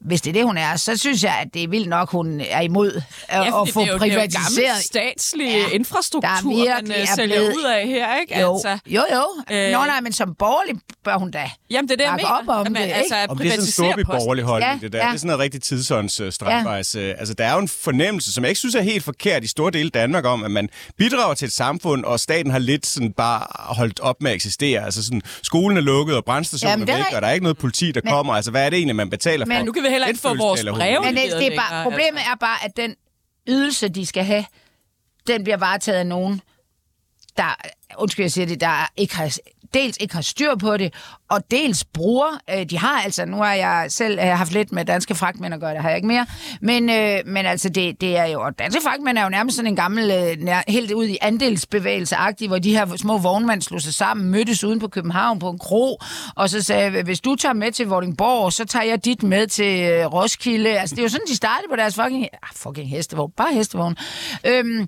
hvis 0.08 0.22
det 0.22 0.30
er 0.30 0.34
det, 0.34 0.44
hun 0.44 0.58
er, 0.58 0.76
så 0.76 0.98
synes 0.98 1.24
jeg, 1.24 1.38
at 1.42 1.48
det 1.54 1.64
er 1.64 1.68
vildt 1.68 1.88
nok, 1.90 2.10
hun 2.12 2.42
er 2.50 2.62
imod 2.62 3.02
at, 3.28 3.40
Ja, 3.46 3.62
at 3.62 3.70
få 3.70 3.82
det 3.82 3.88
er 3.88 3.94
jo, 3.94 3.98
det 4.00 4.02
er 4.02 4.14
jo 4.14 4.20
privatiseret. 4.20 4.84
statslig 4.84 5.46
Ja, 5.48 5.76
infrastruktur, 5.76 6.30
der 6.30 6.82
man 6.82 6.92
øh, 6.92 6.98
er 7.02 7.06
sælger 7.16 7.36
blevet- 7.36 7.56
ud 7.56 7.64
af 7.64 7.88
her, 7.88 8.20
ikke? 8.22 8.40
Jo, 8.42 8.54
Altså, 8.54 8.78
jo, 8.88 9.02
jo. 9.14 9.56
øh, 9.56 9.72
Nå, 9.72 9.78
nej, 9.86 10.02
men 10.02 10.12
som 10.14 10.36
borgerlig 10.40 10.76
bør 11.04 11.18
hun 11.18 11.32
da. 11.32 11.50
jamen, 11.72 11.88
det 11.90 11.94
er 11.94 11.98
det, 11.98 12.04
jeg 12.04 12.14
mener. 12.16 12.30
op 12.30 12.48
om 12.48 12.72
man, 12.72 12.76
det, 12.76 12.82
ikke? 12.82 12.94
altså, 12.94 13.16
at 13.16 13.30
Om 13.30 13.38
det 13.38 13.48
er 13.48 13.62
sådan 13.62 13.86
en 13.90 13.96
posten. 13.96 14.06
borgerlig 14.06 14.44
holdning, 14.44 14.74
Ja, 14.74 14.80
det 14.86 14.94
der. 14.94 15.00
ja. 15.00 15.06
Det 15.06 15.14
er 15.14 15.18
sådan 15.18 15.28
noget 15.28 15.40
rigtig 15.40 15.62
tidsånds 15.62 16.22
uh, 16.22 16.30
strandvejs. 16.30 16.96
Ja. 16.96 17.00
Altså, 17.02 17.34
der 17.34 17.46
er 17.46 17.54
jo 17.54 17.60
en 17.60 17.68
fornemmelse, 17.68 18.34
som 18.34 18.44
jeg 18.44 18.50
ikke 18.50 18.60
synes 18.60 18.76
er 18.76 18.82
helt 18.82 19.04
forkert 19.04 19.44
i 19.44 19.48
store 19.48 19.72
dele 19.72 19.86
af 19.86 19.92
Danmark, 19.92 20.26
om, 20.26 20.44
at 20.44 20.52
man 20.52 20.70
bidrager 20.98 21.34
til 21.34 21.46
et 21.46 21.52
samfund, 21.54 22.06
og 22.06 22.20
staten 22.20 22.52
har 22.52 22.60
lidt 22.60 22.86
sådan 22.86 23.14
bare 23.14 23.46
holdt 23.76 24.00
op 24.00 24.16
med 24.22 24.32
at 24.32 24.36
eksistere. 24.36 24.86
Altså 24.86 25.04
sådan, 25.04 25.22
skolen 25.44 25.78
er 25.78 25.82
lukket, 25.82 26.16
og 26.16 26.26
brandstationen 26.26 26.72
Jamen, 26.72 26.90
er 26.90 26.94
er 26.94 26.98
væk, 26.98 27.00
rigtigt. 27.06 27.16
og 27.16 27.22
der 27.22 27.28
er 27.28 27.32
ikke 27.32 27.44
noget 27.44 27.58
politi, 27.58 27.92
der 27.92 28.02
Men- 28.04 28.12
kommer. 28.14 28.34
Altså, 28.34 28.52
hvad 28.52 28.66
er 28.66 28.70
det 28.70 28.78
egentlig, 28.78 28.96
man 28.96 29.10
betaler 29.10 29.46
Men 29.46 29.58
for? 29.58 29.66
Nu 29.66 29.72
kan 29.72 29.84
vi 29.84 29.88
heller 29.96 30.08
ikke 30.08 30.20
få 30.20 30.36
vores 30.36 30.66
breve 30.74 31.02
Men 31.02 31.16
det, 31.16 31.24
udleveret 31.24 31.40
det 31.42 31.54
er 31.54 31.62
bare, 31.62 31.84
problemet 31.84 32.22
er 32.32 32.36
bare, 32.40 32.66
at 32.66 32.78
den 32.78 32.96
ydelse, 33.50 33.90
de 33.90 34.06
skal 34.06 34.24
have, 34.24 34.46
den 35.28 35.44
bliver 35.44 35.58
varetaget 35.58 36.00
af 36.00 36.08
nogen, 36.08 36.42
der, 37.38 37.56
undskyld, 37.98 38.24
jeg 38.24 38.32
siger 38.32 38.46
det, 38.46 38.62
der 38.62 38.92
ikke 38.98 39.16
har, 39.16 39.38
dels 39.74 39.98
ikke 40.00 40.16
har 40.16 40.22
styr 40.22 40.56
på 40.56 40.78
det, 40.78 40.94
og 41.30 41.52
dels 41.52 41.84
bruger, 41.84 42.28
øh, 42.50 42.66
de 42.66 42.78
har 42.78 43.02
altså, 43.02 43.26
nu 43.26 43.38
har 43.38 43.54
jeg 43.54 43.86
selv 43.90 44.20
øh, 44.20 44.26
haft 44.26 44.52
lidt 44.52 44.72
med 44.72 44.86
danske 44.86 45.16
fragtmænd 45.16 45.54
at 45.54 45.60
gøre, 45.60 45.74
det 45.74 45.82
har 45.82 45.90
jeg 45.90 45.98
ikke 45.98 46.08
mere, 46.08 46.26
men, 46.62 46.90
øh, 46.90 47.20
men 47.26 47.46
altså, 47.46 47.70
det, 47.70 48.02
det 48.02 48.18
er 48.18 48.26
jo, 48.26 48.42
og 48.42 48.60
danske 48.60 48.82
fragtmænd 48.84 49.18
er 49.18 49.24
jo 49.24 49.30
nærmest 49.30 49.56
sådan 49.56 49.72
en 49.72 49.76
gammel, 49.76 50.12
øh, 50.12 50.44
nær, 50.44 50.62
helt 50.68 50.92
ud 50.92 51.06
i 51.06 51.18
andelsbevægelseagtig, 51.22 52.48
hvor 52.48 52.60
de 52.60 52.72
her 52.72 52.98
små 52.98 53.18
vognmænd 53.18 53.62
slog 53.62 53.82
sig 53.82 53.94
sammen, 53.94 54.32
mødtes 54.32 54.64
uden 54.64 54.80
på 54.80 54.88
København 54.88 55.40
på 55.40 55.50
en 55.50 55.60
kro, 55.60 56.02
og 56.36 56.50
så 56.50 56.62
sagde, 56.62 57.04
hvis 57.04 57.22
du 57.22 57.36
tager 57.36 57.54
med 57.54 57.72
til 57.72 57.88
Vordingborg, 57.88 58.54
så 58.54 58.66
tager 58.66 58.86
jeg 58.86 59.06
dit 59.06 59.24
med 59.24 59.48
til 59.48 59.92
øh, 59.92 60.06
Roskilde. 60.06 60.80
Altså, 60.80 60.96
det 60.96 61.02
er 61.02 61.06
jo 61.06 61.10
sådan, 61.10 61.28
de 61.28 61.36
startede 61.36 61.68
på 61.70 61.76
deres 61.76 61.96
fucking, 61.96 62.24
ah, 62.24 62.50
fucking 62.56 62.90
hestevogn, 62.90 63.32
bare 63.38 63.54
hestevogn. 63.54 63.98
Øhm, 64.46 64.88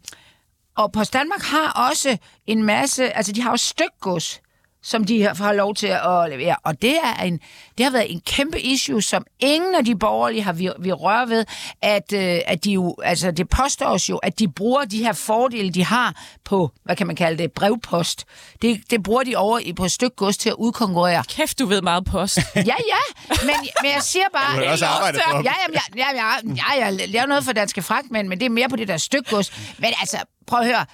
og 0.77 0.91
Post 0.91 1.13
Danmark 1.13 1.41
har 1.41 1.71
også 1.89 2.17
en 2.47 2.63
masse, 2.63 3.17
altså 3.17 3.31
de 3.31 3.41
har 3.41 3.51
jo 3.51 3.57
stykgods, 3.57 4.41
som 4.87 5.03
de 5.03 5.21
har, 5.21 5.33
har 5.33 5.53
lov 5.53 5.75
til 5.75 5.87
at 5.87 6.29
levere. 6.29 6.55
Og 6.63 6.81
det, 6.81 6.97
er 7.03 7.23
en, 7.23 7.39
det 7.77 7.83
har 7.85 7.91
været 7.91 8.11
en 8.11 8.21
kæmpe 8.21 8.61
issue, 8.61 9.01
som 9.01 9.25
ingen 9.39 9.75
af 9.75 9.85
de 9.85 9.95
borgerlige 9.95 10.43
har 10.43 10.53
vi, 10.53 10.69
vi 10.79 10.91
røre 10.91 11.29
ved, 11.29 11.45
at, 11.81 12.13
øh, 12.13 12.39
at 12.45 12.63
de 12.63 12.71
jo, 12.71 12.95
altså 13.03 13.31
det 13.31 13.49
påstås 13.49 14.09
jo, 14.09 14.17
at 14.17 14.39
de 14.39 14.47
bruger 14.47 14.85
de 14.85 15.03
her 15.03 15.13
fordele, 15.13 15.69
de 15.69 15.83
har 15.83 16.23
på, 16.43 16.71
hvad 16.83 16.95
kan 16.95 17.07
man 17.07 17.15
kalde 17.15 17.43
det, 17.43 17.51
brevpost. 17.51 18.25
Det, 18.61 18.81
det 18.89 19.03
bruger 19.03 19.23
de 19.23 19.35
over 19.35 19.59
i 19.59 19.73
på 19.73 19.87
stykgods 19.87 20.37
til 20.37 20.49
at 20.49 20.55
udkonkurrere. 20.55 21.23
Kæft, 21.23 21.59
du 21.59 21.65
ved 21.65 21.81
meget 21.81 22.05
post. 22.05 22.37
Ja, 22.55 22.61
ja, 22.63 23.25
men, 23.29 23.55
men 23.81 23.91
jeg 23.91 24.01
siger 24.01 24.25
bare... 24.33 24.65
Du 24.65 24.69
også 24.71 24.85
arbejdet 24.85 25.21
for 25.25 25.37
dem. 25.37 25.45
Ja, 25.45 25.53
jamen, 25.63 25.73
jeg, 25.73 25.81
ja, 25.95 26.23
jeg, 26.23 26.57
ja, 26.57 26.85
jeg 26.85 27.09
laver 27.09 27.25
noget 27.25 27.43
for 27.43 27.51
danske 27.51 27.81
fragtmænd, 27.81 28.27
men 28.27 28.39
det 28.39 28.45
er 28.45 28.49
mere 28.49 28.69
på 28.69 28.75
det 28.75 28.87
der 28.87 28.97
stykgods. 28.97 29.77
Men 29.79 29.93
altså, 29.99 30.17
prøv 30.47 30.59
at 30.59 30.65
høre. 30.65 30.85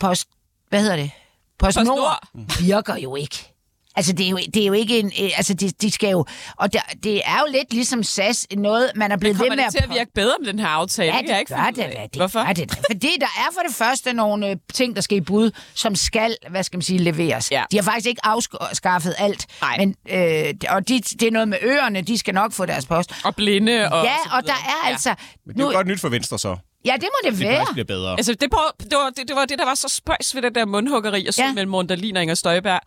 Post... 0.00 0.28
Hvad 0.68 0.80
hedder 0.80 0.96
det? 0.96 1.10
Post, 1.58 1.76
Post 1.78 1.86
Nord 1.86 1.98
Nord. 1.98 2.44
virker 2.60 2.96
jo 2.96 3.16
ikke. 3.16 3.54
Altså, 3.96 4.12
det 4.12 4.26
er 4.26 4.30
jo, 4.30 4.36
det 4.54 4.62
er 4.62 4.66
jo 4.66 4.72
ikke 4.72 4.98
en... 4.98 5.12
øh, 5.22 5.30
Altså, 5.36 5.54
de, 5.54 5.70
de 5.70 5.90
skal 5.90 6.10
jo... 6.10 6.24
Og 6.56 6.72
der, 6.72 6.80
det 7.02 7.16
er 7.24 7.38
jo 7.40 7.52
lidt 7.52 7.72
ligesom 7.72 8.02
SAS, 8.02 8.46
noget, 8.56 8.90
man 8.96 9.12
er 9.12 9.16
blevet 9.16 9.38
ved 9.38 9.46
Kommer 9.46 9.56
med 9.56 9.64
det 9.64 9.72
til 9.72 9.82
at 9.82 9.90
virke 9.90 10.10
bedre 10.14 10.34
med 10.40 10.52
den 10.52 10.58
her 10.58 10.66
aftale? 10.66 11.08
Ja, 11.08 11.14
jeg 11.16 11.24
det 11.28 11.38
ikke 11.38 11.54
gør 11.54 11.66
det 11.66 11.76
da. 11.76 12.02
Det 12.02 12.16
Hvorfor? 12.16 12.46
gør 12.46 12.52
det 12.52 12.70
da. 12.70 12.76
Fordi 12.90 13.10
der 13.20 13.26
er 13.26 13.52
for 13.52 13.60
det 13.66 13.74
første 13.76 14.12
nogle 14.12 14.50
øh, 14.50 14.56
ting, 14.74 14.96
der 14.96 15.02
skal 15.02 15.18
i 15.18 15.20
bud, 15.20 15.50
som 15.74 15.94
skal, 15.94 16.36
hvad 16.50 16.62
skal 16.62 16.76
man 16.76 16.82
sige, 16.82 16.98
leveres. 16.98 17.50
Ja. 17.50 17.64
De 17.70 17.76
har 17.76 17.84
faktisk 17.84 18.06
ikke 18.06 18.20
afskaffet 18.24 19.14
alt. 19.18 19.46
Nej. 19.60 19.76
Men, 19.78 19.94
øh, 20.10 20.54
og 20.68 20.88
de, 20.88 21.00
det 21.00 21.22
er 21.22 21.30
noget 21.30 21.48
med 21.48 21.58
øerne, 21.62 22.02
de 22.02 22.18
skal 22.18 22.34
nok 22.34 22.52
få 22.52 22.66
deres 22.66 22.86
post. 22.86 23.14
Og 23.24 23.36
blinde 23.36 23.92
og... 23.92 24.04
ja, 24.04 24.16
og 24.36 24.46
der 24.46 24.52
er 24.52 24.88
altså... 24.88 25.14
Men 25.46 25.56
det 25.56 25.62
er 25.62 25.66
jo 25.66 25.72
godt 25.72 25.86
nyt 25.86 26.00
for 26.00 26.08
Venstre 26.08 26.38
så. 26.38 26.56
Ja, 26.84 26.92
det 26.94 27.02
må 27.02 27.30
det 27.30 27.38
Det 27.38 27.40
være. 27.40 27.56
faktisk 27.56 27.72
bliver 27.72 27.84
bedre. 27.84 28.10
Altså, 28.12 28.34
det, 28.34 28.50
på, 28.50 28.58
det, 28.80 28.92
var, 28.92 29.10
det, 29.16 29.28
det 29.28 29.36
var 29.36 29.44
det, 29.44 29.58
der 29.58 29.64
var 29.64 29.74
så 29.74 29.88
spøjs 29.88 30.34
ved 30.34 30.42
det 30.42 30.54
der 30.54 30.64
mundhuggeri, 30.66 31.24
jeg 31.24 31.34
så 31.34 31.42
Ja. 31.42 31.52
mellem 31.52 31.70
Mundalin 31.70 32.16
og 32.16 32.22
Inger 32.22 32.34
Støjberg. 32.34 32.80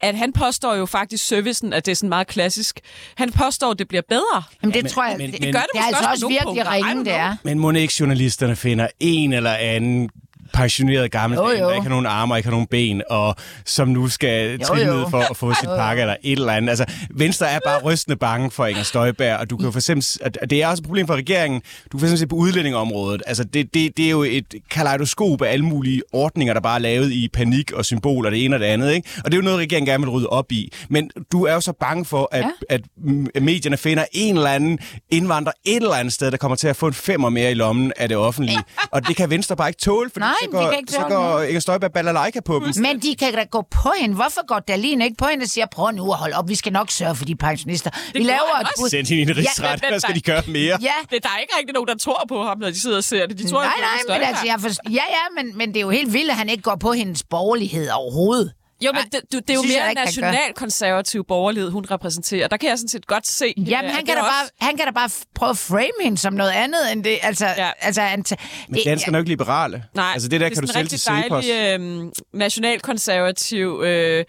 At 0.00 0.14
han 0.14 0.32
påstår 0.32 0.74
jo 0.74 0.86
faktisk 0.86 1.26
servicen, 1.26 1.72
at 1.72 1.86
det 1.86 1.92
er 1.92 1.96
sådan 1.96 2.08
meget 2.08 2.26
klassisk. 2.26 2.80
Han 3.14 3.32
påstår, 3.32 3.70
at 3.70 3.78
det 3.78 3.88
bliver 3.88 4.02
bedre. 4.08 4.42
Jamen, 4.62 4.74
det 4.74 4.82
Men- 4.82 4.92
tror 4.92 5.04
jeg... 5.04 5.16
men- 5.18 5.32
det, 5.32 5.40
men- 5.40 5.46
det, 5.46 5.54
gør 5.54 5.60
det 5.60 5.68
det 5.74 5.80
er 5.80 5.84
altså 5.84 5.98
også 6.12 6.26
også 6.26 6.28
virkelig 6.28 6.70
ringe, 6.72 7.04
det 7.04 7.12
er. 7.14 7.36
Men 7.44 7.58
må 7.58 7.70
ikke 7.70 7.94
journalisterne 8.00 8.56
finder 8.56 8.88
en 9.00 9.32
eller 9.32 9.54
anden 9.54 10.10
pensioneret 10.54 11.10
gammel 11.10 11.36
Jo, 11.36 11.48
jo. 11.50 11.56
der 11.56 11.70
ikke 11.72 11.82
har 11.82 11.88
nogen 11.88 12.06
arme 12.06 12.34
og 12.34 12.38
ikke 12.38 12.46
har 12.46 12.50
nogen 12.50 12.66
ben, 12.66 13.02
og 13.10 13.36
som 13.64 13.88
nu 13.88 14.08
skal 14.08 14.60
trille 14.60 14.86
ned 14.86 15.04
for 15.10 15.18
at 15.30 15.36
få 15.36 15.54
sit 15.60 15.68
pakke 15.68 16.00
eller 16.00 16.16
et 16.22 16.38
eller 16.38 16.52
andet. 16.52 16.68
Altså, 16.70 16.84
Venstre 17.10 17.50
er 17.50 17.58
bare 17.66 17.80
rystende 17.82 18.16
bange 18.16 18.50
for 18.50 18.66
Inger 18.66 18.82
Støjberg, 18.82 19.36
og 19.38 19.50
du 19.50 19.56
kan 19.56 19.72
for 19.72 19.78
eksempel, 19.78 20.06
at 20.20 20.50
det 20.50 20.62
er 20.62 20.66
også 20.68 20.80
et 20.80 20.86
problem 20.86 21.06
for 21.06 21.14
regeringen, 21.14 21.60
du 21.92 21.98
kan 21.98 22.00
for 22.00 22.06
eksempel 22.06 22.18
se 22.18 22.26
på 22.26 22.36
udlændingeområdet, 22.36 23.22
altså 23.26 23.44
det, 23.44 23.74
det, 23.74 23.96
det 23.96 24.06
er 24.06 24.10
jo 24.10 24.22
et 24.22 24.54
kaleidoskop 24.70 25.42
af 25.42 25.52
alle 25.52 25.64
mulige 25.64 26.02
ordninger, 26.12 26.54
der 26.54 26.60
bare 26.60 26.74
er 26.74 26.78
lavet 26.80 27.12
i 27.12 27.28
panik 27.32 27.72
og 27.72 27.84
symbol 27.84 28.26
og 28.26 28.32
det 28.32 28.44
ene 28.44 28.56
og 28.56 28.60
det 28.60 28.66
andet, 28.66 28.92
ikke? 28.92 29.08
Og 29.18 29.24
det 29.24 29.32
er 29.32 29.36
jo 29.38 29.44
noget, 29.44 29.58
regeringen 29.58 29.86
gerne 29.86 30.04
vil 30.04 30.10
rydde 30.10 30.26
op 30.28 30.52
i. 30.52 30.72
Men 30.88 31.10
du 31.32 31.44
er 31.44 31.52
jo 31.54 31.60
så 31.60 31.72
bange 31.80 32.04
for, 32.04 32.28
at, 32.32 32.44
Ja. 32.44 32.74
at 32.74 32.80
mm, 32.96 33.28
medierne 33.40 33.76
finder 33.76 34.04
en 34.12 34.36
eller 34.36 34.50
anden 34.50 34.78
indvandrer 35.10 35.52
et 35.64 35.76
eller 35.76 35.94
andet 35.94 36.12
sted, 36.14 36.30
der 36.30 36.36
kommer 36.36 36.56
til 36.56 36.68
at 36.68 36.76
få 36.76 36.86
en 36.86 36.94
femmer 36.94 37.28
mere 37.28 37.50
i 37.50 37.54
lommen 37.54 37.92
af 37.96 38.08
det 38.08 38.16
offentlige. 38.16 38.58
Og 38.90 39.06
det 39.08 39.16
kan 39.16 39.30
Venstre 39.30 39.56
bare 39.56 39.68
ikke 39.68 39.80
tåle, 39.80 40.10
fordi 40.10 40.20
Nej, 40.24 40.34
så 40.44 40.50
går, 40.50 40.70
kan 40.70 40.78
ikke 40.78 40.92
så 40.92 41.04
går 41.08 41.40
Inger 41.42 41.60
Støjberg 41.60 41.92
balalaika 41.92 42.40
på 42.40 42.54
dem. 42.54 42.82
Men 42.82 42.98
de 43.02 43.16
kan 43.16 43.32
da 43.34 43.44
gå 43.50 43.62
på 43.70 43.92
hende. 44.00 44.14
Hvorfor 44.14 44.46
går 44.46 44.58
Dalin 44.58 45.00
ikke 45.00 45.16
på 45.16 45.26
hende 45.26 45.42
og 45.42 45.48
siger, 45.48 45.66
prøv 45.72 45.90
nu 45.92 46.12
at 46.12 46.18
holde 46.18 46.36
op, 46.36 46.48
vi 46.48 46.54
skal 46.54 46.72
nok 46.72 46.90
sørge 46.90 47.14
for 47.14 47.24
de 47.24 47.36
pensionister. 47.36 47.90
vi 47.90 48.18
gjorde 48.18 48.26
laver 48.26 48.60
et 48.60 48.68
bud. 48.78 48.88
Send 48.88 49.06
hende 49.06 49.22
i 49.22 49.30
en 49.30 49.36
rigsret. 49.36 49.80
men 49.82 49.90
Hvad 49.90 50.00
skal 50.00 50.14
de 50.14 50.20
der- 50.20 50.32
gøre 50.32 50.42
mere? 50.48 50.78
Ja, 50.82 50.92
Det, 51.10 51.22
der 51.22 51.28
er 51.36 51.38
ikke 51.38 51.52
rigtig 51.58 51.74
nogen, 51.74 51.88
der 51.88 51.94
tror 51.96 52.24
på 52.28 52.42
ham, 52.42 52.58
når 52.58 52.68
de 52.70 52.80
sidder 52.80 52.96
og 52.96 53.04
ser 53.04 53.26
det. 53.26 53.38
De 53.38 53.50
tror, 53.50 53.62
nej, 53.62 53.72
det 53.76 54.08
nej, 54.08 54.18
men 54.18 54.26
altså, 54.28 54.46
jeg 54.46 54.56
forst- 54.60 54.90
ja, 54.90 55.04
ja, 55.18 55.42
men, 55.42 55.58
men 55.58 55.68
det 55.68 55.76
er 55.76 55.80
jo 55.80 55.90
helt 55.90 56.12
vildt, 56.12 56.30
at 56.30 56.36
han 56.36 56.48
ikke 56.48 56.62
går 56.62 56.76
på 56.76 56.92
hendes 56.92 57.22
borgerlighed 57.30 57.88
overhovedet. 57.90 58.52
Jo, 58.80 58.92
men 58.92 59.02
det, 59.12 59.20
du, 59.32 59.38
det 59.38 59.50
er 59.50 59.54
jo 59.54 59.60
synes 59.62 59.74
jeg 59.76 59.82
mere 59.84 59.94
gør. 59.94 60.04
nationalkonservativ 60.04 61.24
borgerlighed, 61.24 61.70
hun 61.70 61.84
repræsenterer. 61.90 62.48
Der 62.48 62.56
kan 62.56 62.68
jeg 62.68 62.78
sådan 62.78 62.88
set 62.88 63.06
godt 63.06 63.26
se. 63.26 63.54
Jamen, 63.56 63.84
øh, 63.90 63.94
han 63.96 64.06
kan, 64.06 64.06
det 64.06 64.06
da 64.06 64.12
er 64.12 64.22
bare, 64.22 64.42
også- 64.42 64.52
han 64.60 64.76
kan 64.76 64.86
da 64.86 64.92
bare 64.92 65.10
prøve 65.34 65.50
at 65.50 65.58
frame 65.58 65.90
hende 66.02 66.18
som 66.18 66.32
noget 66.32 66.50
andet 66.50 66.92
end 66.92 67.04
det. 67.04 67.18
Altså, 67.22 67.46
Ja. 67.46 67.70
altså 67.80 68.00
han 68.02 68.24
t- 68.28 68.34
Men 68.68 68.80
danskerne 68.84 69.16
er 69.16 69.18
jo 69.18 69.22
ikke 69.22 69.30
liberale. 69.30 69.84
Nej, 69.94 70.10
altså 70.12 70.28
det 70.28 70.40
der 70.40 70.48
det 70.48 70.54
kan 70.56 70.62
er 70.64 70.66
du 70.66 70.72
sådan 70.72 70.88
sælge 70.88 70.98
til 70.98 71.10
rigtig 71.12 71.24
Cepos. 71.28 71.44
dejlig 71.80 72.04
øh, 72.04 72.12
nationalkonservativ 72.32 73.82
øh, 73.84 74.24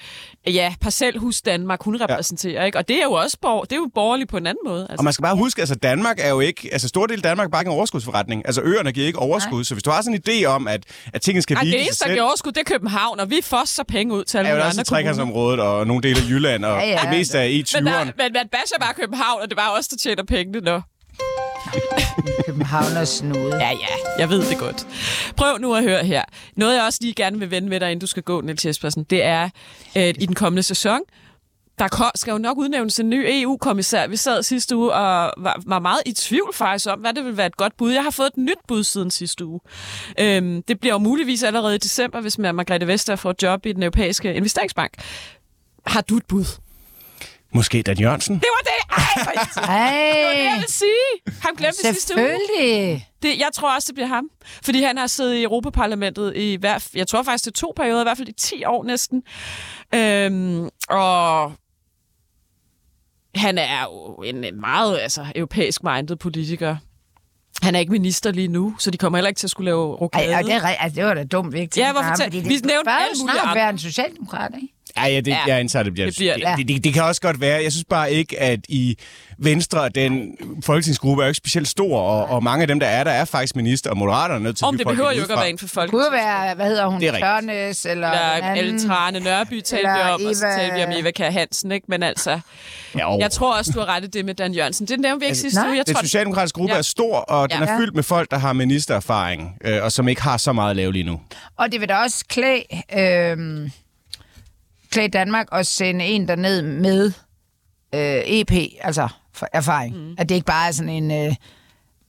ja, 0.47 0.73
parcelhus 0.81 1.41
Danmark, 1.41 1.83
hun 1.83 2.01
repræsenterer. 2.01 2.59
Ja. 2.61 2.65
Ikke? 2.65 2.77
Og 2.77 2.87
det 2.87 2.97
er 2.99 3.03
jo 3.03 3.11
også 3.11 3.37
borg, 3.41 3.65
det 3.69 3.75
er 3.75 3.79
jo 3.79 3.89
borgerligt 3.95 4.29
på 4.29 4.37
en 4.37 4.47
anden 4.47 4.61
måde. 4.65 4.81
Altså. 4.81 4.95
Og 4.97 5.03
man 5.03 5.13
skal 5.13 5.23
bare 5.23 5.35
huske, 5.35 5.61
altså 5.61 5.75
Danmark 5.75 6.17
er 6.19 6.29
jo 6.29 6.39
ikke, 6.39 6.69
altså 6.71 6.87
stor 6.87 7.05
del 7.07 7.17
af 7.17 7.23
Danmark 7.23 7.45
er 7.45 7.49
bare 7.49 7.61
ikke 7.61 7.69
en 7.69 7.75
overskudsforretning. 7.75 8.41
Altså 8.45 8.61
øerne 8.61 8.91
giver 8.91 9.07
ikke 9.07 9.19
overskud, 9.19 9.63
så 9.63 9.73
hvis 9.75 9.83
du 9.83 9.89
har 9.89 10.01
sådan 10.01 10.21
en 10.27 10.43
idé 10.43 10.45
om, 10.45 10.67
at, 10.67 10.83
at 11.13 11.21
tingene 11.21 11.41
skal 11.41 11.55
Ej, 11.55 11.61
hvile 11.63 11.77
det 11.77 11.83
eneste, 11.85 12.05
der 12.05 12.11
giver 12.11 12.23
overskud, 12.23 12.51
det 12.51 12.59
er 12.59 12.63
København, 12.63 13.19
og 13.19 13.29
vi 13.29 13.39
fosser 13.43 13.83
penge 13.83 14.13
ud 14.13 14.23
til 14.23 14.37
alle 14.37 14.49
er 14.49 14.65
også 14.65 14.95
andre 14.95 15.13
kommuner. 15.13 15.63
og 15.63 15.87
nogle 15.87 16.03
dele 16.03 16.19
af 16.19 16.29
Jylland, 16.29 16.65
og 16.65 16.79
Ja, 16.79 16.87
ja. 16.89 16.99
det 17.01 17.09
meste 17.09 17.37
er 17.37 17.43
i 17.43 17.65
Men, 17.75 17.85
der, 17.85 18.01
20'erne. 18.03 18.05
men 18.05 18.33
man 18.33 18.47
basher 18.51 18.79
bare 18.79 18.93
København, 18.93 19.41
og 19.41 19.49
det 19.49 19.57
er 19.57 19.61
bare 19.61 19.77
os, 19.77 19.87
der 19.87 19.97
tjener 19.97 20.23
pengene. 20.23 20.81
Nå. 21.75 22.33
Københavners 22.45 23.09
snude. 23.09 23.55
Ja, 23.55 23.69
ja, 23.69 24.19
jeg 24.19 24.29
ved 24.29 24.49
det 24.49 24.57
godt. 24.57 24.87
Prøv 25.37 25.57
nu 25.57 25.75
at 25.75 25.83
høre 25.83 26.03
her. 26.05 26.23
Noget, 26.55 26.75
jeg 26.75 26.83
også 26.83 26.99
lige 27.01 27.13
gerne 27.13 27.39
vil 27.39 27.51
vende 27.51 27.69
med 27.69 27.79
dig, 27.79 27.91
inden 27.91 28.01
du 28.01 28.07
skal 28.07 28.23
gå, 28.23 28.41
Niels 28.41 28.65
Jespersen, 28.65 29.03
det 29.03 29.23
er, 29.23 29.49
at 29.95 30.15
i 30.19 30.25
den 30.25 30.35
kommende 30.35 30.63
sæson, 30.63 30.99
der 31.79 32.11
skal 32.15 32.31
jo 32.31 32.37
nok 32.37 32.57
udnævnes 32.57 32.99
en 32.99 33.09
ny 33.09 33.25
EU-kommissær. 33.27 34.07
Vi 34.07 34.15
sad 34.15 34.43
sidste 34.43 34.75
uge 34.75 34.93
og 34.93 35.33
var, 35.37 35.61
var 35.65 35.79
meget 35.79 36.01
i 36.05 36.13
tvivl 36.13 36.53
faktisk 36.53 36.89
om, 36.89 36.99
hvad 36.99 37.13
det 37.13 37.25
vil 37.25 37.37
være 37.37 37.47
et 37.47 37.57
godt 37.57 37.77
bud. 37.77 37.91
Jeg 37.91 38.03
har 38.03 38.11
fået 38.11 38.27
et 38.27 38.37
nyt 38.37 38.57
bud 38.67 38.83
siden 38.83 39.11
sidste 39.11 39.45
uge. 39.45 39.59
Øhm, 40.19 40.63
det 40.63 40.79
bliver 40.79 40.93
jo 40.93 40.99
muligvis 40.99 41.43
allerede 41.43 41.75
i 41.75 41.77
december, 41.77 42.21
hvis 42.21 42.37
Margrethe 42.37 42.87
Vestager 42.87 43.17
får 43.17 43.31
et 43.31 43.43
job 43.43 43.65
i 43.65 43.71
den 43.73 43.83
europæiske 43.83 44.33
investeringsbank. 44.33 44.93
Har 45.85 46.01
du 46.01 46.17
et 46.17 46.25
bud? 46.25 46.45
Måske 47.53 47.81
Dan 47.81 47.97
Jørgensen? 47.99 48.35
Det 48.35 48.47
var 48.57 48.63
det! 48.63 48.74
Ej, 48.89 49.33
det 49.33 50.23
var 50.25 50.33
det, 50.33 50.43
jeg 50.43 50.51
ville 50.55 50.71
sige. 50.71 51.33
Han 51.41 51.55
glemte 51.55 51.77
det 51.83 51.95
sidste 51.95 52.13
uge. 52.17 52.27
selvfølgelig. 52.27 53.07
Det, 53.23 53.37
jeg 53.39 53.49
tror 53.53 53.75
også, 53.75 53.85
det 53.87 53.95
bliver 53.95 54.07
ham. 54.07 54.29
Fordi 54.63 54.81
han 54.83 54.97
har 54.97 55.07
siddet 55.07 55.35
i 55.35 55.43
Europaparlamentet 55.43 56.33
i 56.35 56.55
hver, 56.55 56.87
jeg 56.95 57.07
tror 57.07 57.23
faktisk, 57.23 57.45
det 57.45 57.51
er 57.51 57.59
to 57.59 57.73
perioder, 57.75 58.01
i 58.01 58.03
hvert 58.03 58.17
fald 58.17 58.27
i 58.27 58.31
10 58.31 58.63
år 58.65 58.83
næsten. 58.83 59.23
Øhm, 59.95 60.69
og 60.89 61.51
han 63.35 63.57
er 63.57 63.81
jo 63.83 64.15
en, 64.15 64.43
en 64.43 64.61
meget 64.61 64.99
altså, 64.99 65.25
europæisk 65.35 65.83
minded 65.83 66.15
politiker. 66.15 66.75
Han 67.61 67.75
er 67.75 67.79
ikke 67.79 67.91
minister 67.91 68.31
lige 68.31 68.47
nu, 68.47 68.75
så 68.79 68.91
de 68.91 68.97
kommer 68.97 69.17
heller 69.17 69.29
ikke 69.29 69.39
til 69.39 69.47
at 69.47 69.51
skulle 69.51 69.65
lave 69.65 69.95
rokade. 69.95 70.25
Ej, 70.25 70.31
ej, 70.31 70.41
det, 70.41 70.51
er, 70.53 70.67
altså, 70.67 70.95
det 70.95 71.05
var 71.05 71.13
da 71.13 71.23
dumt, 71.23 71.53
vi 71.53 71.59
ikke 71.59 71.71
tænkte 71.71 71.85
Ja, 71.85 71.91
hvorfor 71.91 72.07
ham, 72.07 72.17
fordi 72.23 72.37
vi 72.39 72.55
det 72.57 72.65
nævnte 72.65 72.85
bør 72.85 72.91
alle 72.91 73.15
mulige 73.21 73.39
andre. 73.39 73.55
være 73.55 73.69
en 73.69 73.77
socialdemokrat, 73.79 74.51
ikke? 74.55 74.73
Ja, 74.97 75.05
ja, 75.07 75.19
det, 75.19 75.27
Ja, 75.27 75.37
ja, 75.47 75.53
jeg 75.53 75.59
indtager, 75.59 75.83
det 75.83 75.93
bliver... 75.93 76.05
det 76.07 76.15
bliver 76.17 76.33
det, 76.33 76.43
det. 76.47 76.57
det, 76.57 76.67
det, 76.67 76.83
det 76.83 76.93
kan 76.93 77.03
også 77.03 77.21
godt 77.21 77.41
være. 77.41 77.63
Jeg 77.63 77.71
synes 77.71 77.85
bare 77.89 78.11
ikke, 78.13 78.39
at 78.41 78.59
i 78.69 78.97
Venstre, 79.37 79.89
den 79.89 80.37
folketingsgruppe 80.63 81.23
er 81.23 81.25
jo 81.27 81.29
ikke 81.29 81.37
specielt 81.37 81.67
stor, 81.67 81.99
og, 81.99 82.25
og 82.29 82.43
mange 82.43 82.61
af 82.61 82.67
dem, 82.67 82.79
der 82.79 82.87
er 82.87 83.03
der, 83.03 83.11
er 83.11 83.25
faktisk 83.25 83.55
minister, 83.55 83.89
og 83.89 83.97
moderaterne 83.97 84.35
er 84.35 84.39
nødt 84.39 84.57
til 84.57 84.65
Om 84.65 84.77
det 84.77 84.87
behøver 84.87 85.11
jo 85.11 85.21
ikke 85.21 85.33
at 85.33 85.39
være 85.39 85.49
inden 85.49 85.67
for 85.67 85.73
folk. 85.73 85.85
Det 85.91 85.91
kunne 85.91 86.11
være, 86.11 86.55
hvad 86.55 86.65
hedder 86.65 86.85
hun. 86.87 87.01
Tørnes, 87.01 87.85
eller, 87.85 88.11
Eller 88.11 88.35
den 88.35 88.43
anden. 88.43 88.57
Ellen 88.57 88.87
Trane 88.87 89.19
Nørby 89.19 89.61
talte 89.61 89.89
vi 89.95 90.01
om, 90.13 90.25
og 90.29 90.35
så 90.35 90.45
Eva- 90.45 90.59
talte 90.59 90.75
vi 90.75 90.83
om 90.83 90.91
Eva 90.91 91.11
Kjær 91.11 91.31
Hansen, 91.31 91.71
ikke? 91.71 91.85
Men 91.89 92.03
altså, 92.03 92.39
Ja, 92.97 93.15
jeg 93.17 93.31
tror 93.31 93.57
også, 93.57 93.71
du 93.75 93.79
har 93.79 93.85
ret 93.95 94.03
i 94.03 94.07
det 94.07 94.25
med 94.25 94.33
Dan 94.33 94.53
Jørgensen. 94.53 94.87
Det 94.87 94.99
nævnte 94.99 95.19
vi 95.19 95.25
ikke 95.25 95.37
sidste 95.37 95.59
nej. 95.59 95.67
uge. 95.67 95.77
Jeg 95.77 95.87
Den 95.87 95.95
tror, 95.95 96.01
socialdemokratiske 96.01 96.55
gruppe 96.57 96.71
Ja. 96.71 96.75
ja. 96.75 96.79
er 96.79 96.83
stor, 96.83 97.17
og 97.17 97.49
den 97.51 97.59
Ja. 97.59 97.65
er 97.65 97.77
fyldt 97.79 97.95
med 97.95 98.03
folk, 98.03 98.31
der 98.31 98.37
har 98.37 98.53
ministererfaring, 98.53 99.57
øh, 99.65 99.83
og 99.83 99.91
som 99.91 100.07
ikke 100.07 100.21
har 100.21 100.37
så 100.37 100.53
meget 100.53 100.69
at 100.69 100.75
lave 100.75 100.93
lige 100.93 101.03
nu. 101.03 101.19
Og 101.57 101.71
det 101.71 101.81
vil 101.81 101.89
da 101.89 101.95
også 101.95 102.25
klæde, 102.29 102.61
øh, 102.97 103.69
klæde 104.95 105.07
Danmark 105.07 105.47
at 105.51 105.67
sende 105.67 106.05
en 106.05 106.27
derned 106.27 106.61
med 106.61 107.11
øh, 107.95 108.21
EP, 108.25 108.51
altså 108.81 109.07
for 109.33 109.47
erfaring. 109.53 109.95
Mm. 109.97 110.15
At 110.17 110.29
det 110.29 110.35
ikke 110.35 110.45
bare 110.45 110.67
er 110.67 110.71
sådan 110.71 111.03
en 111.03 111.11
øh, 111.11 111.35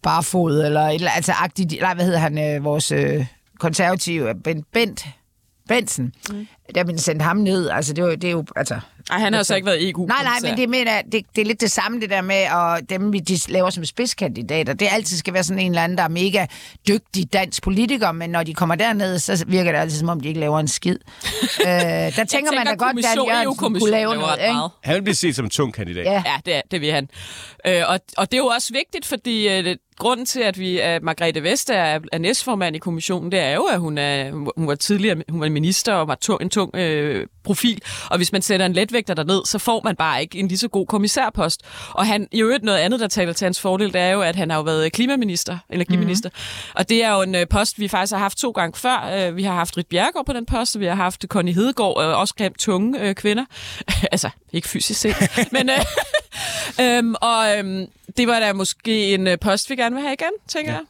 barfod, 0.02 0.64
eller 0.64 0.80
et 0.80 0.94
eller 0.94 1.10
altså 1.10 1.32
agtig, 1.32 1.80
nej, 1.80 1.94
hvad 1.94 2.04
hedder 2.04 2.18
han, 2.18 2.38
øh, 2.38 2.64
vores 2.64 2.92
øh, 2.92 3.26
konservative, 3.58 4.34
Bent, 4.44 4.72
Bent 4.72 5.06
Benson. 5.68 6.12
Mm. 6.30 6.46
Der 6.74 6.84
vil 6.84 6.98
sende 6.98 7.24
ham 7.24 7.36
ned, 7.36 7.68
altså 7.68 7.92
det 7.92 8.02
er 8.02 8.06
jo, 8.06 8.14
det 8.14 8.24
er 8.24 8.30
jo 8.30 8.44
altså... 8.56 8.80
Ej, 9.10 9.18
han 9.18 9.32
har 9.32 9.40
jo 9.40 9.44
så 9.44 9.54
ikke 9.54 9.66
været 9.66 9.90
EU. 9.90 10.06
Nej, 10.06 10.22
nej, 10.22 10.38
men 10.42 10.56
det, 10.56 10.68
mener, 10.68 11.02
det, 11.12 11.22
det 11.36 11.42
er 11.42 11.46
lidt 11.46 11.60
det 11.60 11.70
samme, 11.72 12.00
det 12.00 12.10
der 12.10 12.22
med, 12.22 12.36
at 12.36 12.90
dem, 12.90 13.12
vi 13.12 13.18
de 13.18 13.38
laver 13.48 13.70
som 13.70 13.84
spidskandidater, 13.84 14.72
det 14.72 14.88
altid 14.90 15.16
skal 15.18 15.34
være 15.34 15.44
sådan 15.44 15.58
en 15.58 15.70
eller 15.70 15.82
anden, 15.82 15.98
der 15.98 16.04
er 16.04 16.08
mega 16.08 16.46
dygtig 16.88 17.32
dansk 17.32 17.62
politiker, 17.62 18.12
men 18.12 18.30
når 18.30 18.42
de 18.42 18.54
kommer 18.54 18.74
derned, 18.74 19.18
så 19.18 19.44
virker 19.48 19.72
det 19.72 19.78
altid, 19.78 19.98
som 19.98 20.08
om 20.08 20.20
de 20.20 20.28
ikke 20.28 20.40
laver 20.40 20.60
en 20.60 20.68
skid. 20.68 20.96
øh, 21.60 21.66
der 21.66 22.24
tænker, 22.28 22.52
man 22.52 22.66
da 22.66 22.74
godt, 22.74 22.80
Dan 22.80 22.88
kommission- 22.98 23.28
Jørgensen 23.28 23.44
EU-kommissionen 23.46 23.80
kunne 23.80 23.90
lave 23.90 24.14
noget, 24.14 24.38
ret 24.38 24.48
ikke? 24.48 24.60
Han 24.82 24.94
vil 24.94 25.02
blive 25.02 25.14
set 25.14 25.36
som 25.36 25.44
en 25.44 25.50
tung 25.50 25.74
kandidat. 25.74 26.04
Ja. 26.04 26.22
Ja, 26.26 26.34
det, 26.46 26.54
er, 26.56 26.60
det 26.70 26.80
vil 26.80 26.92
han. 26.92 27.08
Øh, 27.66 27.82
og, 27.88 28.00
og 28.16 28.30
det 28.32 28.38
er 28.38 28.42
jo 28.42 28.46
også 28.46 28.72
vigtigt, 28.72 29.06
fordi 29.06 29.48
øh, 29.48 29.76
det, 29.96 30.02
grunden 30.02 30.26
til, 30.26 30.40
at 30.40 30.58
vi 30.58 30.78
at 30.78 31.02
Margrethe 31.02 31.42
Vestager 31.42 31.82
er, 31.82 32.00
er 32.12 32.18
næstformand 32.18 32.76
i 32.76 32.78
kommissionen, 32.78 33.32
det 33.32 33.40
er 33.40 33.54
jo, 33.54 33.64
at 33.64 33.80
hun, 33.80 33.98
er, 33.98 34.30
hun 34.56 34.66
var 34.66 34.74
tidligere 34.74 35.22
hun 35.28 35.40
var 35.40 35.48
minister 35.48 35.92
og 35.92 36.08
var 36.08 36.14
tung, 36.14 36.42
en 36.42 36.50
tung 36.50 36.76
øh, 36.76 37.26
profil. 37.44 37.82
Og 38.10 38.16
hvis 38.16 38.32
man 38.32 38.42
sætter 38.42 38.66
en 38.66 38.72
letvægter 38.72 39.14
derned, 39.14 39.44
så 39.44 39.58
får 39.58 39.80
man 39.84 39.96
bare 39.96 40.20
ikke 40.20 40.38
en 40.38 40.48
lige 40.48 40.58
så 40.58 40.68
god 40.68 40.86
kommissærpost. 40.86 41.62
Og 41.90 42.06
han, 42.06 42.28
i 42.32 42.42
øvrigt 42.42 42.64
noget 42.64 42.78
andet, 42.78 43.00
der 43.00 43.08
taler 43.08 43.32
til 43.32 43.44
hans 43.44 43.60
fordel, 43.60 43.92
det 43.92 44.00
er 44.00 44.10
jo, 44.10 44.22
at 44.22 44.36
han 44.36 44.50
har 44.50 44.56
jo 44.56 44.62
været 44.62 44.92
klimaminister, 44.92 45.58
energiminister. 45.70 46.28
Mm-hmm. 46.28 46.72
Og 46.74 46.88
det 46.88 47.04
er 47.04 47.14
jo 47.14 47.22
en 47.22 47.34
øh, 47.34 47.48
post, 47.48 47.78
vi 47.78 47.88
faktisk 47.88 48.12
har 48.12 48.18
haft 48.18 48.38
to 48.38 48.50
gange 48.50 48.78
før. 48.78 49.28
Øh, 49.28 49.36
vi 49.36 49.42
har 49.42 49.54
haft 49.54 49.76
Rit 49.76 49.86
Bjergård 49.86 50.26
på 50.26 50.32
den 50.32 50.46
post, 50.46 50.76
og 50.76 50.80
vi 50.80 50.86
har 50.86 50.94
haft 50.94 51.24
Connie 51.28 51.54
Hedegaard, 51.54 52.02
øh, 52.02 52.20
også 52.20 52.34
klemt 52.34 52.58
tunge 52.58 53.00
øh, 53.00 53.14
kvinder. 53.14 53.44
altså, 54.12 54.30
ikke 54.52 54.68
fysisk 54.68 55.00
set, 55.00 55.16
men... 55.52 55.70
Øh, 55.70 55.84
øhm, 56.80 57.14
og 57.20 57.58
øhm, 57.58 57.86
det 58.16 58.26
var 58.26 58.40
da 58.40 58.52
måske 58.52 59.14
en 59.14 59.26
øh, 59.26 59.38
post, 59.38 59.70
vi 59.70 59.76
gerne 59.86 59.96
vil 59.96 60.02
have 60.02 60.12
igen, 60.12 60.28
tænker 60.48 60.72
ja. 60.72 60.76
jeg. 60.78 60.86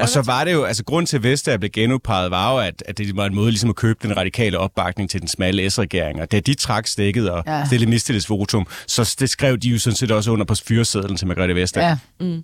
Og 0.00 0.08
så 0.08 0.22
var 0.22 0.44
det 0.44 0.52
jo, 0.52 0.64
altså 0.64 0.84
grund 0.84 1.06
til, 1.06 1.16
at 1.16 1.22
Vestager 1.22 1.58
blev 1.58 1.70
genudpeget, 1.70 2.30
var 2.30 2.52
jo, 2.52 2.58
at, 2.58 2.82
at 2.86 2.98
det 2.98 3.16
var 3.16 3.26
en 3.26 3.34
måde 3.34 3.50
ligesom 3.50 3.70
at 3.70 3.76
købe 3.76 3.98
den 4.08 4.16
radikale 4.16 4.58
opbakning 4.58 5.10
til 5.10 5.20
den 5.20 5.28
smalle 5.28 5.70
S-regering. 5.70 6.20
Og 6.20 6.32
da 6.32 6.40
de 6.40 6.54
trak 6.54 6.86
stikket 6.86 7.30
og 7.30 7.42
Ja. 7.46 7.64
stillede 7.66 7.90
mistillidsvotum, 7.90 8.66
så 8.86 9.16
det 9.20 9.30
skrev 9.30 9.56
de 9.56 9.68
jo 9.68 9.78
sådan 9.78 9.96
set 9.96 10.10
også 10.10 10.30
under 10.30 10.44
på 10.44 10.54
fyresedlen 10.54 11.16
til 11.16 11.26
Margrethe 11.26 11.54
Vestager. 11.54 11.96
Ja. 12.20 12.40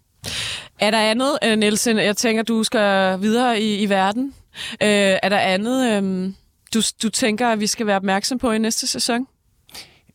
Er 0.78 0.90
der 0.90 0.98
andet, 1.00 1.38
øh, 1.44 1.58
Nielsen? 1.58 1.98
Jeg 1.98 2.16
tænker, 2.16 2.42
du 2.42 2.64
skal 2.64 3.20
videre 3.20 3.60
i, 3.60 3.78
i 3.78 3.88
verden. 3.88 4.34
Øh, 4.82 4.88
er 5.22 5.28
der 5.28 5.38
andet, 5.38 6.02
øh, 6.02 6.32
du, 6.74 6.82
du 7.02 7.08
tænker, 7.08 7.48
at 7.48 7.60
vi 7.60 7.66
skal 7.66 7.86
være 7.86 7.96
opmærksom 7.96 8.38
på 8.38 8.50
i 8.52 8.58
næste 8.58 8.86
sæson? 8.86 9.26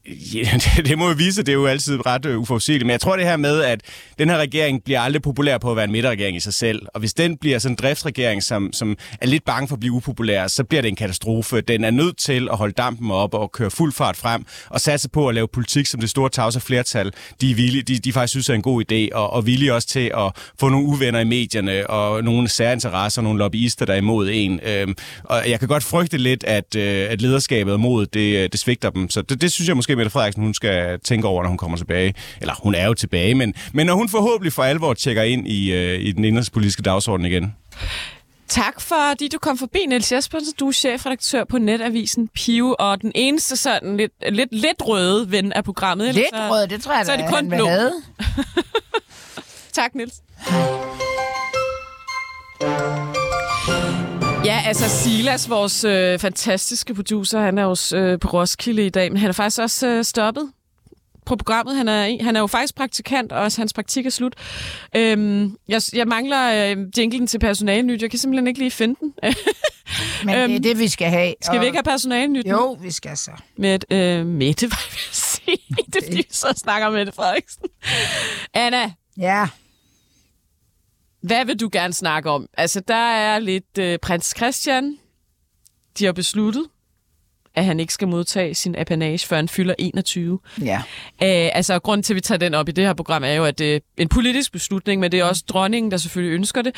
Ja, 0.07 0.59
det, 0.87 0.97
må 0.97 1.07
jo 1.07 1.13
vise, 1.17 1.43
det 1.43 1.49
er 1.49 1.53
jo 1.53 1.65
altid 1.65 2.05
ret 2.05 2.25
øh, 2.25 2.39
uforudsigeligt. 2.39 2.85
Men 2.85 2.91
jeg 2.91 3.01
tror 3.01 3.15
det 3.15 3.25
her 3.25 3.37
med, 3.37 3.61
at 3.61 3.81
den 4.19 4.29
her 4.29 4.37
regering 4.37 4.83
bliver 4.83 5.01
aldrig 5.01 5.21
populær 5.21 5.57
på 5.57 5.69
at 5.69 5.75
være 5.75 5.85
en 5.85 5.91
midterregering 5.91 6.37
i 6.37 6.39
sig 6.39 6.53
selv. 6.53 6.81
Og 6.93 6.99
hvis 6.99 7.13
den 7.13 7.37
bliver 7.37 7.59
sådan 7.59 7.73
en 7.73 7.77
driftsregering, 7.81 8.43
som, 8.43 8.73
som 8.73 8.97
er 9.21 9.27
lidt 9.27 9.45
bange 9.45 9.67
for 9.67 9.75
at 9.75 9.79
blive 9.79 9.93
upopulær, 9.93 10.47
så 10.47 10.63
bliver 10.63 10.81
det 10.81 10.89
en 10.89 10.95
katastrofe. 10.95 11.61
Den 11.61 11.83
er 11.83 11.91
nødt 11.91 12.17
til 12.17 12.47
at 12.51 12.57
holde 12.57 12.73
dampen 12.73 13.11
op 13.11 13.33
og 13.33 13.51
køre 13.51 13.71
fuld 13.71 13.93
fart 13.93 14.17
frem 14.17 14.45
og 14.69 14.81
satse 14.81 15.09
på 15.09 15.27
at 15.27 15.35
lave 15.35 15.47
politik, 15.47 15.85
som 15.85 15.99
det 15.99 16.09
store 16.09 16.29
tavse 16.29 16.59
flertal, 16.59 17.11
de, 17.41 17.51
er 17.51 17.55
villige, 17.55 17.81
de, 17.81 17.99
de 17.99 18.13
faktisk 18.13 18.31
synes 18.31 18.49
er 18.49 18.53
en 18.53 18.61
god 18.61 18.83
idé, 18.91 19.15
og, 19.15 19.33
og 19.33 19.45
villige 19.45 19.73
også 19.73 19.87
til 19.87 20.11
at 20.17 20.31
få 20.59 20.69
nogle 20.69 20.87
uvenner 20.87 21.19
i 21.19 21.23
medierne 21.23 21.89
og 21.89 22.23
nogle 22.23 22.47
særinteresser 22.47 23.21
og 23.21 23.23
nogle 23.23 23.39
lobbyister, 23.39 23.85
der 23.85 23.93
er 23.93 23.97
imod 23.97 24.29
en. 24.33 24.59
Øhm, 24.63 24.95
og 25.23 25.49
jeg 25.49 25.59
kan 25.59 25.67
godt 25.67 25.83
frygte 25.83 26.17
lidt, 26.17 26.43
at, 26.43 26.75
øh, 26.75 27.07
at 27.09 27.21
lederskabet 27.21 27.73
og 27.73 27.79
modet, 27.79 28.13
det, 28.13 28.37
øh, 28.37 28.49
det 28.51 28.59
svigter 28.59 28.89
dem. 28.89 29.09
Så 29.09 29.21
det, 29.21 29.41
det 29.41 29.51
synes 29.51 29.67
jeg 29.67 29.75
måske, 29.75 29.94
Mette 29.97 30.09
Frederiksen, 30.11 30.43
hun 30.43 30.53
skal 30.53 30.99
tænke 30.99 31.27
over, 31.27 31.41
når 31.43 31.49
hun 31.49 31.57
kommer 31.57 31.77
tilbage. 31.77 32.13
Eller 32.41 32.53
hun 32.63 32.75
er 32.75 32.85
jo 32.85 32.93
tilbage, 32.93 33.35
men, 33.35 33.53
men 33.73 33.85
når 33.85 33.93
hun 33.93 34.09
forhåbentlig 34.09 34.53
for 34.53 34.63
alvor 34.63 34.93
tjekker 34.93 35.23
ind 35.23 35.47
i, 35.47 35.71
øh, 35.73 35.99
i 35.99 36.11
den 36.11 36.25
indrigspolitiske 36.25 36.81
dagsorden 36.81 37.25
igen. 37.25 37.55
Tak 38.47 38.81
fordi 38.81 39.27
du 39.27 39.37
kom 39.41 39.57
forbi, 39.57 39.79
Niels 39.87 40.11
Jespersen. 40.11 40.53
Du 40.59 40.67
er 40.67 40.71
chefredaktør 40.71 41.43
på 41.43 41.57
netavisen 41.57 42.27
Piu, 42.27 42.75
og 42.79 43.01
den 43.01 43.11
eneste 43.15 43.57
sådan 43.57 43.97
lidt, 43.97 44.11
lidt, 44.31 44.49
lidt 44.51 44.81
røde 44.87 45.31
ven 45.31 45.53
af 45.53 45.63
programmet. 45.63 46.15
Lidt 46.15 46.25
så- 46.33 46.49
rød, 46.51 46.67
det 46.67 46.83
tror 46.83 46.95
jeg, 46.95 47.05
så 47.05 47.11
er 47.11 47.17
det 47.17 47.25
kun 47.27 47.35
han 47.35 47.51
vil 47.51 47.57
blå. 47.57 47.67
Tak, 49.73 49.95
Niels. 49.95 50.13
Ja, 54.45 54.61
altså 54.65 54.89
Silas, 54.89 55.49
vores 55.49 55.83
øh, 55.83 56.19
fantastiske 56.19 56.93
producer, 56.93 57.39
han 57.39 57.57
er 57.57 57.63
jo 57.63 57.97
øh, 57.97 58.19
på 58.19 58.27
Roskilde 58.27 58.85
i 58.85 58.89
dag, 58.89 59.11
men 59.11 59.17
han 59.17 59.29
er 59.29 59.33
faktisk 59.33 59.61
også 59.61 59.87
øh, 59.87 60.03
stoppet 60.03 60.51
på 61.25 61.35
programmet. 61.35 61.75
Han 61.75 61.87
er, 61.87 62.23
han 62.23 62.35
er 62.35 62.39
jo 62.39 62.47
faktisk 62.47 62.75
praktikant, 62.75 63.31
og 63.31 63.41
også 63.41 63.61
hans 63.61 63.73
praktik 63.73 64.05
er 64.05 64.09
slut. 64.09 64.33
Øhm, 64.95 65.57
jeg, 65.67 65.81
jeg 65.93 66.07
mangler 66.07 66.71
øh, 66.71 66.77
jinglen 66.97 67.27
til 67.27 67.39
personalenyt. 67.39 68.01
Jeg 68.01 68.09
kan 68.09 68.19
simpelthen 68.19 68.47
ikke 68.47 68.59
lige 68.59 68.71
finde 68.71 68.95
den. 68.99 69.13
Men 69.23 69.33
det 70.35 70.35
er 70.35 70.43
Øhm, 70.49 70.63
det, 70.63 70.79
vi 70.79 70.87
skal 70.87 71.09
have. 71.09 71.33
Skal 71.41 71.55
og... 71.55 71.61
vi 71.61 71.65
ikke 71.65 71.77
have 71.77 71.83
personalenyt? 71.83 72.45
Jo, 72.45 72.77
vi 72.81 72.91
skal 72.91 73.17
så. 73.17 73.31
Med 73.57 73.79
øh, 73.91 74.25
Mette, 74.25 74.67
hvad 74.67 74.91
vil 74.91 74.99
jeg 75.07 75.13
sige? 75.13 75.57
Det 75.93 75.95
er 75.95 76.05
fordi, 76.05 76.17
vi 76.17 76.27
så 76.31 76.53
snakker 76.57 76.89
Mette 76.89 77.11
Frederiksen. 77.11 77.63
Anna, 78.53 78.91
Ja. 79.17 79.47
Hvad 81.25 81.45
vil 81.45 81.59
du 81.59 81.69
gerne 81.71 81.93
snakke 81.93 82.29
om? 82.29 82.47
Altså, 82.57 82.79
der 82.87 82.95
er 82.95 83.39
lidt 83.39 83.77
øh, 83.79 83.99
prins 83.99 84.33
Christian. 84.37 84.97
De 85.99 86.05
har 86.05 86.11
besluttet, 86.11 86.65
at 87.55 87.65
han 87.65 87.79
ikke 87.79 87.93
skal 87.93 88.07
modtage 88.07 88.53
sin 88.55 88.75
apanage, 88.75 89.27
før 89.27 89.35
han 89.35 89.49
fylder 89.49 89.75
21. 89.79 90.39
Ja. 90.61 90.77
Øh, 91.23 91.49
altså, 91.53 91.79
grund 91.79 92.03
til, 92.03 92.13
at 92.13 92.15
vi 92.15 92.21
tager 92.21 92.39
den 92.39 92.53
op 92.53 92.69
i 92.69 92.71
det 92.71 92.85
her 92.85 92.93
program, 92.93 93.23
er 93.23 93.33
jo, 93.33 93.45
at 93.45 93.59
det 93.59 93.75
er 93.75 93.79
en 93.97 94.07
politisk 94.09 94.51
beslutning, 94.51 95.01
men 95.01 95.11
det 95.11 95.19
er 95.19 95.23
også 95.23 95.43
dronningen, 95.47 95.91
der 95.91 95.97
selvfølgelig 95.97 96.35
ønsker 96.35 96.61
det. 96.61 96.75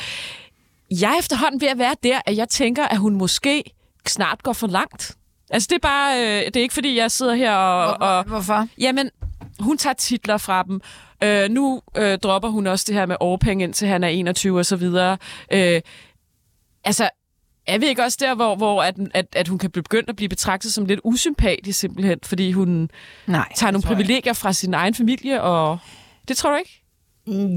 Jeg 0.92 1.14
er 1.14 1.20
efterhånden 1.20 1.62
ved 1.62 1.68
at 1.68 1.78
være 1.78 1.96
der, 2.04 2.22
at 2.26 2.38
jeg 2.38 2.50
tænker, 2.50 2.84
at 2.88 2.98
hun 2.98 3.16
måske 3.16 3.64
snart 4.08 4.44
går 4.44 4.54
for 4.54 4.68
langt. 4.68 5.16
Altså, 5.50 5.68
det 5.70 5.76
er 5.76 5.88
bare... 5.88 6.22
Øh, 6.22 6.46
det 6.46 6.56
er 6.56 6.62
ikke, 6.62 6.74
fordi 6.74 6.98
jeg 6.98 7.12
sidder 7.12 7.36
her 7.36 7.54
og... 7.56 8.08
og 8.08 8.24
Hvorfor? 8.24 8.68
Jamen, 8.78 9.10
hun 9.60 9.78
tager 9.78 9.94
titler 9.94 10.38
fra 10.38 10.64
dem. 10.64 10.82
Øh, 11.24 11.50
nu 11.50 11.82
øh, 11.98 12.18
dropper 12.18 12.50
hun 12.50 12.68
også 12.68 12.86
det 12.88 12.96
her 12.96 13.06
med 13.06 13.16
årpenge, 13.20 13.64
indtil 13.64 13.88
han 13.88 14.04
er 14.04 14.08
21 14.08 14.60
og 14.60 14.66
så 14.66 14.76
videre. 14.76 15.18
Øh, 15.52 15.82
altså, 16.84 17.10
er 17.68 17.78
vi 17.78 17.86
ikke 17.86 18.04
også 18.04 18.18
der, 18.22 18.36
hvor, 18.36 18.56
hvor 18.56 18.84
at, 18.84 18.96
at, 19.14 19.26
at 19.36 19.48
hun 19.48 19.58
kan 19.58 19.72
blive 19.72 19.84
begyndt 19.84 20.10
at 20.10 20.16
blive 20.16 20.30
betragtet 20.30 20.74
som 20.74 20.86
lidt 20.86 21.00
usympatisk 21.04 21.80
simpelthen, 21.80 22.20
fordi 22.24 22.52
hun 22.52 22.90
Nej. 23.28 23.54
tager 23.56 23.72
nogle 23.72 23.84
privilegier 23.84 24.34
fra 24.34 24.54
sin 24.54 24.74
egen 24.74 24.94
familie, 24.94 25.42
og 25.42 25.78
det 26.28 26.38
tror 26.38 26.50
du 26.50 26.58
ikke? 26.58 26.84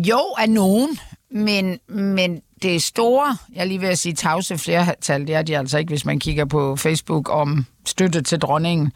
Jo, 0.08 0.20
af 0.38 0.50
nogen, 0.50 0.98
men, 1.30 1.78
men 1.88 2.40
det 2.62 2.82
store, 2.82 3.36
jeg 3.54 3.66
lige 3.66 3.88
at 3.88 3.98
sige 3.98 4.14
tavse 4.14 4.58
flertal, 4.58 5.26
det 5.26 5.34
er 5.34 5.42
de 5.42 5.58
altså 5.58 5.78
ikke, 5.78 5.88
hvis 5.88 6.04
man 6.04 6.18
kigger 6.18 6.44
på 6.44 6.76
Facebook 6.76 7.28
om 7.28 7.66
støtte 7.86 8.22
til 8.22 8.38
dronningen. 8.38 8.92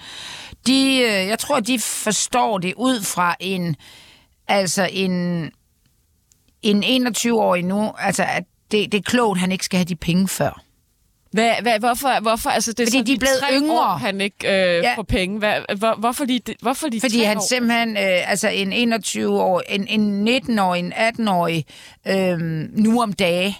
De, 0.66 0.98
øh, 0.98 1.28
jeg 1.28 1.38
tror, 1.38 1.60
de 1.60 1.78
forstår 1.78 2.58
det 2.58 2.74
ud 2.76 3.02
fra 3.02 3.36
en, 3.40 3.76
altså 4.48 4.88
en, 4.92 5.12
en 6.62 7.06
21-årig 7.06 7.62
nu, 7.64 7.92
altså 7.98 8.22
at 8.24 8.44
det, 8.70 8.92
det 8.92 8.98
er 8.98 9.02
klogt, 9.02 9.40
han 9.40 9.52
ikke 9.52 9.64
skal 9.64 9.76
have 9.76 9.84
de 9.84 9.96
penge 9.96 10.28
før. 10.28 10.60
Hvad, 11.32 11.52
hvad, 11.62 11.78
hvorfor, 11.78 12.20
hvorfor? 12.20 12.50
Altså, 12.50 12.72
det 12.72 12.80
er 12.80 12.86
Fordi 12.86 12.98
så 12.98 13.04
de 13.04 13.12
er 13.12 13.18
blevet 13.18 13.38
tre 13.40 13.48
yngre. 13.60 13.80
År, 13.80 13.96
han 13.96 14.20
ikke 14.20 14.36
øh, 14.48 14.82
Ja. 14.82 14.94
får 14.96 15.02
penge. 15.02 15.38
Hvad, 15.38 15.76
hvor, 15.78 15.94
hvorfor, 15.98 16.24
de, 16.24 16.40
hvorfor 16.62 16.88
de 16.88 17.00
Fordi 17.00 17.22
han 17.22 17.36
år? 17.36 17.46
simpelthen, 17.48 17.96
øh, 17.96 18.30
altså 18.30 18.48
en 18.48 18.94
21-årig, 18.94 19.64
en, 19.68 20.00
en 20.00 20.28
19-årig, 20.28 20.78
en 20.80 20.92
18-årig, 20.92 21.64
øh, 22.08 22.38
nu 22.84 23.02
om 23.02 23.12
dage, 23.12 23.58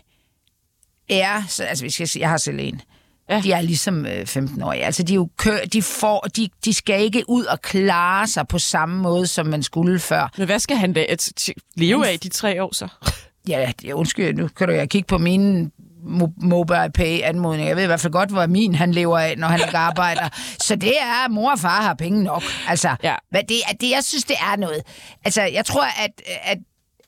er, 1.08 1.42
så, 1.48 1.64
altså 1.64 1.84
vi 1.84 1.90
skal 1.90 2.08
sige, 2.08 2.20
jeg 2.20 2.28
har 2.30 2.36
selv 2.36 2.58
en, 2.60 2.74
ja. 2.74 2.78
Ja. 3.30 3.40
de 3.44 3.52
er 3.52 3.60
ligesom 3.60 4.06
øh, 4.06 4.22
15-årige. 4.22 4.84
Altså 4.84 5.02
de, 5.02 5.12
er 5.12 5.14
jo 5.16 5.28
kø, 5.37 5.56
de, 5.72 5.82
får, 5.82 6.20
de, 6.37 6.48
de 6.64 6.74
skal 6.74 7.00
ikke 7.02 7.24
ud 7.28 7.44
og 7.44 7.60
klare 7.62 8.26
sig 8.26 8.48
på 8.48 8.58
samme 8.58 9.02
måde, 9.02 9.26
som 9.26 9.46
man 9.46 9.62
skulle 9.62 9.98
før. 10.00 10.32
Men 10.38 10.46
hvad 10.46 10.58
skal 10.58 10.76
han 10.76 10.92
da 10.92 11.06
leve 11.76 12.08
af 12.08 12.18
de 12.20 12.28
tre 12.28 12.62
år 12.62 12.74
så? 12.74 12.88
Ja, 13.48 13.72
undskyld, 13.94 14.34
nu 14.37 14.48
kan 14.48 14.68
du 14.68 14.74
jo 14.74 14.87
kigge 14.87 15.06
på 15.06 15.18
mine 15.18 15.70
mo- 16.04 16.46
mobile 16.46 16.90
pay 16.94 17.20
anmodning. 17.22 17.68
Jeg 17.68 17.76
ved 17.76 17.82
i 17.82 17.87
hvert 17.87 18.00
fald 18.00 18.12
godt, 18.12 18.30
hvor 18.30 18.46
min 18.46 18.74
han 18.74 18.92
lever 18.92 19.18
af, 19.18 19.38
når 19.38 19.48
han 19.48 19.60
ikke 19.66 19.76
arbejder. 19.78 20.28
Så 20.60 20.76
det 20.76 20.92
er, 21.02 21.24
at 21.24 21.30
mor 21.30 21.50
og 21.50 21.58
far 21.58 21.82
har 21.82 21.94
penge 21.94 22.22
nok. 22.22 22.42
Altså, 22.68 22.96
Ja. 23.02 23.14
hvad 23.30 23.42
det, 23.48 23.56
er- 23.70 23.74
det, 23.80 23.90
jeg 23.90 24.04
synes, 24.04 24.24
det 24.24 24.37
er 24.52 24.56
noget. 24.56 24.82
Altså, 25.24 25.42
jeg 25.42 25.64
tror, 25.64 25.82
at, 26.04 26.10
at 26.42 26.58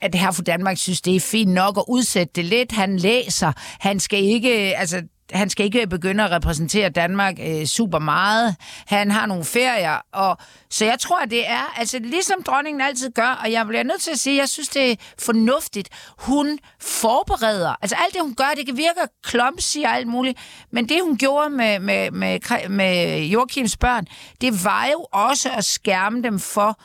at 0.01 0.15
her 0.15 0.31
for 0.31 0.41
Danmark 0.41 0.77
synes, 0.77 1.01
det 1.01 1.15
er 1.15 1.19
fint 1.19 1.51
nok 1.53 1.77
at 1.77 1.83
udsætte 1.87 2.31
det 2.35 2.45
lidt. 2.45 2.71
Han 2.71 2.97
læser. 2.97 3.51
Han 3.79 3.99
skal 3.99 4.23
ikke, 4.23 4.49
altså, 4.77 5.01
han 5.31 5.49
skal 5.49 5.65
ikke 5.65 5.87
begynde 5.87 6.23
at 6.23 6.31
repræsentere 6.31 6.89
Danmark 6.89 7.35
øh, 7.39 7.65
super 7.65 7.99
meget. 7.99 8.55
Han 8.85 9.11
har 9.11 9.25
nogle 9.25 9.45
ferier, 9.45 10.01
og 10.13 10.37
så 10.69 10.85
jeg 10.85 10.99
tror, 10.99 11.19
at 11.19 11.31
det 11.31 11.49
er, 11.49 11.73
altså 11.77 11.99
ligesom 11.99 12.43
dronningen 12.43 12.81
altid 12.81 13.11
gør, 13.11 13.39
og 13.43 13.51
jeg 13.51 13.67
bliver 13.67 13.83
nødt 13.83 14.01
til 14.01 14.11
at 14.11 14.19
sige, 14.19 14.37
jeg 14.37 14.49
synes, 14.49 14.69
det 14.69 14.91
er 14.91 14.95
fornuftigt. 15.19 15.89
Hun 16.17 16.59
forbereder, 16.81 17.75
altså 17.81 17.95
alt 18.05 18.13
det, 18.13 18.21
hun 18.21 18.35
gør, 18.35 18.53
det 18.57 18.65
kan 18.65 18.77
virke 18.77 18.99
klomsig 19.23 19.85
og 19.85 19.95
alt 19.95 20.07
muligt, 20.07 20.39
men 20.71 20.89
det, 20.89 21.01
hun 21.03 21.17
gjorde 21.17 21.49
med, 21.49 21.79
med, 21.79 22.11
med, 22.11 22.69
med 22.69 23.19
Joachims 23.21 23.77
børn, 23.77 24.05
det 24.41 24.63
var 24.63 24.85
jo 24.85 25.07
også 25.11 25.49
at 25.49 25.65
skærme 25.65 26.23
dem 26.23 26.39
for 26.39 26.79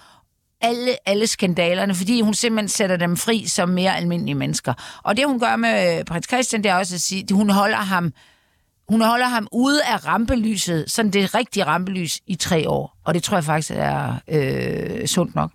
alle, 0.63 1.09
alle 1.09 1.27
skandalerne, 1.27 1.95
fordi 1.95 2.21
hun 2.21 2.35
simpelthen 2.35 2.69
sætter 2.69 2.97
dem 2.97 3.17
fri 3.17 3.47
som 3.47 3.69
mere 3.69 3.97
almindelige 3.97 4.35
mennesker. 4.35 4.75
Og 5.03 5.17
det, 5.17 5.27
hun 5.27 5.41
gør 5.41 5.57
med 5.57 5.99
øh, 5.99 6.05
prins 6.05 6.27
Christian, 6.29 6.63
det 6.65 6.71
er 6.71 6.75
også 6.75 6.95
at 6.95 7.01
sige, 7.01 7.23
at 7.23 7.31
hun 7.31 7.51
holder 7.51 7.77
ham 7.77 8.13
hun 8.89 9.01
holder 9.01 9.27
ham 9.27 9.49
ude 9.53 9.85
af 9.85 10.07
rampelyset, 10.07 10.85
sådan 10.89 11.11
det 11.11 11.35
rigtige 11.35 11.65
rampelys, 11.65 12.21
i 12.27 12.35
tre 12.35 12.69
år. 12.69 12.97
Og 13.05 13.15
det 13.15 13.23
tror 13.23 13.37
jeg 13.37 13.45
faktisk 13.45 13.73
er 13.77 14.15
øh, 14.29 15.07
sundt 15.07 15.35
nok. 15.35 15.51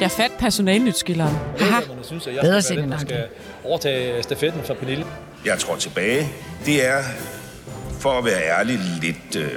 Jeg 0.00 0.10
fandt 0.10 0.38
personalnytskilleren. 0.38 1.36
Haha. 1.58 1.80
Man 1.94 2.04
synes, 2.04 2.26
at 2.26 2.34
jeg 2.34 2.42
Bedre 2.42 2.62
skal 2.62 2.76
den, 2.76 2.84
end 2.84 2.92
der 2.92 2.98
skal 2.98 3.24
overtage 3.64 4.22
stafetten 4.22 4.62
fra 4.64 4.74
Pernille. 4.74 5.06
Jeg 5.44 5.58
tror 5.58 5.76
tilbage. 5.76 6.28
Det 6.66 6.86
er, 6.86 7.02
for 8.00 8.10
at 8.18 8.24
være 8.24 8.58
ærlig, 8.58 8.78
lidt 9.00 9.36
øh, 9.36 9.50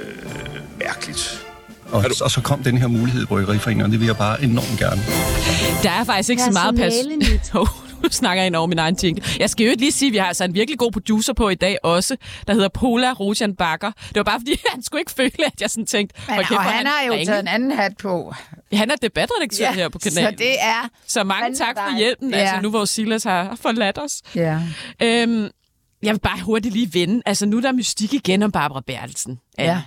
mærkeligt. 0.78 1.46
Og, 1.92 2.04
og 2.22 2.30
så 2.30 2.40
kom 2.40 2.62
den 2.62 2.78
her 2.78 2.86
mulighed 2.86 3.22
i 3.22 3.26
Bryggeriforeningen, 3.26 3.84
og 3.84 3.90
det 3.92 4.00
vil 4.00 4.06
jeg 4.06 4.16
bare 4.16 4.42
enormt 4.42 4.78
gerne. 4.78 5.02
Der 5.82 5.90
er 5.90 6.04
faktisk 6.04 6.30
ikke 6.30 6.42
så 6.42 6.50
meget 6.50 6.76
pas... 6.76 6.92
Snakker 8.10 8.42
jeg 8.42 8.46
ind 8.46 8.56
over 8.56 8.66
min 8.66 8.78
egen 8.78 8.96
ting. 8.96 9.18
Jeg 9.38 9.50
skal 9.50 9.64
jo 9.64 9.70
ikke 9.70 9.82
lige 9.82 9.92
sige, 9.92 10.06
at 10.08 10.12
vi 10.12 10.18
har 10.18 10.26
altså 10.26 10.44
en 10.44 10.54
virkelig 10.54 10.78
god 10.78 10.92
producer 10.92 11.32
på 11.32 11.48
i 11.48 11.54
dag 11.54 11.76
også, 11.82 12.16
der 12.46 12.54
hedder 12.54 12.68
Pola 12.68 13.12
Rojan 13.12 13.54
Bakker. 13.56 13.90
Det 14.08 14.16
var 14.16 14.22
bare 14.22 14.40
fordi, 14.40 14.56
han 14.72 14.82
skulle 14.82 15.00
ikke 15.00 15.10
føle, 15.12 15.46
at 15.46 15.60
jeg 15.60 15.70
sådan 15.70 15.86
tænkte... 15.86 16.20
Men, 16.26 16.34
"Hold 16.34 16.44
kæft, 16.46 16.58
og 16.58 16.62
han 16.64 16.86
har 16.86 17.06
jo 17.06 17.12
ringe." 17.12 17.26
taget 17.26 17.40
en 17.40 17.48
anden 17.48 17.70
hat 17.72 17.92
på. 18.02 18.34
Han 18.72 18.90
er 18.90 18.96
debatredaktør 18.96 19.72
her 19.72 19.88
på 19.88 19.98
kanalen. 19.98 20.32
Så 20.32 20.36
det 20.38 20.60
er... 20.60 20.88
Så 21.06 21.24
mange 21.24 21.54
tak 21.56 21.76
for 21.76 21.96
hjælpen, 21.98 22.30
Ja. 22.30 22.36
altså 22.38 22.60
nu 22.62 22.70
hvor 22.70 22.84
Silas 22.84 23.24
har 23.24 23.56
forladt 23.60 23.98
os. 23.98 24.22
Ja. 24.34 24.58
Øhm, 25.02 25.48
jeg 26.02 26.12
vil 26.14 26.20
bare 26.20 26.40
hurtigt 26.40 26.74
lige 26.74 26.94
vende. 26.94 27.22
Altså 27.26 27.46
nu 27.46 27.56
er 27.56 27.60
der 27.60 27.72
mystik 27.72 28.14
igen 28.14 28.42
om 28.42 28.52
Barbara 28.52 28.82
Bertelsen. 28.86 29.38
ja. 29.58 29.80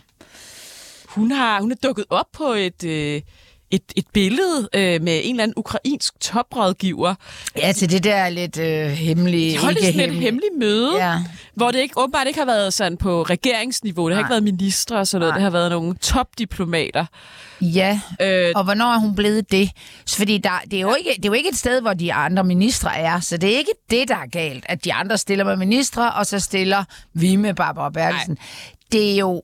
Hun, 1.07 1.32
har, 1.32 1.61
hun 1.61 1.72
er 1.72 1.76
dukket 1.84 2.05
op 2.09 2.26
på 2.34 2.43
et, 2.53 2.84
øh, 2.84 3.22
et, 3.72 3.82
et 3.95 4.05
billede 4.13 4.70
øh, 4.74 5.01
med 5.01 5.22
en 5.24 5.30
eller 5.36 5.43
anden 5.43 5.53
ukrainsk 5.57 6.20
toprådgiver. 6.22 7.16
Ja, 7.57 7.72
til 7.72 7.91
det 7.91 8.03
der 8.03 8.30
lidt 8.30 8.57
øh, 8.59 8.88
hemmelige... 8.89 9.53
De 9.53 9.57
holdt 9.57 9.80
sådan 9.86 9.99
et 10.09 10.16
hemmeligt 10.16 10.53
møde, 10.59 10.95
Ja. 10.97 11.18
hvor 11.55 11.72
det 11.72 11.80
ikke, 11.80 11.97
åbenbart 11.97 12.28
ikke 12.28 12.39
har 12.39 12.45
været 12.45 12.74
sådan 12.74 12.97
på 12.97 13.24
regeringsniveau. 13.24 14.07
Det 14.09 14.16
har 14.16 14.22
Nej. 14.22 14.28
ikke 14.28 14.32
været 14.32 14.43
ministre 14.43 14.97
og 14.97 15.07
sådan 15.07 15.20
noget. 15.20 15.32
Nej. 15.32 15.38
Det 15.38 15.43
har 15.43 15.49
været 15.49 15.72
nogle 15.72 15.95
topdiplomater. 15.95 17.05
Ja, 17.61 17.99
Øh, 18.22 18.51
og 18.55 18.63
hvornår 18.63 18.93
er 18.93 18.99
hun 18.99 19.16
blevet 19.16 19.51
det? 19.51 19.70
Så 20.05 20.18
Fordi 20.18 20.38
der, 20.38 20.49
det, 20.72 20.78
er 20.78 20.82
jo 20.82 20.95
ikke, 20.95 21.09
det 21.18 21.26
er 21.26 21.30
jo 21.30 21.34
ikke 21.34 21.49
et 21.49 21.57
sted, 21.57 21.82
hvor 21.82 21.93
de 21.93 22.13
andre 22.13 22.43
ministre 22.43 22.97
er, 22.97 23.20
så 23.20 23.38
det 23.38 23.53
er 23.53 23.57
ikke 23.57 23.72
det, 23.89 24.07
der 24.07 24.16
er 24.16 24.28
galt, 24.32 24.66
at 24.70 24.86
de 24.86 24.93
andre 24.93 25.18
stiller 25.18 25.45
med 25.45 25.55
ministre, 25.57 26.11
og 26.13 26.26
så 26.26 26.39
stiller 26.39 26.84
vi 27.13 27.36
med 27.36 27.53
Barbara 27.53 27.89
Bertelsen. 27.89 28.38
Det 28.91 29.11
er, 29.11 29.16
jo, 29.18 29.41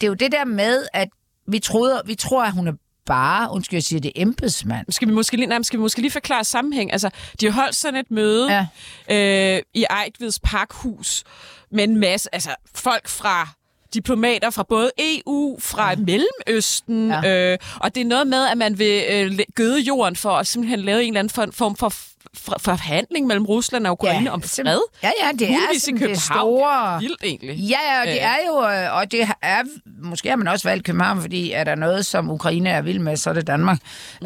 det 0.00 0.02
er 0.06 0.08
jo 0.08 0.14
det 0.14 0.32
der 0.32 0.44
med, 0.44 0.86
at 0.92 1.08
vi, 1.48 1.58
troede, 1.58 2.02
vi 2.06 2.14
tror, 2.14 2.44
at 2.44 2.52
hun 2.52 2.68
er 2.68 2.72
bare, 3.10 3.52
undskyld, 3.52 3.76
jeg 3.76 3.82
siger 3.82 4.00
det, 4.00 4.12
embedsmand. 4.16 4.86
skal 4.90 5.08
vi 5.08 5.12
måske 5.12 5.36
lige, 5.36 5.46
nej, 5.46 5.62
skal 5.62 5.78
vi 5.78 5.82
måske 5.82 6.00
lige 6.00 6.10
forklare 6.10 6.44
sammenhæng? 6.44 6.92
Altså, 6.92 7.10
de 7.40 7.50
holdt 7.50 7.76
sådan 7.76 8.00
et 8.00 8.10
møde 8.10 8.66
Ja. 9.08 9.56
øh, 9.56 9.62
i 9.74 9.84
Ejtveds 9.90 10.38
Parkhus 10.44 11.24
med 11.72 11.84
en 11.84 11.96
masse, 11.96 12.34
altså 12.34 12.50
folk 12.74 13.08
fra 13.08 13.48
diplomater 13.94 14.50
fra 14.50 14.62
både 14.62 14.90
EU, 14.98 15.56
fra 15.60 15.90
ja. 15.90 15.96
Mellemøsten, 15.96 17.08
Ja. 17.10 17.52
øh, 17.52 17.58
og 17.80 17.94
det 17.94 18.00
er 18.00 18.04
noget 18.04 18.26
med, 18.26 18.46
at 18.46 18.58
man 18.58 18.78
vil 18.78 19.02
øh, 19.10 19.38
gøde 19.54 19.80
jorden 19.80 20.16
for 20.16 20.30
at 20.30 20.46
simpelthen 20.46 20.80
lave 20.80 21.02
en 21.02 21.08
eller 21.08 21.18
anden 21.20 21.30
form- 21.30 21.52
form 21.52 21.76
for 21.76 21.88
for 21.88 22.19
forhandling 22.58 23.26
mellem 23.26 23.46
Rusland 23.46 23.86
og 23.86 23.92
Ukraine 23.92 24.24
ja, 24.24 24.30
om 24.30 24.42
fred. 24.42 24.80
Ja, 25.02 25.10
ja, 25.22 25.32
det 25.32 25.42
er 25.42 25.52
Muligvis 25.52 25.82
sådan 25.82 26.00
det 26.00 26.20
store... 26.22 27.00
Vildt 27.00 27.20
egentlig. 27.24 27.56
Ja, 27.56 27.78
ja, 27.92 28.00
og 28.00 28.06
det 28.06 28.12
Øh. 28.12 28.22
er 28.22 28.36
jo, 28.48 28.84
øh, 28.88 28.96
og 28.96 29.12
det 29.12 29.28
er, 29.42 29.62
måske 30.02 30.28
har 30.28 30.36
man 30.36 30.48
også 30.48 30.68
valgt 30.68 30.84
København, 30.86 31.20
fordi 31.20 31.52
er 31.52 31.64
der 31.64 31.74
noget, 31.74 32.06
som 32.06 32.30
Ukraine 32.30 32.70
er 32.70 32.82
vild 32.82 32.98
med, 32.98 33.16
så 33.16 33.30
er 33.30 33.34
det 33.34 33.46
Danmark, 33.46 33.78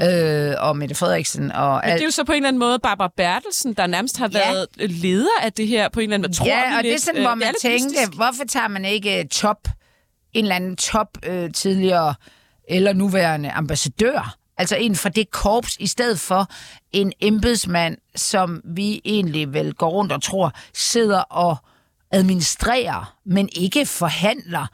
øh, 0.03 0.53
og 0.59 0.77
Mette 0.77 0.95
Frederiksen, 0.95 1.53
og 1.53 1.81
Men 1.85 1.93
det 1.95 2.01
er 2.01 2.05
jo 2.05 2.11
så 2.11 2.25
på 2.25 2.33
en 2.33 2.37
eller 2.37 2.49
anden 2.49 2.61
måde 2.61 2.79
Barbara 2.79 3.11
Bertelsen, 3.17 3.75
der 3.75 3.87
nærmest 3.87 4.19
har 4.19 4.31
Ja. 4.33 4.39
været 4.53 4.67
leder 4.91 5.41
af 5.43 5.53
det 5.53 5.69
her 5.69 5.89
på 5.89 6.01
en 6.01 6.05
eller 6.05 6.15
anden 6.15 6.29
måde. 6.29 6.37
Tror 6.39 6.47
Ja, 6.47 6.77
og 6.77 6.83
det 6.83 6.89
er 6.91 6.95
lidt, 6.95 7.03
sådan, 7.03 7.19
øh, 7.19 7.23
hvor 7.23 7.31
er 7.31 7.35
man 7.35 7.47
lidt 7.49 7.57
tænkte, 7.61 8.17
hvorfor 8.17 8.45
tager 8.49 8.69
man 8.69 8.85
ikke 8.85 9.19
øh, 9.19 9.25
top, 9.29 9.69
en 10.33 10.45
eller 10.45 10.57
anden 10.57 10.77
top 10.77 11.09
øh, 11.27 11.53
tidligere 11.53 12.15
eller 12.69 12.93
nuværende 12.93 13.51
ambassadør? 13.51 14.37
Altså 14.59 14.77
en 14.77 14.97
fra 14.97 15.09
det 15.09 15.31
korps, 15.31 15.77
i 15.81 15.87
stedet 15.87 16.21
for 16.21 16.47
en 16.93 17.13
embedsmand, 17.21 17.97
som 18.17 18.61
vi 18.65 19.01
egentlig 19.05 19.53
vel 19.53 19.75
går 19.75 19.91
rundt 19.91 20.13
og 20.13 20.23
tror, 20.23 20.53
sidder 20.75 21.21
og 21.21 21.57
administrerer, 22.11 23.17
men 23.25 23.49
ikke 23.53 23.87
forhandler 23.87 24.67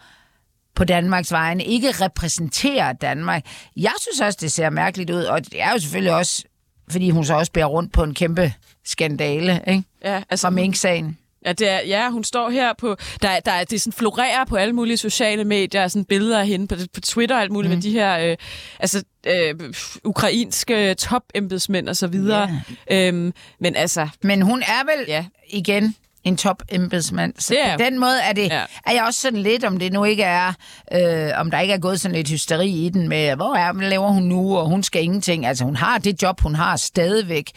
på 0.74 0.84
Danmarks 0.84 1.32
vegne, 1.32 1.64
ikke 1.64 1.90
repræsenterer 1.90 2.92
Danmark. 2.92 3.46
Jeg 3.76 3.92
synes 4.00 4.20
også, 4.20 4.38
det 4.40 4.52
ser 4.52 4.70
mærkeligt 4.70 5.10
ud, 5.10 5.22
og 5.22 5.44
det 5.44 5.62
er 5.62 5.72
jo 5.72 5.78
selvfølgelig 5.78 6.14
også, 6.14 6.44
fordi 6.90 7.10
hun 7.10 7.24
så 7.24 7.34
også 7.34 7.52
bærer 7.52 7.66
rundt 7.66 7.92
på 7.92 8.02
en 8.02 8.14
kæmpe 8.14 8.52
skandale, 8.84 9.62
ikke? 9.66 9.84
Ja, 10.04 10.22
altså, 10.30 10.46
Fra 10.46 10.50
Mink-sagen. 10.50 11.18
Ja, 11.46 11.52
det 11.52 11.68
er, 11.68 11.80
ja, 11.80 12.10
hun 12.10 12.24
står 12.24 12.50
her 12.50 12.72
på... 12.78 12.96
Der, 13.22 13.28
er- 13.28 13.40
der 13.40 13.52
er, 13.52 13.64
det 13.64 13.80
sådan 13.80 13.92
florerer 13.92 14.44
på 14.44 14.56
alle 14.56 14.72
mulige 14.74 14.96
sociale 14.96 15.44
medier, 15.44 15.88
sådan 15.88 16.04
billeder 16.04 16.40
af 16.40 16.46
hende 16.46 16.66
på, 16.68 16.74
på 16.94 17.00
Twitter 17.00 17.36
og 17.36 17.42
alt 17.42 17.52
muligt 17.52 17.70
mm. 17.70 17.76
med 17.76 17.82
de 17.82 17.90
her 17.90 18.18
øh, 18.30 18.36
altså, 18.78 19.04
øh, 19.26 19.54
ukrainske 20.04 20.94
topembedsmænd 20.94 21.88
og 21.88 21.96
så 21.96 22.06
videre. 22.06 22.60
Øhm, 22.90 23.32
men 23.60 23.76
altså, 23.76 24.08
Men 24.22 24.42
hun 24.42 24.62
er 24.62 24.84
vel 24.84 25.04
ja. 25.08 25.24
igen 25.48 25.94
en 26.24 26.36
top 26.36 26.62
embedsmand. 26.68 27.34
Så 27.38 27.56
er 27.62 27.76
på 27.76 27.82
den 27.84 27.98
måde 27.98 28.20
er, 28.22 28.32
det, 28.32 28.48
ja. 28.48 28.62
er 28.86 28.92
jeg 28.92 29.04
også 29.06 29.20
sådan 29.20 29.38
lidt, 29.42 29.64
om 29.64 29.78
det 29.78 29.92
nu 29.92 30.04
ikke 30.04 30.22
er, 30.22 30.52
øh, 30.92 31.30
om 31.36 31.50
der 31.50 31.60
ikke 31.60 31.74
er 31.74 31.78
gået 31.78 32.00
sådan 32.00 32.14
lidt 32.16 32.28
hysteri 32.28 32.70
i 32.70 32.88
den 32.88 33.08
med, 33.08 33.36
hvor 33.36 33.54
er, 33.54 33.72
hvad 33.72 33.88
laver 33.88 34.08
hun 34.08 34.22
nu, 34.22 34.56
og 34.56 34.66
hun 34.66 34.82
skal 34.82 35.02
ingenting. 35.02 35.46
Altså 35.46 35.64
hun 35.64 35.76
har 35.76 35.98
det 35.98 36.22
job, 36.22 36.40
hun 36.40 36.54
har 36.54 36.76
stadigvæk. 36.76 37.50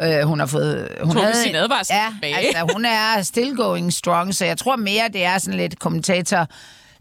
Øh, 0.00 0.22
hun 0.22 0.38
har 0.38 0.46
fået... 0.46 0.88
Hun 1.02 1.12
Trukket 1.16 1.36
sin 1.36 1.54
advarsel 1.54 1.94
Ja, 1.94 2.06
tilbage. 2.12 2.36
altså 2.36 2.68
hun 2.72 2.84
er 2.84 3.22
still 3.22 3.56
going 3.56 3.92
strong, 3.92 4.34
så 4.34 4.44
jeg 4.44 4.58
tror 4.58 4.76
mere, 4.76 5.08
det 5.12 5.24
er 5.24 5.38
sådan 5.38 5.58
lidt 5.58 5.78
kommentator 5.78 6.46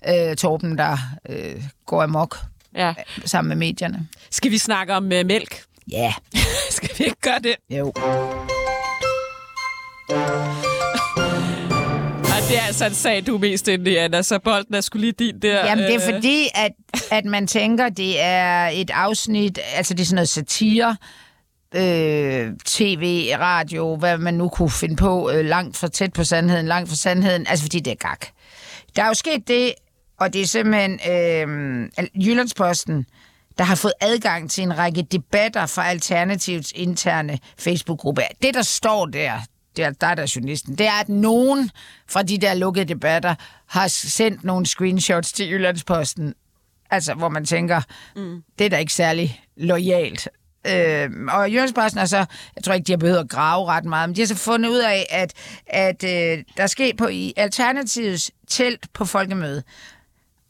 øh, 0.08 0.36
Torben, 0.36 0.78
der 0.78 0.98
øh, 1.30 1.64
går 1.86 2.04
amok 2.04 2.38
ja. 2.76 2.94
sammen 3.26 3.50
med 3.50 3.58
medierne. 3.68 4.08
Skal 4.32 4.52
vi 4.52 4.58
snakke 4.58 4.94
om 4.94 5.12
øh, 5.12 5.26
mælk? 5.26 5.62
Ja, 5.92 6.14
Skal 6.70 6.90
vi 6.98 7.04
ikke 7.04 7.22
gøre 7.22 7.40
det? 7.44 7.56
jo. 7.70 7.94
Det 12.50 12.58
er 12.58 12.62
altså 12.62 12.86
en 12.86 12.94
sag, 12.94 13.28
du 13.28 13.36
er 13.36 13.40
mest 13.40 13.68
inde 13.68 13.92
i, 13.92 13.96
Anna, 13.96 14.22
så 14.22 14.40
bolden 14.40 14.76
er 14.76 14.82
skulle 14.82 15.02
lige 15.02 15.12
din 15.12 15.42
der. 15.42 15.66
Jamen, 15.66 15.84
det 15.84 15.96
er 15.96 16.08
øh, 16.08 16.14
fordi, 16.14 16.48
at, 16.56 16.72
at 17.12 17.26
man 17.26 17.48
tænker, 17.48 17.90
det 17.90 18.22
er 18.22 18.68
et 18.68 18.90
afsnit, 18.90 19.60
altså 19.76 19.94
det 19.94 20.02
er 20.02 20.06
sådan 20.06 20.16
noget 20.16 20.30
satire, 20.30 20.98
øh, 21.76 22.52
tv, 22.66 23.32
radio, 23.40 23.96
hvad 23.96 24.18
man 24.18 24.34
nu 24.34 24.50
kunne 24.50 24.72
finde 24.72 24.96
på, 24.96 25.32
øh, 25.32 25.46
langt 25.46 25.78
fra 25.78 25.88
tæt 25.88 26.14
på 26.14 26.24
sandheden, 26.24 26.66
langt 26.68 26.90
fra 26.90 26.96
sandheden, 26.96 27.48
altså 27.48 27.66
fordi 27.66 27.80
det 27.80 27.92
er 27.92 28.10
gak. 28.10 28.26
Der 28.96 29.04
er 29.04 29.08
jo 29.08 29.14
sket 29.14 29.48
det, 29.48 29.74
og 30.20 30.34
det 30.34 30.42
er 30.42 30.46
simpelthen 30.46 31.00
øh, 31.12 32.08
Jyllandsposten, 32.26 33.06
der 33.58 33.64
har 33.64 33.76
fået 33.76 33.94
adgang 34.02 34.52
til 34.52 34.64
en 34.64 34.78
række 34.78 35.02
debatter 35.12 35.66
fra 35.66 35.90
Alternativets 35.90 36.74
interne 36.76 37.40
Facebook-gruppe. 37.58 38.22
Det, 38.42 38.54
der 38.54 38.62
står 38.62 39.06
der, 39.06 39.40
det 39.80 39.88
er, 39.88 39.92
der 39.92 40.08
er 40.08 40.16
der 40.16 40.32
journalisten, 40.36 40.76
det 40.76 40.88
er, 40.88 41.00
at 41.02 41.10
nogen 41.10 41.72
fra 42.08 42.24
de 42.24 42.38
der 42.38 42.54
lukkede 42.54 42.86
debatter 42.86 43.36
har 43.68 43.88
sendt 43.88 44.44
nogle 44.44 44.66
screenshots 44.66 45.34
til 45.34 45.50
Jyllandsposten, 45.50 46.34
altså 46.92 47.14
hvor 47.14 47.30
man 47.30 47.46
tænker, 47.46 47.82
mm. 48.16 48.44
det 48.60 48.66
er 48.66 48.70
da 48.70 48.78
ikke 48.78 48.94
særlig 48.94 49.42
lojalt. 49.56 50.30
Øh, 50.68 51.10
og 51.30 51.52
Jyllandsposten 51.52 52.00
har 52.00 52.06
så, 52.06 52.26
jeg 52.56 52.64
tror 52.64 52.74
ikke, 52.74 52.88
de 52.88 52.92
har 52.92 52.98
behøvet 52.98 53.20
at 53.20 53.30
grave 53.30 53.68
ret 53.68 53.86
meget, 53.86 54.10
men 54.10 54.16
de 54.16 54.22
har 54.22 54.28
så 54.28 54.36
fundet 54.36 54.70
ud 54.70 54.80
af, 54.80 55.06
at, 55.10 55.34
at 55.68 56.04
øh, 56.04 56.44
der 56.58 56.68
sker 56.68 56.96
på 56.98 57.08
i 57.08 57.34
Alternativets 57.38 58.32
telt 58.48 58.94
på 58.94 59.06
folkemøde, 59.06 59.64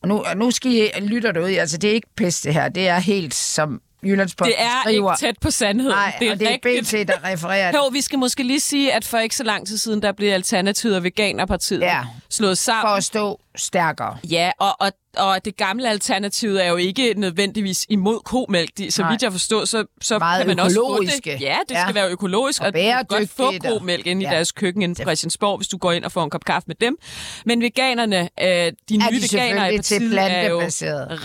og 0.02 0.08
nu, 0.08 0.20
og 0.20 0.38
nu 0.38 0.52
skal 0.52 0.72
I 0.72 1.00
lytte 1.02 1.34
derude, 1.34 1.60
altså 1.60 1.78
det 1.78 1.90
er 1.90 1.94
ikke 1.94 2.16
pisse 2.16 2.44
det 2.44 2.54
her, 2.54 2.70
det 2.70 2.88
er 2.88 3.00
helt 3.00 3.34
som 3.34 3.82
Jyllandsposten 4.04 4.56
Det 4.58 4.62
er 4.66 4.82
skriver. 4.84 5.14
ikke 5.14 5.20
tæt 5.26 5.36
på 5.42 5.52
sandheden. 5.52 5.96
Nej, 5.96 6.16
det 6.20 6.28
er 6.28 6.32
og 6.32 6.40
det 6.40 6.48
er 6.48 6.52
rigtigt. 6.66 7.06
BT, 7.08 7.08
der 7.08 7.30
refererer 7.32 7.72
det. 7.72 7.78
Jo, 7.78 7.88
vi 7.88 8.02
skal 8.02 8.20
måske 8.20 8.44
lige 8.44 8.60
sige, 8.60 8.94
at 8.94 9.06
for 9.06 9.18
ikke 9.18 9.36
så 9.36 9.44
lang 9.44 9.68
tid 9.68 9.78
siden, 9.78 10.02
der 10.02 10.12
blev 10.12 10.34
Alternativet 10.34 10.96
og 10.96 11.04
Veganerpartiet 11.04 11.80
Ja. 11.82 12.02
slået 12.30 12.58
For 12.58 12.64
sammen. 12.64 12.98
at 12.98 13.04
stå 13.04 13.40
stærkere. 13.60 14.18
Ja, 14.30 14.52
og, 14.60 14.76
og, 14.80 14.92
og 15.18 15.46
det 15.46 15.58
gamle 15.58 15.90
alternativ 15.90 16.56
er 16.56 16.66
jo 16.66 16.76
ikke 16.76 17.14
nødvendigvis 17.18 17.86
imod 17.90 18.20
komælk. 18.26 18.70
De, 18.78 18.92
så 18.92 19.02
Nej. 19.02 19.12
vidt 19.12 19.24
jeg 19.24 19.32
forstår, 19.32 19.66
så, 19.66 19.86
så 20.02 20.20
Meget 20.20 20.40
kan 20.40 20.48
man 20.48 20.60
også 20.60 20.76
få 20.76 20.82
økologiske. 20.82 21.32
det. 21.32 21.42
Ja, 21.42 21.58
det 21.70 21.76
Ja. 21.76 21.82
skal 21.84 21.96
være 21.96 22.10
økologisk, 22.10 22.62
Og 22.62 22.68
og, 22.68 22.74
du 22.74 22.80
kan 22.80 23.06
godt 23.08 23.30
få 23.30 23.52
komælk 23.80 24.08
ind 24.08 24.22
i 24.22 24.26
Ja. 24.26 24.32
deres 24.32 24.52
køkken 24.52 24.82
inde 24.82 24.96
på 24.96 25.02
Christiansborg, 25.02 25.58
hvis 25.58 25.68
du 25.68 25.78
går 25.78 25.92
ind 25.92 26.06
og 26.06 26.12
får 26.12 26.24
en 26.24 26.30
kop 26.30 26.46
kaffe 26.46 26.64
med 26.68 26.76
dem. 26.76 26.98
Men 27.46 27.62
veganerne, 27.62 28.30
øh, 28.42 28.48
de 28.48 28.72
de 28.90 28.98
nye 28.98 29.22
veganere 29.34 29.74
i 29.74 29.78
partiet, 29.78 30.20
er 30.20 30.50
jo 30.50 30.60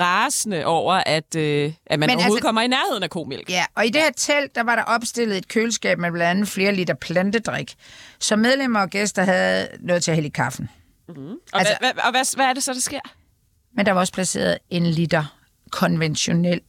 rasende 0.01 0.65
over, 0.65 0.95
at, 0.95 1.35
øh, 1.37 1.73
at 1.87 1.99
man 1.99 2.07
Men 2.07 2.11
overhovedet 2.11 2.37
altså- 2.37 2.47
kommer 2.47 2.63
i 2.63 2.67
nærheden 2.69 3.03
af 3.03 3.11
komælk. 3.11 3.51
Ja, 3.51 3.65
og 3.77 3.87
i 3.87 3.89
det 3.89 4.03
her 4.03 4.11
telt, 4.17 4.55
der 4.55 4.63
var 4.63 4.75
der 4.77 4.83
opstillet 4.83 5.37
et 5.37 5.49
køleskab 5.49 5.99
med 5.99 6.13
blandt 6.13 6.31
andet 6.31 6.49
flere 6.49 6.75
liter 6.75 6.95
plantedrik, 6.95 7.75
så 8.21 8.37
medlemmer 8.37 8.81
og 8.81 8.91
gæster 8.91 9.23
havde 9.25 9.69
noget 9.81 10.05
til 10.05 10.11
at 10.11 10.15
hælde 10.15 10.29
i 10.29 10.31
kaffen. 10.35 10.69
Og, 11.09 11.15
altså- 11.53 11.77
hvad, 11.81 11.93
hvad, 11.93 12.03
og 12.05 12.11
hvad, 12.11 12.37
hvad 12.37 12.47
er 12.47 12.53
det 12.53 12.63
så, 12.63 12.75
der 12.75 12.81
sker? 12.81 13.01
Men 13.77 13.87
der 13.87 13.93
var 13.93 14.01
også 14.01 14.13
placeret 14.13 14.59
en 14.71 14.87
liter 14.87 15.39
konventionel 15.71 16.61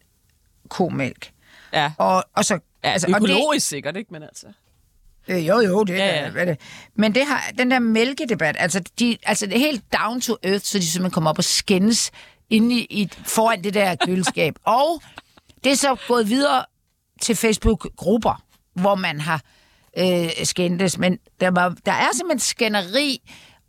komælk. 0.69 1.31
Ja, 1.73 1.91
Og, 1.97 2.23
og 2.33 2.45
så, 2.45 2.59
ja 2.83 2.89
altså, 2.89 3.07
og 3.13 3.21
det- 3.21 3.29
økologisk 3.29 3.67
sikkert, 3.67 3.97
ikke? 3.97 4.13
Men 4.13 4.23
altså... 4.23 4.47
Øh, 5.27 5.47
jo, 5.47 5.59
jo, 5.59 5.83
det 5.83 5.93
ja. 5.97 6.05
ja. 6.05 6.31
er 6.41 6.45
det. 6.45 6.59
Men 6.95 7.15
det 7.15 7.25
har, 7.25 7.51
den 7.57 7.71
der 7.71 7.79
mælkedebat, 7.79 8.55
altså, 8.59 8.83
de, 8.99 9.17
altså 9.23 9.45
det 9.45 9.55
er 9.55 9.59
helt 9.59 9.83
down 9.93 10.21
to 10.21 10.35
earth, 10.43 10.65
så 10.65 10.77
de 10.79 10.85
simpelthen 10.91 11.11
kommer 11.13 11.29
op 11.29 11.37
og 11.37 11.43
skændes 11.43 12.11
inde 12.49 12.75
i, 12.75 12.87
i, 12.89 13.09
foran 13.25 13.63
det 13.63 13.73
der 13.73 13.95
køleskab. 13.95 14.55
og 14.63 15.01
det 15.63 15.71
er 15.71 15.75
så 15.75 15.95
gået 16.07 16.29
videre 16.29 16.65
til 17.21 17.35
Facebook-grupper, 17.35 18.43
hvor 18.73 18.95
man 18.95 19.19
har 19.21 19.41
øh, 19.97 20.29
skændtes. 20.43 20.97
Men 20.97 21.19
der, 21.39 21.51
var, 21.51 21.75
der 21.85 21.91
er 21.91 22.07
simpelthen 22.13 22.39
skænderi 22.39 23.21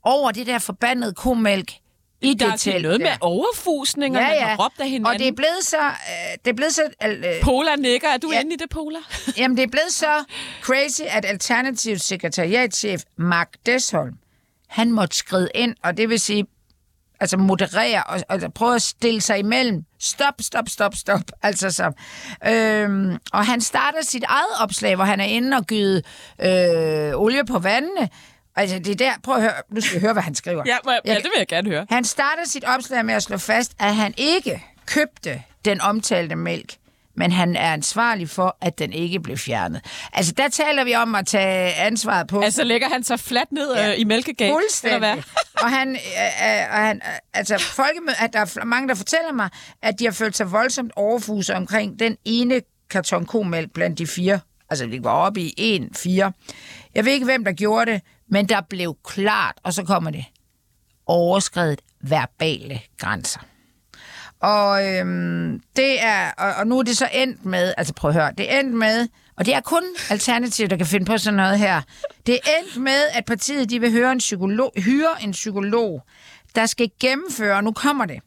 over 0.07 0.31
det 0.31 0.47
der 0.47 0.59
forbandede 0.59 1.15
komælk 1.15 1.73
i 2.21 2.35
Der 2.35 2.51
det 2.57 2.67
er 2.77 2.81
noget 2.83 3.01
med 3.01 3.07
der. 3.11 3.17
overfusning, 3.21 4.17
og 4.17 4.23
man 4.23 4.43
har 4.43 4.57
råbt 4.65 4.81
af 4.81 4.87
hinanden. 4.91 5.07
Og 5.07 5.19
det 5.19 5.29
er 5.29 5.33
blevet 5.33 5.59
så... 5.63 5.79
Øh, 5.79 6.39
det 6.45 6.51
er 6.51 6.55
blevet 6.55 6.73
så 6.75 6.83
øh, 7.07 7.25
Pola 7.43 7.77
nikker. 7.77 8.09
Er 8.09 8.17
du 8.17 8.31
Ja. 8.33 8.41
inde 8.41 8.55
i 8.55 8.57
det, 8.57 8.71
Pola? 8.71 8.99
Jamen, 9.39 9.57
det 9.57 9.63
er 9.63 9.69
blevet 9.71 9.91
så 9.93 10.25
crazy, 10.63 11.01
at 11.09 11.25
Alternativs 11.25 12.03
sekretariatchef 12.03 13.03
Mark 13.19 13.49
Desholm, 13.67 14.15
han 14.69 14.93
måtte 14.93 15.17
skride 15.17 15.49
ind, 15.55 15.75
og 15.85 15.97
det 15.97 16.09
vil 16.09 16.21
sige, 16.21 16.47
altså 17.21 17.37
moderere 17.37 18.03
og, 18.05 18.21
og 18.29 18.55
prøve 18.55 18.75
at 18.75 18.83
stille 18.83 19.21
sig 19.21 19.39
imellem. 19.39 19.85
Stop, 20.01 20.35
stop, 20.41 20.69
stop, 20.69 20.95
stop. 20.95 21.21
Altså 21.43 21.71
så. 21.71 21.93
Øhm, 22.49 23.17
og 23.33 23.47
han 23.47 23.61
starter 23.61 23.99
sit 24.03 24.25
eget 24.29 24.61
opslag, 24.61 24.95
hvor 24.95 25.05
han 25.05 25.21
er 25.21 25.25
inde 25.25 25.57
og 25.57 25.67
gyde 25.67 26.03
øh, 26.43 27.21
olie 27.21 27.45
på 27.45 27.59
vandene. 27.59 28.09
Altså, 28.57 28.79
det 28.79 28.89
er 28.89 28.95
der... 28.95 29.13
Prøv 29.23 29.35
at 29.37 29.43
høre. 29.43 29.53
Nu 29.71 29.81
skal 29.81 29.95
jeg 29.95 30.01
høre, 30.01 30.13
hvad 30.13 30.23
han 30.23 30.35
skriver. 30.35 30.63
Ja, 30.67 30.77
må 30.85 30.91
jeg, 30.91 31.01
ja, 31.05 31.15
det 31.15 31.25
vil 31.25 31.39
jeg 31.39 31.47
gerne 31.47 31.71
høre. 31.71 31.87
Han 31.91 32.05
starter 32.05 32.45
sit 32.45 32.65
opslag 32.65 33.05
med 33.05 33.15
at 33.15 33.23
slå 33.23 33.37
fast, 33.39 33.73
at 33.79 33.95
han 33.95 34.15
ikke 34.17 34.65
købte 34.87 35.43
den 35.65 35.81
omtalte 35.81 36.37
mælk, 36.37 36.75
men 37.15 37.33
han 37.33 37.57
er 37.57 37.73
ansvarlig 37.73 38.31
for, 38.31 38.57
at 38.61 38.79
den 38.79 38.93
ikke 38.93 39.21
blev 39.21 39.37
fjernet. 39.37 39.81
Altså, 40.13 40.33
der 40.33 40.49
taler 40.49 40.85
vi 40.85 40.95
om 40.95 41.15
at 41.15 41.27
tage 41.27 41.75
ansvaret 41.75 42.27
på. 42.27 42.41
Altså 42.41 42.65
lægger 42.65 42.89
han 42.89 43.05
sig 43.05 43.21
fladt 43.21 43.53
ned 43.53 43.75
ja. 43.75 43.93
øh, 43.93 44.01
i 44.01 44.05
mælkegab? 44.05 44.47
Eller 44.47 44.61
Fuldstændig. 44.61 44.99
hvad? 44.99 45.23
og 45.63 45.71
han, 45.71 45.89
øh, 45.89 45.97
øh, 45.97 46.71
og 46.71 46.77
han 46.77 46.97
øh, 46.97 47.13
altså 47.35 47.59
folkemøde, 47.59 48.17
at 48.19 48.33
der 48.33 48.41
er 48.41 48.65
mange, 48.65 48.89
der 48.89 48.95
fortæller 48.95 49.33
mig, 49.33 49.49
at 49.83 49.99
de 49.99 50.05
har 50.05 50.13
følt 50.13 50.37
sig 50.37 50.53
voldsomt 50.53 50.93
overfuset 50.97 51.57
omkring 51.57 51.99
den 51.99 52.17
ene 52.25 52.61
karton 52.91 53.27
komælk 53.27 53.73
blandt 53.73 53.99
de 53.99 54.07
fire. 54.07 54.41
Altså, 54.71 54.87
vi 54.87 55.05
var 55.05 55.11
oppe 55.11 55.41
i 55.41 55.55
en, 55.57 55.91
fire. 55.95 56.33
Jeg 56.95 57.05
ved 57.05 57.13
ikke, 57.13 57.25
hvem 57.25 57.45
der 57.45 57.53
gjorde 57.53 57.93
det, 57.93 58.01
men 58.31 58.49
der 58.49 58.61
blev 58.61 58.97
klart, 59.05 59.55
og 59.63 59.73
så 59.73 59.85
kommer 59.85 60.11
det, 60.11 60.25
overskrevet 61.07 61.81
verbale 62.01 62.81
grænser. 62.99 63.41
Og 64.41 64.87
øhm, 64.87 65.63
det 65.77 66.03
er, 66.03 66.31
og, 66.39 66.55
og 66.55 66.67
nu 66.67 66.79
er 66.79 66.83
det 66.83 66.97
så 66.97 67.09
endt 67.13 67.45
med, 67.45 67.75
altså 67.77 67.95
prøv 67.95 68.09
at 68.09 68.15
høre, 68.15 68.33
det 68.39 68.55
er 68.55 68.61
endt 68.61 68.75
med, 68.75 69.09
og 69.37 69.47
det 69.47 69.55
er 69.55 69.61
kun 69.61 69.83
Alternativ, 70.11 70.69
der 70.69 70.77
kan 70.77 70.87
finde 70.87 71.07
på 71.07 71.19
sådan 71.19 71.37
noget 71.37 71.59
her. 71.59 71.83
Det 72.27 72.35
er 72.35 72.39
endt 72.61 72.77
med, 72.83 73.03
at 73.13 73.25
partiet 73.25 73.71
de 73.71 73.81
vil 73.81 73.93
høre 73.93 74.13
en 74.13 74.19
psykolog, 74.19 74.73
hyre 74.77 75.23
en 75.23 75.33
psykolog, 75.33 76.03
der 76.55 76.67
skal 76.67 76.91
gennemføre, 77.01 77.57
og 77.57 77.65
nu 77.65 77.73
kommer 77.73 78.05
det, 78.05 78.21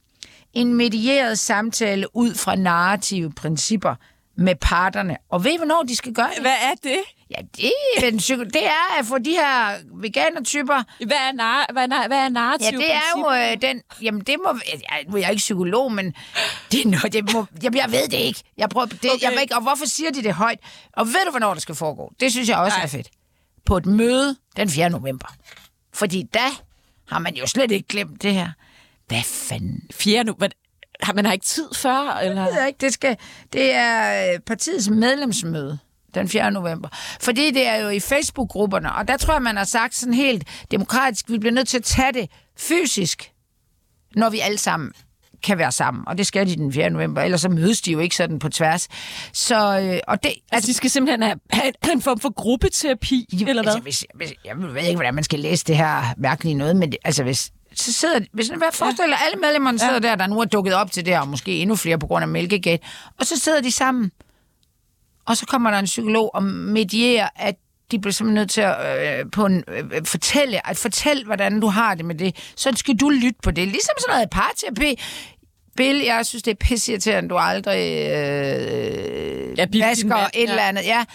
en 0.53 0.73
medieret 0.73 1.39
samtale 1.39 2.15
ud 2.15 2.35
fra 2.35 2.55
narrative 2.55 3.31
principper 3.31 3.95
med 4.37 4.55
parterne. 4.61 5.17
Og 5.29 5.43
ved 5.43 5.51
I, 5.51 5.57
hvornår 5.57 5.83
de 5.83 5.95
skal 5.95 6.13
gøre 6.13 6.29
det? 6.35 6.41
Hvad 6.41 6.51
er 6.51 6.75
det? 6.83 6.99
Ja, 7.37 7.41
det 7.57 7.71
er, 7.97 8.07
en 8.07 8.17
psyko- 8.17 8.43
det 8.43 8.65
er 8.65 8.99
at 8.99 9.05
få 9.05 9.17
de 9.17 9.29
her 9.31 9.77
veganertyper 10.01 10.83
Hvad 11.05 11.17
er, 11.17 11.31
nar- 11.31 11.73
hvad 11.73 11.83
er, 11.87 12.07
hvad 12.07 12.17
er 12.17 12.29
narrativ 12.29 12.65
Ja, 12.71 12.77
det 12.77 12.93
er 12.93 13.01
jo 13.17 13.51
øh, 13.53 13.61
den... 13.61 13.81
Jamen, 14.01 14.21
det 14.21 14.35
må... 14.43 14.59
Jeg, 14.73 15.05
nu 15.09 15.15
er 15.15 15.19
jeg 15.19 15.29
ikke 15.29 15.39
psykolog, 15.39 15.91
men 15.91 16.13
det 16.71 16.81
er 16.85 16.89
noget, 16.89 17.13
det 17.13 17.33
må, 17.33 17.45
jamen, 17.63 17.77
jeg 17.77 17.91
ved 17.91 18.07
det 18.07 18.17
ikke. 18.17 18.43
Jeg 18.57 18.69
prøver, 18.69 18.85
det, 18.85 19.11
okay. 19.13 19.21
jeg 19.23 19.31
ved 19.31 19.41
ikke, 19.41 19.55
og 19.55 19.61
hvorfor 19.61 19.85
siger 19.85 20.11
de 20.11 20.23
det 20.23 20.33
højt? 20.33 20.59
Og 20.93 21.07
ved 21.07 21.25
du, 21.25 21.29
hvornår 21.31 21.53
det 21.53 21.61
skal 21.61 21.75
foregå? 21.75 22.11
Det 22.19 22.31
synes 22.31 22.49
jeg 22.49 22.57
også 22.57 22.77
Nej. 22.77 22.83
er 22.83 22.87
fedt. 22.87 23.07
På 23.65 23.77
et 23.77 23.85
møde 23.85 24.35
den 24.57 24.69
4. 24.69 24.89
november. 24.89 25.27
Fordi 25.93 26.23
da 26.33 26.43
har 27.09 27.19
man 27.19 27.35
jo 27.35 27.47
slet 27.47 27.71
ikke 27.71 27.87
glemt 27.87 28.21
det 28.21 28.33
her. 28.33 28.49
Hvad 29.07 29.23
fanden? 29.23 29.81
Fjerde 29.93 30.23
nu. 30.23 30.33
Hvad, 30.33 30.49
har 31.01 31.13
man 31.13 31.25
har 31.25 31.33
ikke 31.33 31.45
tid 31.45 31.69
før? 31.75 32.19
Eller? 32.23 32.45
Jeg 32.45 32.53
ved 32.55 32.67
ikke, 32.67 32.77
det, 32.81 32.93
skal, 32.93 33.17
det 33.53 33.73
er 33.75 34.33
øh, 34.33 34.39
partiets 34.39 34.89
medlemsmøde 34.89 35.79
den 36.13 36.29
4. 36.29 36.51
november. 36.51 36.89
Fordi 37.21 37.51
det 37.51 37.67
er 37.67 37.75
jo 37.75 37.89
i 37.89 37.99
Facebook-grupperne, 37.99 38.95
og 38.95 39.07
der 39.07 39.17
tror 39.17 39.33
jeg, 39.33 39.41
man 39.41 39.57
har 39.57 39.63
sagt 39.63 39.95
sådan 39.95 40.13
helt 40.13 40.43
demokratisk, 40.71 41.29
vi 41.29 41.37
bliver 41.37 41.53
nødt 41.53 41.67
til 41.67 41.77
at 41.77 41.83
tage 41.83 42.13
det 42.13 42.29
fysisk, 42.57 43.31
når 44.15 44.29
vi 44.29 44.39
alle 44.39 44.57
sammen 44.57 44.91
kan 45.43 45.57
være 45.57 45.71
sammen. 45.71 46.03
Og 46.07 46.17
det 46.17 46.27
skal 46.27 46.47
de 46.47 46.55
den 46.55 46.73
4. 46.73 46.89
november, 46.89 47.21
ellers 47.21 47.41
så 47.41 47.49
mødes 47.49 47.81
de 47.81 47.91
jo 47.91 47.99
ikke 47.99 48.15
sådan 48.15 48.39
på 48.39 48.49
tværs. 48.49 48.87
Så, 49.33 49.79
øh, 49.79 49.99
og 50.07 50.23
det, 50.23 50.33
Altså, 50.51 50.67
de 50.67 50.73
skal 50.73 50.89
simpelthen 50.89 51.21
have, 51.21 51.39
have 51.53 51.93
en 51.93 52.01
form 52.01 52.19
for 52.19 52.33
gruppeterapi, 52.33 53.25
eller 53.47 53.63
hvad? 53.63 53.73
Altså, 53.73 53.79
hvis, 53.79 54.05
hvis, 54.15 54.33
jeg 54.45 54.57
ved 54.57 54.81
ikke, 54.81 54.95
hvordan 54.95 55.15
man 55.15 55.23
skal 55.23 55.39
læse 55.39 55.65
det 55.65 55.77
her 55.77 56.13
mærkelige 56.17 56.53
noget, 56.53 56.75
men 56.75 56.91
det, 56.91 56.97
altså 57.05 57.23
hvis, 57.23 57.51
så 57.73 57.93
sidder, 57.93 58.19
hvis 58.33 58.49
man 58.49 58.61
forestiller, 58.73 59.17
ja. 59.21 59.25
alle 59.25 59.41
medlemmerne 59.41 59.79
sidder 59.79 59.99
der, 59.99 60.15
der 60.15 60.27
nu 60.27 60.39
er 60.39 60.45
dukket 60.45 60.73
op 60.73 60.91
til 60.91 61.05
det 61.05 61.13
her, 61.13 61.21
og 61.21 61.27
måske 61.27 61.57
endnu 61.57 61.75
flere 61.75 61.99
på 61.99 62.07
grund 62.07 62.23
af 62.23 62.27
Mælkegate, 62.27 62.83
og 63.19 63.25
så 63.25 63.39
sidder 63.39 63.61
de 63.61 63.71
sammen, 63.71 64.11
og 65.29 65.37
så 65.37 65.45
kommer 65.45 65.71
der 65.71 65.79
en 65.79 65.85
psykolog 65.85 66.35
og 66.35 66.43
medierer, 66.43 67.29
at 67.35 67.55
de 67.91 67.99
bliver 67.99 68.13
simpelthen 68.13 68.35
nødt 68.35 68.49
til 68.49 68.61
at 68.61 69.19
øh, 69.19 69.31
på 69.31 69.45
en, 69.45 69.63
øh, 69.67 70.05
fortælle, 70.05 70.69
at 70.69 70.77
fortælle, 70.77 71.25
hvordan 71.25 71.59
du 71.59 71.67
har 71.67 71.95
det 71.95 72.05
med 72.05 72.15
det. 72.15 72.51
Så 72.55 72.71
skal 72.75 72.95
du 72.95 73.09
lytte 73.09 73.39
på 73.43 73.51
det. 73.51 73.67
Ligesom 73.67 73.93
sådan 73.99 74.15
noget 74.15 74.29
parterapi. 74.29 75.01
Bill, 75.77 76.03
jeg 76.05 76.25
synes, 76.25 76.43
det 76.43 76.51
er 76.51 76.55
pisseirriterende, 76.55 77.29
du 77.29 77.37
aldrig 77.37 77.89
øh, 77.91 79.57
Ja, 79.57 79.65
vasker 79.73 80.15
et 80.15 80.29
ja. 80.35 80.41
eller 80.41 80.63
andet. 80.63 80.85
Ja. 80.85 81.05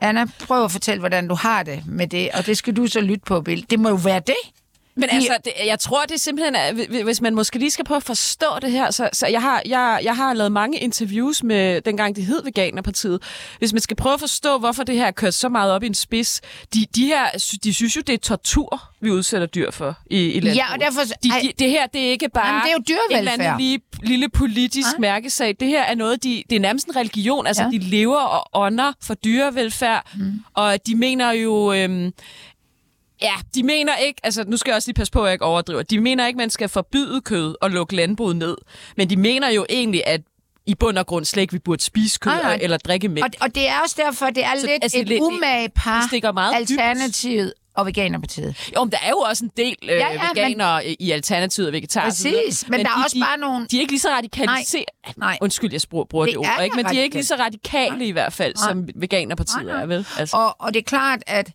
Anna, 0.00 0.26
prøv 0.46 0.64
at 0.64 0.72
fortælle, 0.72 1.00
hvordan 1.00 1.28
du 1.28 1.34
har 1.34 1.62
det 1.62 1.82
med 1.86 2.06
det, 2.06 2.30
og 2.34 2.46
det 2.46 2.56
skal 2.56 2.76
du 2.76 2.86
så 2.86 3.00
lytte 3.00 3.24
på, 3.26 3.40
Bill. 3.40 3.66
Det 3.70 3.80
må 3.80 3.88
jo 3.88 3.94
være 3.94 4.20
det. 4.20 4.36
Men 4.98 5.08
altså, 5.12 5.36
det, 5.44 5.52
jeg 5.66 5.78
tror, 5.78 6.02
det 6.02 6.14
er 6.14 6.18
simpelthen, 6.18 6.54
at 6.54 6.74
hvi- 6.74 7.02
hvis 7.02 7.20
man 7.20 7.34
måske 7.34 7.58
lige 7.58 7.70
skal 7.70 7.84
prøve 7.84 7.96
at 7.96 8.02
forstå 8.02 8.46
det 8.62 8.70
her, 8.70 8.90
så, 8.90 9.08
så 9.12 9.26
jeg, 9.26 9.42
har, 9.42 9.62
jeg, 9.66 10.00
jeg 10.02 10.16
har 10.16 10.34
lavet 10.34 10.52
mange 10.52 10.78
interviews 10.78 11.42
med, 11.42 11.80
dengang 11.80 12.16
det 12.16 12.24
hed 12.24 12.44
Veganerpartiet. 12.44 13.22
Hvis 13.58 13.72
man 13.72 13.80
skal 13.80 13.96
prøve 13.96 14.14
at 14.14 14.20
forstå, 14.20 14.58
hvorfor 14.58 14.82
det 14.82 14.94
her 14.94 15.06
er 15.06 15.10
kørt 15.10 15.34
så 15.34 15.48
meget 15.48 15.72
op 15.72 15.82
i 15.82 15.86
en 15.86 15.94
spids, 15.94 16.40
de, 16.74 16.86
de 16.94 17.06
her, 17.06 17.26
de 17.64 17.74
synes 17.74 17.96
jo, 17.96 18.00
det 18.06 18.12
er 18.12 18.18
tortur, 18.18 18.82
vi 19.00 19.10
udsætter 19.10 19.46
dyr 19.46 19.70
for 19.70 19.94
i, 20.10 20.16
i 20.24 20.32
landbruget. 20.40 20.56
Ja, 20.56 20.72
og 20.72 20.80
derfor... 20.80 21.00
De, 21.22 21.28
de, 21.42 21.52
det 21.58 21.70
her, 21.70 21.86
det 21.86 22.06
er 22.06 22.10
ikke 22.10 22.28
bare 22.34 22.46
Jamen, 22.46 22.62
det 22.84 22.90
er 22.90 22.94
jo 22.94 22.98
en 23.10 23.16
eller 23.18 23.32
anden 23.32 23.58
lige, 23.58 23.80
lille 24.02 24.28
politisk 24.28 24.88
Nej. 24.88 25.00
mærkesag. 25.00 25.56
Det 25.60 25.68
her 25.68 25.82
er 25.82 25.94
noget, 25.94 26.22
de, 26.24 26.42
det 26.50 26.56
er 26.56 26.60
nærmest 26.60 26.86
en 26.86 26.96
religion. 26.96 27.46
Altså, 27.46 27.62
Ja. 27.62 27.68
de 27.68 27.78
lever 27.78 28.18
og 28.20 28.48
ånder 28.62 28.92
for 29.02 29.14
dyrevelfærd, 29.14 30.10
mm. 30.18 30.32
og 30.54 30.86
de 30.86 30.94
mener 30.94 31.30
jo... 31.32 31.72
Øhm, 31.72 32.12
Ja, 33.22 33.32
de 33.54 33.62
mener 33.62 33.96
ikke, 33.96 34.20
altså 34.24 34.44
nu 34.46 34.56
skal 34.56 34.70
jeg 34.70 34.76
også 34.76 34.88
lige 34.88 34.94
passe 34.94 35.12
på, 35.12 35.20
at 35.22 35.26
jeg 35.26 35.32
ikke 35.32 35.44
overdriver, 35.44 35.82
de 35.82 36.00
mener 36.00 36.26
ikke, 36.26 36.36
man 36.36 36.50
skal 36.50 36.68
forbyde 36.68 37.20
kød 37.20 37.54
og 37.60 37.70
lukke 37.70 37.96
landbruget 37.96 38.36
ned, 38.36 38.56
men 38.96 39.10
de 39.10 39.16
mener 39.16 39.48
jo 39.50 39.66
egentlig, 39.68 40.06
at 40.06 40.20
i 40.66 40.74
bund 40.74 40.98
og 40.98 41.06
grund 41.06 41.24
slet 41.24 41.40
ikke, 41.42 41.52
vi 41.52 41.58
burde 41.58 41.82
spise 41.82 42.18
kød 42.18 42.32
Nej, 42.32 42.42
nej. 42.42 42.58
eller 42.62 42.76
drikke 42.76 43.08
mælk. 43.08 43.24
og, 43.24 43.30
og 43.40 43.54
det 43.54 43.68
er 43.68 43.74
også 43.82 43.96
derfor, 44.06 44.26
det 44.30 44.44
er 44.44 44.50
Så, 44.60 44.66
lidt 44.66 44.82
altså, 44.82 44.98
et 45.06 45.20
umage 45.20 45.68
par, 45.68 46.06
stikker 46.06 46.32
meget 46.32 46.68
dybt. 46.68 46.80
Alternativet 46.80 47.52
og 47.76 47.86
Veganerpartiet. 47.86 48.70
Jo, 48.76 48.84
men 48.84 48.90
der 48.92 48.98
er 49.02 49.08
jo 49.10 49.18
også 49.18 49.44
en 49.44 49.50
del 49.56 49.76
øh, 49.82 49.88
Ja, 49.88 50.12
ja, 50.12 50.28
veganere 50.28 50.82
men... 50.86 50.96
i 51.00 51.10
Alternativet 51.10 51.66
og 51.68 51.72
vegetarer. 51.72 52.04
Præcis, 52.04 52.24
videre. 52.24 52.52
men 52.68 52.80
der 52.86 52.92
er 52.92 52.96
de, 52.96 53.04
også 53.04 53.14
de, 53.14 53.20
bare 53.20 53.38
nogle- 53.38 53.66
De 53.70 53.76
er 53.76 53.80
ikke 53.80 53.92
lige 53.92 54.00
så 54.00 54.08
radikaliserede. 54.08 54.84
nej. 55.16 55.38
Undskyld, 55.40 55.72
jeg 55.72 55.80
bruger, 55.90 56.24
det, 56.26 56.34
Det 56.34 56.46
er 56.46 56.54
ord, 56.56 56.64
ikke? 56.64 56.76
men 56.76 56.84
de 56.84 56.98
er 56.98 57.02
ikke 57.02 57.16
lige 57.16 57.24
så 57.24 57.36
radikale 57.36 58.04
i 58.06 58.10
hvert 58.10 58.32
fald, 58.32 58.54
Nej. 58.54 58.68
som 58.68 58.88
veganerpartiet 58.94 59.64
Nej, 59.64 59.72
nej. 59.74 59.82
er, 59.82 59.86
vel? 59.86 60.06
Altså. 60.18 60.36
Og, 60.36 60.56
og 60.60 60.74
det 60.74 60.80
er 60.80 60.84
klart, 60.84 61.22
at 61.26 61.50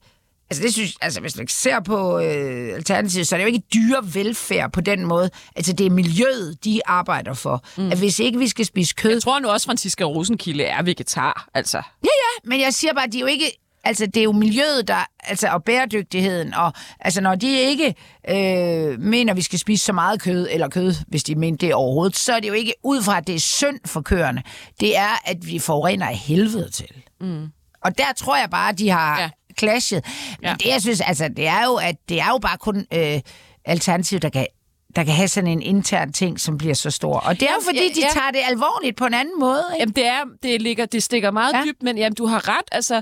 Altså, 0.49 0.63
det 0.63 0.73
synes, 0.73 0.93
altså, 1.01 1.21
hvis 1.21 1.37
man 1.37 1.47
ser 1.47 1.79
på 1.79 2.19
øh, 2.19 2.75
Alternativet, 2.75 3.27
så 3.27 3.35
er 3.35 3.37
det 3.37 3.43
jo 3.43 3.47
ikke 3.47 3.63
dyrevelfærd 3.73 4.71
på 4.71 4.81
den 4.81 5.05
måde. 5.05 5.29
Altså, 5.55 5.73
det 5.73 5.85
er 5.85 5.89
miljøet, 5.89 6.57
de 6.63 6.81
arbejder 6.85 7.33
for. 7.33 7.63
Mm. 7.77 7.91
At 7.91 7.97
hvis 7.97 8.19
ikke 8.19 8.39
vi 8.39 8.47
skal 8.47 8.65
spise 8.65 8.95
kød... 8.95 9.11
Jeg 9.11 9.21
tror 9.21 9.39
nu 9.39 9.47
også, 9.47 9.65
Franziska 9.65 10.03
Rosenkilde 10.03 10.63
er 10.63 10.83
vegetar, 10.83 11.47
altså. 11.53 11.77
Ja, 11.77 11.81
ja, 12.03 12.49
men 12.49 12.61
jeg 12.61 12.73
siger 12.73 12.93
bare, 12.93 13.07
de 13.07 13.17
er 13.17 13.21
jo 13.21 13.27
ikke... 13.27 13.59
Altså, 13.85 14.05
det 14.05 14.17
er 14.17 14.23
jo 14.23 14.31
miljøet, 14.31 14.87
der, 14.87 15.05
altså, 15.19 15.47
og 15.47 15.63
bæredygtigheden, 15.63 16.53
og 16.53 16.73
altså, 16.99 17.21
når 17.21 17.35
de 17.35 17.59
ikke 17.59 17.95
øh, 18.29 18.99
mener, 18.99 19.33
vi 19.33 19.41
skal 19.41 19.59
spise 19.59 19.85
så 19.85 19.93
meget 19.93 20.21
kød, 20.21 20.47
eller 20.51 20.69
kød, 20.69 20.93
hvis 21.07 21.23
de 21.23 21.35
mener 21.35 21.57
det 21.57 21.73
overhovedet, 21.73 22.17
så 22.17 22.33
er 22.33 22.39
det 22.39 22.47
jo 22.47 22.53
ikke 22.53 22.73
ud 22.83 23.03
fra, 23.03 23.17
at 23.17 23.27
det 23.27 23.35
er 23.35 23.39
synd 23.39 23.79
for 23.85 24.01
køerne. 24.01 24.43
Det 24.79 24.97
er, 24.97 25.21
at 25.25 25.37
vi 25.47 25.59
forurener 25.59 26.07
af 26.07 26.15
helvede 26.17 26.69
til. 26.69 26.89
Mm. 27.21 27.47
Og 27.83 27.97
der 27.97 28.13
tror 28.17 28.37
jeg 28.37 28.49
bare, 28.49 28.69
at 28.69 28.79
de 28.79 28.89
har 28.89 29.21
ja. 29.21 29.29
Ja. 29.55 29.59
clashet. 29.59 30.05
Men 30.39 30.47
Ja. 30.49 30.55
det, 30.59 30.65
jeg 30.65 30.81
synes, 30.81 31.01
altså, 31.01 31.27
det 31.37 31.47
er 31.47 31.65
jo, 31.65 31.75
at 31.75 31.95
det 32.09 32.19
er 32.21 32.27
jo 32.29 32.37
bare 32.37 32.57
kun 32.57 32.85
øh, 32.93 33.19
alternativ, 33.65 34.19
der 34.19 34.29
kan 34.29 34.47
der 34.95 35.03
kan 35.03 35.13
have 35.13 35.27
sådan 35.27 35.47
en 35.49 35.61
intern 35.61 36.13
ting, 36.13 36.39
som 36.39 36.57
bliver 36.57 36.73
så 36.73 36.91
stor. 36.91 37.19
Og 37.19 37.39
det 37.39 37.49
er 37.49 37.53
jo 37.53 37.61
fordi, 37.65 37.77
ja, 37.79 37.83
de 37.95 38.01
ja. 38.01 38.07
tager 38.13 38.31
det 38.31 38.39
alvorligt 38.49 38.97
på 38.97 39.05
en 39.05 39.13
anden 39.13 39.39
måde. 39.39 39.63
Ikke? 39.73 39.79
Jamen, 39.81 39.95
det, 39.95 40.05
er, 40.07 40.23
det, 40.43 40.61
ligger, 40.61 40.85
det 40.85 41.03
stikker 41.03 41.31
meget 41.31 41.53
Ja. 41.53 41.57
ja. 41.57 41.63
dybt, 41.65 41.83
men 41.83 41.97
jamen, 41.97 42.15
du 42.15 42.25
har 42.25 42.49
ret. 42.49 42.65
Altså, 42.71 43.01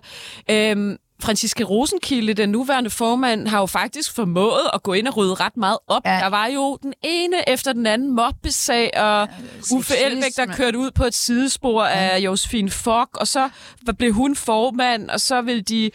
øhm, 0.49 0.97
Franziska 1.22 1.64
Rosenkilde, 1.64 2.34
den 2.34 2.49
nuværende 2.49 2.89
formand, 2.89 3.47
har 3.47 3.60
jo 3.60 3.66
faktisk 3.66 4.16
formået 4.16 4.62
at 4.74 4.84
gå 4.84 4.93
ind 4.93 5.08
og 5.08 5.18
rydde 5.18 5.34
ret 5.34 5.58
meget 5.58 5.78
op. 5.88 6.02
Ja. 6.06 6.14
Ja. 6.14 6.20
Der 6.20 6.28
var 6.28 6.47
jo 6.47 6.78
den 6.84 6.93
ene 7.04 7.49
efter 7.49 7.74
den 7.74 7.86
anden 7.88 8.16
mobbesag, 8.16 8.97
og 8.97 9.28
Uffe 9.74 9.93
Elbæk, 9.97 10.36
der 10.38 10.45
kørte 10.45 10.78
ud 10.78 10.91
på 10.91 11.04
et 11.06 11.16
sidespor 11.16 11.84
ja. 11.86 11.89
af 12.10 12.20
Josefine 12.20 12.70
Fock, 12.70 13.18
og 13.18 13.28
så 13.28 13.49
blev 13.97 14.14
hun 14.14 14.36
formand, 14.36 15.10
og 15.10 15.22
så 15.22 15.41
ville 15.41 15.62
de 15.62 15.91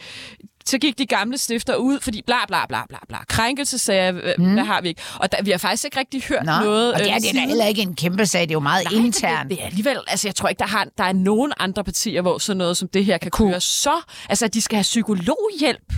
så 0.69 0.77
gik 0.77 0.97
de 0.97 1.05
gamle 1.05 1.37
stifter 1.37 1.75
ud, 1.75 1.99
fordi 1.99 2.21
bla 2.25 2.45
bla 2.47 2.65
bla 2.65 2.81
bla 2.89 2.97
bla. 3.07 3.17
Krænkelsesager, 3.27 4.11
mm. 4.37 4.53
hvad 4.53 4.63
har 4.63 4.81
vi 4.81 4.87
ikke? 4.87 5.01
Og 5.19 5.31
der, 5.31 5.43
vi 5.43 5.51
har 5.51 5.57
faktisk 5.57 5.85
ikke 5.85 5.99
rigtig 5.99 6.23
hørt 6.23 6.45
Nå, 6.45 6.51
noget. 6.51 6.93
og 6.93 6.99
det 6.99 7.09
er, 7.09 7.15
øh, 7.15 7.21
det 7.21 7.29
er 7.29 7.33
da 7.33 7.39
heller 7.39 7.65
ikke 7.65 7.81
en 7.81 7.95
kæmpe 7.95 8.25
sag, 8.25 8.41
det 8.41 8.49
er 8.51 8.53
jo 8.53 8.59
meget 8.59 8.87
Nej, 8.91 9.05
internt. 9.05 9.49
Det, 9.49 9.57
det 9.57 9.63
er 9.63 9.67
alligevel, 9.67 9.97
altså 10.07 10.27
jeg 10.27 10.35
tror 10.35 10.49
ikke, 10.49 10.59
der, 10.59 10.67
har, 10.67 10.87
der 10.97 11.03
er 11.03 11.13
nogen 11.13 11.53
andre 11.59 11.83
partier, 11.83 12.21
hvor 12.21 12.37
sådan 12.37 12.57
noget 12.57 12.77
som 12.77 12.87
det 12.87 13.05
her 13.05 13.17
kan 13.17 13.31
køre 13.31 13.61
så... 13.61 14.01
Altså, 14.29 14.45
at 14.45 14.53
de 14.53 14.61
skal 14.61 14.75
have 14.75 14.83
psykologhjælp. 14.83 15.93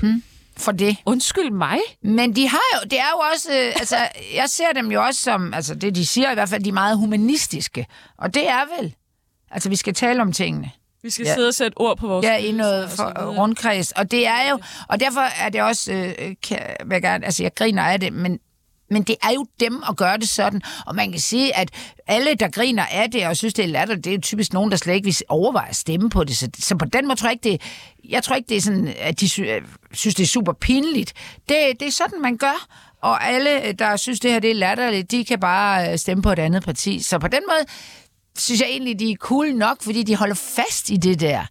for 0.57 0.72
det. 0.72 0.97
Undskyld 1.05 1.51
mig. 1.51 1.80
Men 2.03 2.36
de 2.36 2.47
har 2.47 2.59
jo, 2.74 2.89
det 2.89 2.99
er 2.99 3.09
jo 3.13 3.20
også, 3.34 3.49
øh, 3.51 3.74
altså, 3.80 3.97
jeg 4.36 4.49
ser 4.49 4.72
dem 4.76 4.91
jo 4.91 5.03
også 5.03 5.22
som, 5.22 5.53
altså 5.53 5.76
det 5.76 5.95
de 5.95 6.05
siger 6.05 6.32
i 6.32 6.34
hvert 6.34 6.49
fald, 6.49 6.63
de 6.63 6.70
er 6.70 6.74
meget 6.74 6.97
humanistiske. 6.97 7.86
Og 8.17 8.34
det 8.34 8.49
er 8.49 8.82
vel, 8.82 8.95
altså 9.51 9.70
vi 9.70 9.76
skal 9.76 9.93
tale 9.93 10.22
om 10.22 10.32
tingene. 10.32 10.72
Vi 11.04 11.10
skal 11.10 11.26
Ja. 11.26 11.34
sidde 11.34 11.47
og 11.47 11.54
sætte 11.54 11.78
ord 11.78 11.97
på 11.97 12.08
vores 12.08 12.26
Ja, 12.26 12.36
i 12.38 12.52
noget 12.52 12.84
og 12.84 12.89
for, 12.89 13.04
videre. 13.18 13.38
rundkreds. 13.38 13.91
Og 13.91 14.12
det 14.12 14.28
er 14.28 14.50
jo, 14.52 14.60
og 14.89 15.00
derfor 15.00 15.22
er 15.45 15.50
det 15.50 15.62
også, 15.62 15.91
øh, 15.93 16.36
kan, 16.43 16.60
jeg, 16.91 17.02
gerne, 17.02 17.26
altså 17.26 17.43
jeg 17.43 17.52
griner 17.56 17.84
af 17.84 18.00
det, 18.00 18.14
men, 18.14 18.39
men 18.91 19.04
det 19.04 19.16
er 19.24 19.32
jo 19.34 19.45
dem 19.60 19.84
at 19.89 19.97
gøre 19.97 20.18
det 20.18 20.30
sådan. 20.30 20.62
Og 20.86 20.95
man 20.95 21.12
kan 21.12 21.20
sige, 21.22 21.56
at 21.58 21.70
alle, 22.08 22.36
der 22.36 22.50
griner 22.50 22.86
af 22.86 23.12
det 23.12 23.28
og 23.28 23.38
synes, 23.38 23.54
det 23.54 23.64
er 23.66 23.70
latterligt, 23.70 24.06
det 24.06 24.12
er 24.12 24.16
jo 24.16 24.22
typisk 24.22 24.54
nogen, 24.54 24.72
der 24.72 24.78
slet 24.78 24.93
ikke 24.93 25.06
vil 25.06 25.16
overveje 25.30 25.70
at 25.70 25.76
stemme 25.76 26.10
på 26.10 26.24
det. 26.24 26.38
Så, 26.38 26.50
så 26.60 26.76
på 26.76 26.86
den 26.86 27.08
måde 27.08 27.20
tror 27.20 27.28
jeg 27.30 27.34
ikke, 27.45 27.50
det, 27.52 27.62
jeg 28.10 28.24
tror 28.24 28.36
ikke, 28.36 28.50
det 28.50 28.58
er 28.58 28.62
sådan, 28.62 28.93
at 29.00 29.20
de 29.20 29.30
sy- 29.30 29.39
øh, 29.41 29.62
synes, 29.93 30.16
det 30.16 30.24
er 30.24 30.28
super 30.28 30.54
pinligt. 30.54 31.14
Det, 31.50 31.58
det 31.80 31.88
er 31.88 31.91
sådan, 31.91 32.22
man 32.22 32.38
gør. 32.38 32.68
Og 33.02 33.28
alle, 33.28 33.72
der 33.72 33.95
synes, 33.95 34.20
det 34.20 34.32
her 34.32 34.39
det 34.39 34.52
er 34.52 34.56
latterligt, 34.56 35.12
de 35.12 35.26
kan 35.26 35.39
bare 35.39 35.91
øh, 35.91 35.97
stemme 35.97 36.24
på 36.24 36.32
et 36.32 36.39
andet 36.39 36.64
parti. 36.64 37.00
Så 37.04 37.20
på 37.20 37.28
den 37.28 37.41
måde 37.50 37.66
synes 38.38 38.61
jeg 38.61 38.69
egentlig, 38.69 38.99
de 38.99 39.11
er 39.11 39.15
cool 39.15 39.55
nok, 39.55 39.77
fordi 39.84 40.03
de 40.03 40.15
holder 40.15 40.36
fast 40.36 40.89
i 40.89 40.95
det 40.97 41.19
der. 41.19 41.45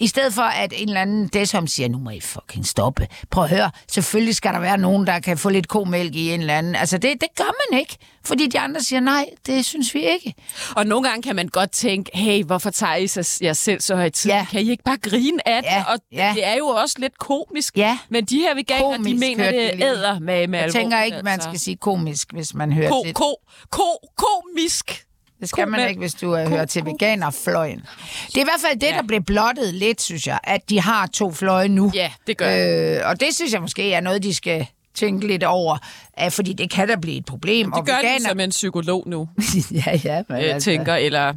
I 0.00 0.06
stedet 0.06 0.34
for, 0.34 0.42
at 0.42 0.72
en 0.76 0.88
eller 0.88 1.00
anden 1.00 1.28
desom 1.28 1.66
siger, 1.66 1.88
nu 1.88 1.98
må 1.98 2.10
I 2.10 2.20
fucking 2.20 2.66
stoppe. 2.66 3.08
Prøv 3.30 3.44
at 3.44 3.50
høre, 3.50 3.70
selvfølgelig 3.90 4.34
skal 4.34 4.52
der 4.52 4.58
være 4.60 4.78
nogen, 4.78 5.06
der 5.06 5.18
kan 5.20 5.38
få 5.38 5.48
lidt 5.50 5.68
komælk 5.68 6.14
i 6.14 6.30
en 6.30 6.40
eller 6.40 6.58
anden. 6.58 6.74
Altså, 6.74 6.98
det, 6.98 7.12
det 7.20 7.28
gør 7.36 7.70
man 7.70 7.80
ikke, 7.80 7.96
fordi 8.24 8.46
de 8.46 8.58
andre 8.60 8.80
siger, 8.80 9.00
nej, 9.00 9.26
det 9.46 9.64
synes 9.64 9.94
vi 9.94 10.00
ikke. 10.08 10.34
Og 10.76 10.86
nogle 10.86 11.08
gange 11.08 11.22
kan 11.22 11.36
man 11.36 11.48
godt 11.48 11.70
tænke, 11.70 12.10
hey, 12.14 12.44
hvorfor 12.44 12.70
tager 12.70 12.94
I 12.94 13.06
sig 13.06 13.24
jer 13.42 13.52
selv 13.52 13.80
så 13.80 13.96
højtid? 13.96 14.30
Ja. 14.30 14.46
Kan 14.50 14.60
I 14.62 14.70
ikke 14.70 14.82
bare 14.84 14.96
grine 14.96 15.48
af 15.48 15.62
det? 15.62 15.68
Ja, 15.70 15.82
Og 15.92 15.98
ja. 16.12 16.32
det 16.36 16.46
er 16.46 16.56
jo 16.56 16.66
også 16.66 16.96
lidt 16.98 17.18
komisk. 17.18 17.76
Ja. 17.76 17.98
Men 18.08 18.24
de 18.24 18.38
her 18.38 18.54
veganer, 18.54 18.90
de 18.90 18.96
Komisk, 18.96 19.20
mener, 19.20 19.44
hørte 19.44 19.58
det 19.58 19.82
æder 19.84 20.18
med, 20.18 20.46
med 20.46 20.58
Jeg 20.58 20.72
tænker 20.72 21.02
ikke, 21.02 21.18
man 21.24 21.40
skal 21.40 21.58
sige 21.60 21.76
komisk, 21.76 22.32
hvis 22.32 22.54
man 22.54 22.72
hører 22.72 22.88
Ko, 22.90 23.02
til. 23.04 23.14
ko, 23.14 23.34
ko, 23.70 23.82
komisk. 24.16 25.04
Det 25.40 25.48
skal 25.48 25.68
man 25.68 25.88
ikke, 25.88 25.98
hvis 25.98 26.14
du 26.14 26.32
uh, 26.32 26.38
hører 26.48 26.64
til 26.64 26.84
veganerfløjen. 26.84 27.78
Det 28.26 28.36
er 28.36 28.40
i 28.40 28.44
hvert 28.44 28.60
fald 28.68 28.80
det, 28.80 28.86
Ja. 28.86 28.96
der 28.96 29.02
blev 29.02 29.22
blottet 29.22 29.74
lidt, 29.74 30.00
synes 30.02 30.26
jeg, 30.26 30.38
at 30.44 30.70
de 30.70 30.80
har 30.80 31.06
to 31.06 31.32
fløje 31.32 31.68
nu. 31.68 31.90
Ja, 31.94 32.10
det 32.26 32.36
gør 32.36 32.98
øh, 33.00 33.10
Og 33.10 33.20
det 33.20 33.34
synes 33.34 33.52
jeg 33.52 33.60
måske 33.60 33.92
er 33.92 34.00
noget, 34.00 34.22
de 34.22 34.34
skal 34.34 34.66
tænke 34.94 35.26
lidt 35.26 35.44
over, 35.44 35.78
uh, 36.24 36.30
fordi 36.30 36.52
det 36.52 36.70
kan 36.70 36.88
da 36.88 36.96
blive 36.96 37.16
et 37.16 37.24
problem. 37.24 37.72
Det 37.72 37.86
gør 37.86 37.98
de 38.18 38.22
som 38.28 38.40
en 38.40 38.50
psykolog 38.50 39.04
nu, 39.06 39.28
ja, 39.86 39.98
ja, 40.04 40.22
men 40.28 40.44
øh, 40.44 40.60
tænker, 40.60 40.94
eller 40.94 41.34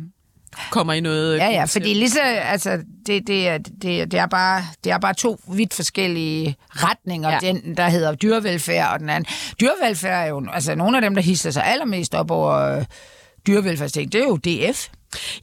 kommer 0.72 0.94
i 0.94 1.00
noget... 1.00 1.38
Ja, 1.38 1.50
ja, 1.50 1.64
fordi 1.66 1.94
lige 1.94 2.10
så, 2.10 2.22
altså, 2.22 2.80
det, 3.08 3.28
det, 3.28 3.48
er, 3.48 3.58
det, 3.58 4.12
det, 4.12 4.14
er 4.14 4.26
bare, 4.28 4.64
det 4.84 4.92
er 4.92 4.98
bare 4.98 5.14
to 5.14 5.40
vidt 5.54 5.74
forskellige 5.74 6.56
retninger. 6.70 7.30
Ja. 7.30 7.40
Ja. 7.44 7.48
Den, 7.52 7.78
der 7.78 7.90
hedder 7.90 8.16
dyrevelfærd, 8.16 8.94
og 8.94 9.00
den 9.00 9.10
anden. 9.10 9.34
Dyrevelfærd 9.62 10.24
er 10.26 10.30
jo, 10.30 10.46
altså 10.54 10.76
nogle 10.76 10.98
af 10.98 11.02
dem, 11.02 11.16
der 11.16 11.22
hisser 11.22 11.52
sig 11.52 11.66
allermest 11.66 12.16
op 12.16 12.32
over 12.32 12.78
øh, 12.78 12.86
dyrevelfærdsting, 13.48 14.12
det 14.12 14.22
er 14.22 14.26
jo 14.26 14.38
DF. 14.38 14.88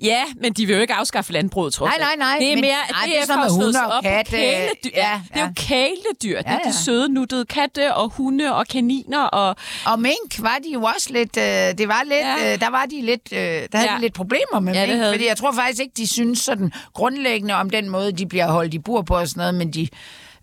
Ja, 0.03 0.23
men 0.41 0.53
de 0.53 0.67
vil 0.67 0.75
jo 0.75 0.81
ikke 0.81 0.95
afskaffe 0.95 1.33
landbruget, 1.33 1.73
tror 1.75 1.87
Nej, 1.87 1.95
jeg. 1.99 2.07
nej, 2.07 2.29
nej, 2.29 2.39
Det 2.39 2.49
er 2.53 2.55
men- 2.57 2.61
mere, 2.61 2.71
nej, 2.91 3.01
at 3.05 3.09
det 3.09 3.19
er 3.21 3.27
sådan 3.27 3.51
slået 3.51 3.65
hunde 3.65 3.95
og 3.95 4.03
katte. 4.03 4.31
kæledyr. 4.31 4.91
Ja, 4.95 5.11
Ja, 5.11 5.21
det 5.29 5.37
er 5.37 5.41
jo 5.41 5.47
ja. 5.47 5.53
kæledyr. 5.57 6.39
Det 6.39 6.47
er 6.47 6.53
Ja, 6.53 6.59
ja. 6.65 6.69
de 6.71 6.77
søde, 6.85 7.09
nuttede 7.09 7.45
katte 7.45 7.95
og 7.95 8.09
hunde 8.11 8.55
og 8.55 8.67
kaniner 8.67 9.23
og... 9.23 9.57
Og 9.87 10.01
mink 10.01 10.39
var 10.39 10.59
de 10.65 10.71
jo 10.73 10.83
også 10.83 11.09
lidt, 11.13 11.37
øh, 11.37 11.43
det 11.79 11.89
var 11.89 12.03
lidt, 12.05 12.43
Ja. 12.43 12.53
øh, 12.55 12.61
der 12.61 12.71
var 12.71 12.87
de 12.91 13.03
lidt, 13.03 13.33
øh, 13.33 13.39
der 13.39 13.79
havde 13.79 13.91
Ja. 13.91 13.97
de 13.97 14.01
lidt 14.01 14.15
problemer 14.15 14.61
med 14.61 14.75
Ja, 14.75 14.87
mink, 14.87 14.99
havde 14.99 15.13
fordi 15.15 15.27
jeg 15.27 15.37
tror 15.37 15.53
faktisk 15.53 15.81
ikke, 15.83 15.93
de 15.97 16.09
synes 16.09 16.39
sådan 16.39 16.73
grundlæggende 16.95 17.55
om 17.55 17.71
den 17.71 17.89
måde, 17.89 18.13
de 18.13 18.27
bliver 18.27 18.47
holdt 18.51 18.75
i 18.75 18.79
bur 18.79 19.03
på 19.03 19.17
og 19.17 19.29
sådan 19.29 19.41
noget, 19.41 19.55
men 19.55 19.71
de, 19.73 19.89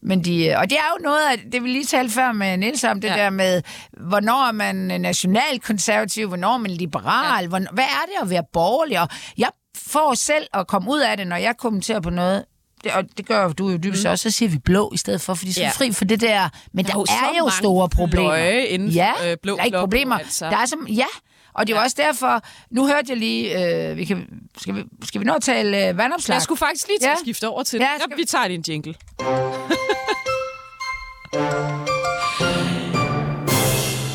men 0.06 0.24
de, 0.26 0.46
øh, 0.46 0.60
og 0.60 0.70
det 0.70 0.78
er 0.78 0.90
jo 0.98 1.04
noget 1.04 1.22
af, 1.32 1.38
det 1.52 1.64
vi 1.64 1.68
lige 1.70 1.86
talte 1.86 2.14
før 2.14 2.32
med 2.32 2.58
Niels 2.58 2.84
om, 2.84 3.02
det 3.02 3.08
ja. 3.08 3.16
Der 3.18 3.30
med, 3.30 3.62
hvornår 4.10 4.48
er 4.48 4.52
man 4.52 4.76
nationalkonservativ, 5.02 6.28
hvornår 6.28 6.54
er 6.54 6.58
man 6.58 6.72
liberal, 6.72 7.42
ja. 7.44 7.48
hvornår, 7.48 7.72
hvad 7.74 7.84
er 7.84 8.06
det 8.06 8.24
at 8.26 8.30
være 8.30 8.44
borgerlig, 8.54 9.00
og 9.02 9.08
jeg 9.38 9.50
får 9.78 10.14
selv 10.14 10.48
at 10.54 10.68
komme 10.68 10.92
ud 10.92 11.00
af 11.00 11.18
det, 11.18 11.28
når 11.28 11.36
jeg 11.36 11.58
kommenterer 11.58 12.00
på 12.00 12.10
noget, 12.10 12.46
det, 12.84 12.92
og 12.94 13.04
det 13.18 13.26
gør 13.28 13.48
du 13.48 13.70
jo 13.70 13.78
dybest 13.78 14.04
mm. 14.06 14.10
også, 14.12 14.30
så 14.32 14.38
siger 14.38 14.50
vi 14.50 14.58
blå 14.58 14.92
i 14.94 14.98
stedet 14.98 15.22
for, 15.22 15.34
fordi 15.34 15.52
så 15.54 15.62
er 15.62 15.66
Ja. 15.66 15.72
fri 15.72 15.92
for 15.92 16.06
det 16.06 16.22
der, 16.22 16.50
men 16.74 16.86
der, 16.86 16.92
Der 16.92 17.00
er 17.00 17.38
jo 17.38 17.46
er, 17.46 17.46
jo 17.46 17.50
store 17.50 17.90
problemer. 17.90 18.36
inden 18.36 18.90
ja, 18.90 19.12
øh, 19.32 19.38
blå 19.44 19.56
der 19.56 19.62
er 19.62 19.66
ikke 19.66 19.74
blok, 19.76 19.82
problemer. 19.82 20.18
altså. 20.18 20.46
Der 20.50 20.58
er 20.58 20.66
som, 20.66 20.88
ja, 20.88 21.06
og 21.56 21.68
det 21.68 21.74
er 21.74 21.78
jo 21.78 21.84
også 21.84 21.96
derfor, 22.00 22.42
nu 22.72 22.88
hørte 22.88 23.06
jeg 23.10 23.18
lige, 23.18 23.66
øh, 23.90 23.98
vi 23.98 24.06
kan, 24.06 24.28
skal, 24.58 24.76
vi, 24.76 24.84
skal 25.04 25.22
vi 25.22 25.26
nå 25.26 25.34
at 25.34 25.42
tale 25.44 25.88
øh, 25.90 25.98
vandopslag? 25.98 26.34
Jeg 26.34 26.42
skulle 26.42 26.58
faktisk 26.60 26.88
lige 26.88 27.00
til 27.00 27.06
Ja. 27.06 27.12
at 27.12 27.20
skifte 27.20 27.48
over 27.48 27.64
til 27.64 27.80
Ja, 27.80 27.86
det. 27.94 28.02
skal 28.02 28.12
Ja, 28.12 28.16
vi- 28.16 28.26
tager 28.26 28.46
en 28.46 28.64
jingle. 28.68 28.96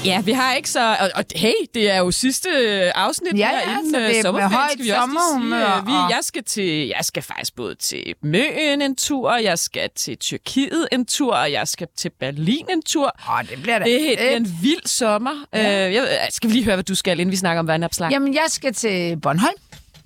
Ja, 0.04 0.20
vi 0.20 0.32
har 0.32 0.54
ikke 0.54 0.70
så... 0.70 0.96
Og, 1.00 1.10
og 1.14 1.24
hey, 1.36 1.52
det 1.74 1.90
er 1.90 1.98
jo 1.98 2.10
sidste 2.10 2.48
øh, 2.48 2.92
afsnit 2.94 3.38
Ja, 3.38 3.48
her 3.48 3.58
ja, 3.58 3.78
inden 3.78 3.90
så 3.94 3.98
det 4.00 4.10
er 4.10 4.16
øh, 4.16 4.22
sommerferien, 4.22 4.70
skal 4.72 4.84
vi 4.84 4.90
også 4.90 5.10
sige. 5.40 5.76
Øh, 5.78 5.86
Vi, 5.86 5.92
og- 5.92 6.10
jeg, 6.10 6.18
skal 6.22 6.44
til, 6.44 6.86
jeg 6.86 6.98
skal 7.02 7.22
faktisk 7.22 7.56
både 7.56 7.74
til 7.74 8.14
Møen 8.22 8.82
en 8.82 8.96
tur, 8.96 9.32
jeg 9.36 9.58
skal 9.58 9.90
til 9.96 10.16
Tyrkiet 10.18 10.88
en 10.92 11.06
tur, 11.06 11.34
og 11.34 11.52
jeg 11.52 11.68
skal 11.68 11.88
til 11.96 12.10
Berlin 12.20 12.66
en 12.70 12.82
tur. 12.82 13.12
Åh, 13.30 13.48
det 13.50 13.62
bliver 13.62 13.78
da 13.78 13.84
Det 13.84 13.96
er 13.96 14.00
helt 14.28 14.36
en 14.36 14.58
vild 14.62 14.86
sommer. 14.86 15.44
Ja. 15.54 15.88
Øh, 15.88 15.94
jeg, 15.94 16.28
skal 16.30 16.48
vi 16.50 16.54
lige 16.54 16.64
høre, 16.64 16.76
hvad 16.76 16.84
du 16.84 16.94
skal, 16.94 17.20
inden 17.20 17.30
vi 17.32 17.36
snakker 17.36 17.60
om 17.60 17.66
vandopslag? 17.66 18.10
Jamen, 18.10 18.34
jeg 18.34 18.44
skal 18.48 18.74
til 18.74 19.16
Bornholm 19.20 19.54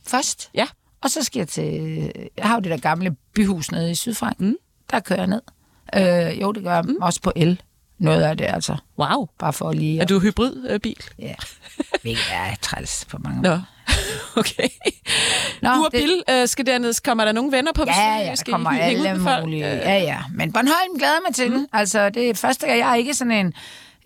først, 0.07 0.51
Ja. 0.55 0.67
og 1.03 1.11
så 1.11 1.23
skal 1.23 1.39
jeg 1.41 1.49
til... 1.49 1.63
Jeg 2.37 2.45
har 2.47 2.55
jo 2.55 2.61
det 2.61 2.71
der 2.71 2.77
gamle 2.79 3.17
byhus 3.35 3.71
nede 3.71 3.91
i 3.91 3.95
Sydfrank. 3.95 4.41
Mm. 4.41 4.57
Der 4.91 5.01
kører 5.01 5.19
jeg 5.19 5.27
ned. 5.27 5.41
Øh, 6.35 6.41
jo, 6.41 6.53
det 6.53 6.63
gør 6.63 6.75
jeg 6.75 6.83
mm. 6.85 6.97
også 7.03 7.21
på 7.21 7.33
el. 7.37 7.61
Noget 7.99 8.23
af 8.23 8.37
det, 8.37 8.45
altså. 8.45 8.77
Wow. 8.99 9.29
Bare 9.39 9.53
for 9.53 9.73
lige... 9.73 10.01
Er 10.01 10.05
du 10.05 10.19
hybridbil? 10.21 10.97
Ja. 11.19 11.35
Hvilket 12.03 12.25
er 12.33 12.55
træls 12.63 13.05
på 13.11 13.19
mange 13.25 13.43
Nå. 13.43 13.59
Okay. 14.37 14.69
Nå, 15.63 15.69
du 15.71 15.85
og 15.85 15.93
det- 15.93 16.01
Bill 16.01 16.23
øh, 16.31 16.49
skal 16.49 16.67
derned. 16.67 17.03
Kommer 17.05 17.25
der 17.25 17.33
nogle 17.33 17.53
venner 17.53 17.73
på 17.73 17.85
besøg? 17.85 17.97
Ja, 18.03 18.17
ja, 18.17 18.35
skal 18.35 18.53
kommer 18.53 18.71
alle 18.71 19.19
mulige. 19.43 19.73
Øh, 19.73 19.79
Ja, 19.79 19.99
ja. 19.99 20.19
Men 20.35 20.53
Bornholm 20.53 20.99
glæder 20.99 21.21
mig 21.29 21.35
til. 21.35 21.51
Mm. 21.51 21.67
Altså, 21.73 22.11
det 22.11 22.31
er 22.31 22.35
første 22.35 22.67
gang, 22.67 22.79
jeg 22.79 22.91
er 22.91 22.95
ikke 22.95 23.15
sådan 23.15 23.31
en... 23.33 23.53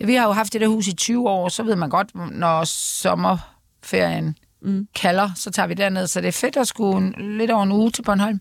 Vi 0.04 0.14
har 0.14 0.24
jo 0.26 0.32
haft 0.32 0.52
det 0.52 0.60
der 0.60 0.66
hus 0.68 0.86
i 0.86 0.94
20 0.94 1.28
år, 1.30 1.48
så 1.48 1.62
ved 1.62 1.76
man 1.76 1.88
godt, 1.90 2.08
når 2.32 2.64
sommerferien 2.64 4.36
mm. 4.62 4.86
kalder, 4.94 5.30
så 5.36 5.50
tager 5.50 5.66
vi 5.66 5.74
derned. 5.74 6.06
Så 6.06 6.20
det 6.20 6.28
er 6.28 6.32
fedt 6.32 6.56
at 6.56 6.68
skulle 6.68 7.36
lidt 7.38 7.50
over 7.50 7.62
en 7.62 7.72
uge 7.72 7.90
til 7.90 8.02
Bornholm. 8.02 8.40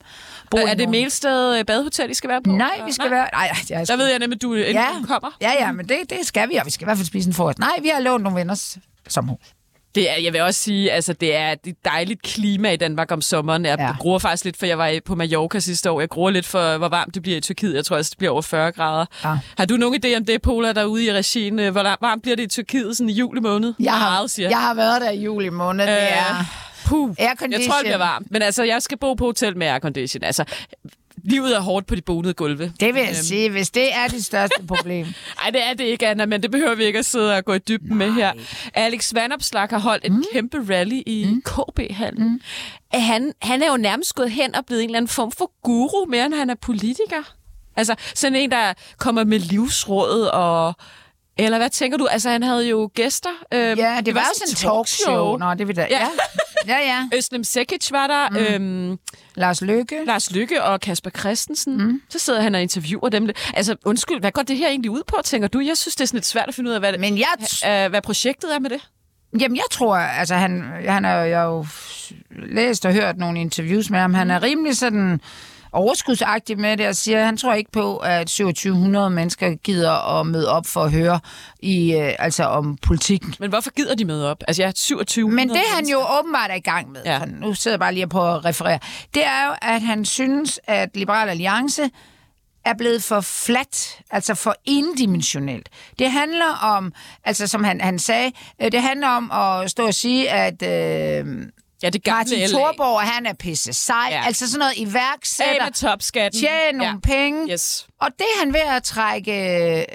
Bo 0.52 0.58
Er 0.58 0.74
det 0.74 0.90
Melsted 0.90 1.60
øh, 1.60 1.66
Badehotel, 1.66 2.12
I 2.12 2.14
skal 2.14 2.30
være 2.30 2.42
på? 2.42 2.52
Nej, 2.52 2.82
vi 2.86 2.92
skal 2.92 3.12
være... 3.12 3.28
Nej, 3.34 3.52
jeg 3.70 3.88
Der 3.88 3.98
ved 3.98 4.08
jeg 4.08 4.20
nemlig, 4.20 4.36
at 4.36 4.42
du 4.42 4.54
ja, 4.54 4.88
kommer. 5.08 5.38
Ja, 5.42 5.52
ja, 5.60 5.72
men 5.72 5.90
det, 5.90 5.98
det 6.10 6.20
skal 6.24 6.50
vi, 6.50 6.56
og 6.56 6.66
vi 6.66 6.72
skal 6.72 6.84
i 6.84 6.88
hvert 6.88 6.98
fald 6.98 7.08
spise 7.08 7.28
en 7.30 7.34
frokost. 7.34 7.60
Nej, 7.60 7.80
vi 7.82 7.88
har 7.88 8.00
lånt 8.00 8.24
nogle 8.24 8.38
venners 8.40 8.78
sommerhus. 9.08 9.57
Det 9.96 10.10
er, 10.10 10.16
jeg 10.24 10.34
vil 10.34 10.42
også 10.42 10.62
sige, 10.62 10.92
altså 10.92 11.14
det 11.14 11.36
er 11.36 11.52
et 11.66 11.76
dejligt 11.86 12.22
klima 12.22 12.72
i 12.72 12.76
Danmark 12.76 13.12
om 13.12 13.22
sommeren. 13.22 13.66
Jeg 13.66 13.76
Ja. 13.80 13.92
gruer 14.00 14.20
faktisk 14.20 14.46
lidt, 14.46 14.58
for 14.58 14.66
jeg 14.66 14.78
var 14.78 15.00
på 15.06 15.16
Mallorca 15.16 15.60
sidste 15.60 15.92
år. 15.92 16.00
Jeg 16.00 16.10
gruer 16.10 16.30
lidt 16.32 16.46
for, 16.46 16.78
hvor 16.78 16.88
varmt 16.90 17.14
det 17.16 17.22
bliver 17.22 17.38
i 17.38 17.42
Tyrkiet. 17.42 17.76
Jeg 17.76 17.86
tror 17.86 17.98
også, 17.98 18.10
det 18.10 18.18
bliver 18.18 18.32
over 18.32 18.42
40 18.42 18.72
grader. 18.72 19.06
Ja. 19.24 19.38
Har 19.58 19.66
du 19.66 19.76
nogen 19.78 20.02
idé 20.06 20.18
om 20.18 20.26
det, 20.26 20.42
Pola, 20.42 20.74
derude 20.74 21.06
i 21.06 21.14
regien? 21.14 21.60
Øh, 21.60 21.72
Hvor 21.72 21.84
varmt 22.02 22.22
bliver 22.24 22.36
det 22.36 22.44
i 22.44 22.48
Tyrkiet 22.48 22.98
sådan 22.98 23.10
i 23.10 23.14
juli 23.14 23.40
måned? 23.42 23.74
Jeg 23.80 23.94
har, 23.94 24.10
Meget, 24.10 24.32
siger. 24.32 24.50
jeg 24.50 24.60
har 24.62 24.74
været 24.74 25.02
der 25.02 25.10
i 25.10 25.20
juli 25.24 25.50
måned. 25.50 25.86
Det 25.88 25.94
Øh, 25.94 26.18
er... 26.18 26.46
Puh. 26.86 27.16
Jeg 27.20 27.36
tror, 27.40 27.48
det 27.48 27.62
bliver 27.84 27.98
varmt. 27.98 28.32
Men 28.32 28.42
altså, 28.42 28.64
jeg 28.64 28.82
skal 28.82 28.98
bo 28.98 29.14
på 29.14 29.26
hotel 29.26 29.58
med 29.58 29.68
aircondition. 29.68 30.24
Altså, 30.24 30.44
livet 31.28 31.56
er 31.56 31.60
hårdt 31.60 31.88
på 31.88 31.96
de 31.96 32.02
bonede 32.02 32.34
gulve. 32.34 32.74
Det 32.80 32.94
vil 32.94 33.04
jeg 33.04 33.16
sige, 33.16 33.50
hvis 33.50 33.70
det 33.70 33.96
er 33.96 34.08
det 34.08 34.26
største 34.26 34.64
problem. 34.74 35.06
Nej, 35.42 35.50
det 35.50 35.64
er 35.64 35.74
det 35.74 35.84
ikke, 35.84 36.08
Anna, 36.08 36.26
men 36.26 36.44
det 36.44 36.52
behøver 36.52 36.76
vi 36.76 36.84
ikke 36.84 37.00
at 37.00 37.06
sidde 37.06 37.36
og 37.38 37.46
gå 37.46 37.54
i 37.54 37.60
dybden 37.60 37.98
med 37.98 38.12
her. 38.12 38.34
Alex 38.74 39.14
Vandopslag 39.14 39.68
har 39.70 39.80
holdt 39.80 40.12
mm. 40.12 40.24
kæmpe 40.34 40.58
rally 40.70 41.02
i 41.06 41.26
mm. 41.30 41.42
KB-hallen. 41.42 42.24
Mm. 42.32 42.42
Han, 43.00 43.34
han 43.42 43.62
er 43.64 43.68
jo 43.68 43.78
nærmest 43.78 44.16
gået 44.16 44.32
hen 44.32 44.56
og 44.56 44.66
blevet 44.66 44.84
en 44.84 44.90
eller 44.90 44.98
anden 44.98 45.10
form 45.10 45.32
for 45.32 45.52
guru, 45.64 46.06
mere 46.06 46.26
end 46.26 46.34
han 46.34 46.50
er 46.50 46.56
politiker. 46.56 47.34
Altså, 47.76 47.96
sådan 48.16 48.36
en, 48.36 48.52
der 48.52 48.74
kommer 48.98 49.24
med 49.24 49.40
livsråd 49.40 50.22
og... 50.22 50.74
Eller 51.40 51.58
hvad 51.58 51.70
tænker 51.70 51.98
du? 51.98 52.06
Altså, 52.06 52.30
han 52.30 52.44
havde 52.44 52.68
jo 52.70 52.90
gæster. 52.96 53.30
Øhm, 53.54 53.80
Ja, 53.80 54.02
det 54.06 54.16
var 54.16 54.22
jo 54.22 54.28
sådan 54.34 54.52
en 54.52 54.56
talkshow. 54.56 55.38
Nå, 55.38 55.54
det 55.54 55.68
vil 55.68 55.76
da... 55.76 55.88
Ja. 55.90 56.00
Ja. 56.00 56.08
Ja, 56.68 56.78
ja. 56.78 57.10
Øslem 57.18 57.44
Sekic 57.44 57.92
var 57.92 58.08
der. 58.08 58.30
Mm. 58.30 58.38
Øhm, 58.90 59.00
Lars 59.36 59.62
Løkke. 59.62 59.96
Lars 60.06 60.32
Lykke 60.32 60.64
og 60.64 60.80
Kasper 60.82 61.10
Christensen. 61.10 61.78
Mm. 61.78 62.02
Så 62.10 62.20
sidder 62.20 62.42
han 62.42 62.56
og 62.56 62.62
interviewer 62.62 63.10
dem. 63.10 63.30
Altså, 63.54 63.76
undskyld, 63.86 64.20
hvad 64.20 64.32
går 64.32 64.42
det 64.42 64.58
her 64.58 64.68
egentlig 64.70 64.92
ud 64.92 65.02
på, 65.08 65.16
tænker 65.24 65.48
du? 65.48 65.60
Jeg 65.60 65.78
synes, 65.78 65.96
det 65.96 66.04
er 66.04 66.08
sådan 66.08 66.18
lidt 66.18 66.26
svært 66.26 66.48
at 66.48 66.56
finde 66.56 66.70
ud 66.70 66.76
af, 66.76 66.82
hvad, 66.82 66.92
det, 66.92 67.00
Men 67.00 67.18
jeg, 67.18 67.28
øh, 67.86 67.90
hvad 67.90 68.02
projektet 68.02 68.56
er 68.56 68.60
med 68.60 68.70
det. 68.70 68.90
jamen, 69.40 69.56
jeg 69.56 69.66
tror, 69.72 69.96
altså 69.96 70.36
han, 70.36 70.64
han 70.88 71.06
er, 71.06 71.16
jeg 71.16 71.40
har 71.40 71.46
jo 71.46 71.66
læst 72.30 72.86
og 72.86 72.94
hørt 72.94 73.18
nogle 73.18 73.42
interviews 73.42 73.90
med 73.90 74.00
ham. 74.00 74.14
Han 74.14 74.32
er 74.32 74.44
rimelig 74.44 74.78
sådan 74.78 75.22
overskudsagtig 75.72 76.60
med 76.60 76.78
det 76.78 76.88
og 76.88 76.96
siger, 76.96 77.20
at 77.20 77.26
han 77.26 77.38
tror 77.38 77.54
ikke 77.54 77.72
på, 77.72 77.98
at 77.98 78.28
2700 78.28 79.10
mennesker 79.10 79.56
gider 79.56 80.20
at 80.20 80.26
møde 80.28 80.52
op 80.52 80.66
for 80.66 80.84
at 80.84 80.92
høre 80.92 81.20
i, 81.60 81.94
øh, 81.96 82.14
altså 82.20 82.44
om 82.44 82.78
politikken. 82.82 83.34
Men 83.40 83.50
hvorfor 83.50 83.72
gider 83.72 83.96
de 83.96 84.06
med 84.06 84.24
op? 84.24 84.44
Altså, 84.48 84.62
jeg 84.62 84.68
er 84.68 84.74
27. 84.76 85.30
Men 85.32 85.50
det 85.50 85.62
han 85.76 85.88
jo 85.88 86.00
åbenbart 86.20 86.52
er 86.52 86.56
i 86.56 86.60
gang 86.60 86.92
med, 86.92 87.02
ja. 87.06 87.14
Ja. 87.14 87.26
nu 87.26 87.54
sidder 87.54 87.76
jeg 87.76 87.80
bare 87.80 87.94
lige 87.94 88.08
prøver 88.08 88.34
at 88.34 88.46
referere, 88.46 88.80
det 89.14 89.26
er 89.26 89.46
jo, 89.48 89.54
at 89.62 89.82
han 89.82 90.06
synes, 90.06 90.60
at 90.64 90.90
Liberal 90.94 91.30
Alliance 91.30 91.90
er 92.66 92.74
blevet 92.74 93.04
for 93.04 93.22
flat, 93.22 94.00
altså 94.12 94.36
for 94.36 94.56
endimensionelt. 94.66 95.70
Det 96.00 96.12
handler 96.12 96.54
om, 96.64 96.94
altså 97.24 97.48
som 97.48 97.64
han, 97.64 97.82
han 97.82 98.00
sagde, 98.00 98.32
øh, 98.62 98.72
det 98.72 98.82
handler 98.82 99.08
om 99.08 99.32
at 99.32 99.72
stå 99.72 99.86
og 99.88 99.94
sige, 99.94 100.30
at 100.30 100.64
øh, 100.64 101.26
Ja, 101.84 101.90
det 101.90 102.04
gamle 102.04 102.18
Martin 102.20 102.40
LA. 102.40 102.48
Thorborg, 102.48 103.02
han 103.02 103.26
er 103.26 103.34
pisse 103.34 103.74
sej, 103.74 104.08
ja. 104.12 104.24
Altså 104.26 104.48
sådan 104.52 104.60
noget 104.60 104.72
Af 104.72 104.76
iværksætter, 104.78 105.66
med 105.66 105.72
topskatten. 105.74 106.42
tjene 106.42 106.78
nogle 106.78 106.92
ja. 106.94 107.00
penge, 107.04 107.52
Yes. 107.54 107.88
og 108.02 108.08
det 108.20 108.26
er 108.36 108.40
han 108.46 108.54
ved 108.54 108.60
at 108.60 108.84
trække 108.84 109.32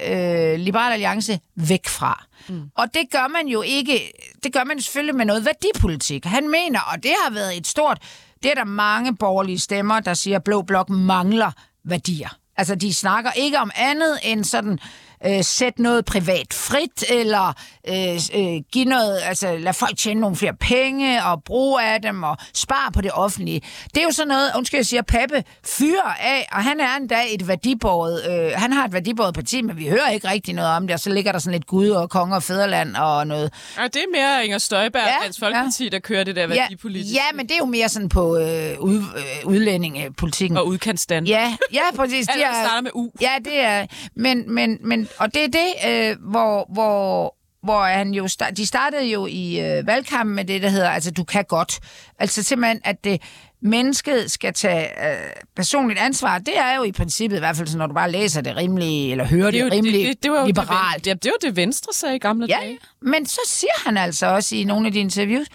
øh, 0.09 0.59
Liberal 0.59 0.93
Alliance 0.93 1.41
væk 1.57 1.89
fra. 1.89 2.24
Mm. 2.49 2.62
Og 2.76 2.95
det 2.95 3.03
gør 3.11 3.28
man 3.28 3.47
jo 3.49 3.62
ikke, 3.62 4.12
det 4.45 4.53
gør 4.53 4.64
man 4.64 4.80
selvfølgelig 4.80 5.14
med 5.14 5.24
noget 5.24 5.45
værdipolitik. 5.45 6.24
Han 6.24 6.49
mener, 6.51 6.80
og 6.80 7.03
det 7.03 7.12
har 7.24 7.30
været 7.35 7.57
et 7.57 7.66
stort, 7.66 7.99
det 8.43 8.51
er 8.51 8.55
der 8.55 8.64
mange 8.64 9.16
borgerlige 9.16 9.59
stemmer, 9.59 10.01
der 10.01 10.14
siger, 10.14 10.37
at 10.37 10.45
Blå 10.45 10.62
Blok 10.62 10.89
mangler 10.89 11.51
værdier. 11.85 12.28
Altså, 12.57 12.74
de 12.74 12.95
snakker 12.95 13.30
ikke 13.33 13.59
om 13.59 13.70
andet 13.74 14.18
end 14.22 14.45
sådan, 14.45 14.78
øh, 15.27 15.45
sæt 15.45 15.79
noget 15.79 16.05
privat 16.05 16.55
frit, 16.55 17.05
eller 17.11 17.53
øh, 17.89 18.14
øh, 18.35 18.61
give 18.73 18.85
noget, 18.85 19.20
altså 19.25 19.57
lad 19.59 19.73
folk 19.73 19.97
tjene 19.99 20.20
nogle 20.20 20.37
flere 20.37 20.55
penge, 20.55 21.25
og 21.25 21.45
bruge 21.45 21.83
af 21.83 22.03
dem, 22.03 22.23
og 22.23 22.37
spare 22.55 22.93
på 22.93 23.01
det 23.01 23.11
offentlige. 23.14 23.61
Det 23.95 24.01
er 24.01 24.05
jo 24.05 24.11
sådan 24.12 24.29
noget, 24.29 24.51
undskyld, 24.57 24.79
jeg 24.79 24.87
siger, 24.87 25.03
Pappe 25.03 25.45
fyrer 25.64 26.14
af, 26.20 26.49
og 26.53 26.64
han 26.64 26.81
er 26.81 26.97
endda 26.97 27.20
et 27.31 27.49
værdibåret, 27.49 28.23
øh, 28.31 28.53
han 28.55 28.73
har 28.73 28.85
et 28.85 28.93
værdibåret 28.93 29.35
parti, 29.35 29.62
men 29.62 29.77
vi 29.77 29.89
hører 29.89 30.09
ikke 30.11 30.29
rigtig 30.29 30.55
noget 30.55 30.70
om 30.70 30.87
det, 30.87 30.95
og 30.95 31.01
så 31.01 31.11
ligger 31.11 31.33
der 31.33 31.39
sådan 31.39 31.53
lidt 31.53 31.66
Gud 31.66 31.89
og 31.89 32.11
konge 32.11 32.37
og 32.37 32.43
fædreland 32.43 32.97
og 32.97 33.27
noget. 33.27 33.53
Og 33.79 33.95
det 33.95 33.97
er 33.97 34.07
mere 34.14 34.45
Inger 34.45 34.59
Støjberg, 34.59 35.03
Ja, 35.03 35.09
ja, 35.09 35.25
Dansk 35.25 35.39
Folkeparti, 35.41 35.85
ja. 35.85 35.91
der 35.91 35.99
kører 35.99 36.25
det 36.25 36.37
der 36.37 36.47
værdipolitiske. 36.47 37.14
Ja, 37.14 37.37
men 37.37 37.47
det 37.47 37.53
er 37.53 37.59
jo 37.59 37.64
mere 37.64 37.89
sådan 37.89 38.09
på 38.09 38.37
øh, 38.39 38.81
ud, 38.81 38.97
øh, 38.97 39.47
udlændingepolitikken. 39.47 40.57
Og 40.57 40.66
udkantstand. 40.66 41.27
Ja, 41.27 41.57
ja, 41.73 41.83
præcis. 41.97 42.27
Der 42.43 42.53
starter 42.64 42.81
med 42.81 42.91
U. 42.95 43.09
Ja, 43.20 43.33
det 43.45 43.61
er... 43.61 43.87
Men, 44.16 44.55
men, 44.55 44.79
men, 44.81 45.09
og 45.19 45.35
det 45.35 45.45
er 45.45 45.49
det, 45.49 45.73
øh, 45.89 46.31
hvor, 46.31 46.73
hvor, 46.73 47.35
hvor 47.63 47.83
han 47.85 48.11
jo... 48.15 48.29
Start, 48.29 48.57
de 48.57 48.67
startede 48.67 49.05
jo 49.05 49.27
i 49.27 49.61
øh, 49.61 49.87
valgkampen 49.87 50.37
med 50.37 50.45
det, 50.45 50.63
der 50.63 50.69
hedder, 50.69 50.91
altså 50.91 51.11
du 51.11 51.25
kan 51.25 51.45
godt. 51.45 51.81
Altså 52.19 52.43
simpelthen, 52.43 52.81
at 52.85 53.05
det, 53.05 53.23
mennesket 53.63 54.31
skal 54.31 54.53
tage 54.55 55.11
øh, 55.11 55.17
personligt 55.57 56.01
ansvar. 56.01 56.39
Det 56.39 56.59
er 56.59 56.77
jo 56.77 56.83
i 56.83 56.93
princippet, 56.93 57.37
i 57.37 57.39
hvert 57.39 57.57
fald, 57.57 57.69
så 57.69 57.79
når 57.79 57.87
du 57.87 57.95
bare 57.95 58.11
læser 58.13 58.41
det 58.41 58.57
rimelig, 58.57 59.11
eller 59.11 59.25
hører 59.27 59.45
det, 59.51 59.55
Det, 59.55 59.61
jo, 59.61 59.69
rimelig 59.73 59.95
det, 60.01 60.09
det, 60.09 60.23
det, 60.23 60.31
var 60.31 60.41
jo 60.41 60.47
liberalt. 60.47 61.05
Det, 61.05 61.07
ja, 61.11 61.15
det 61.15 61.31
var 61.31 61.49
det, 61.49 61.57
Venstre 61.57 61.93
sagde 61.93 62.17
i 62.17 62.19
gamle 62.19 62.47
Ja, 62.49 62.59
dage. 62.63 62.79
men 63.03 63.27
så 63.27 63.41
siger 63.47 63.85
han 63.85 63.97
altså 63.97 64.27
også 64.27 64.57
i 64.57 64.65
nogle 64.65 64.87
af 64.87 64.93
de 64.93 64.99
interviews, 64.99 65.47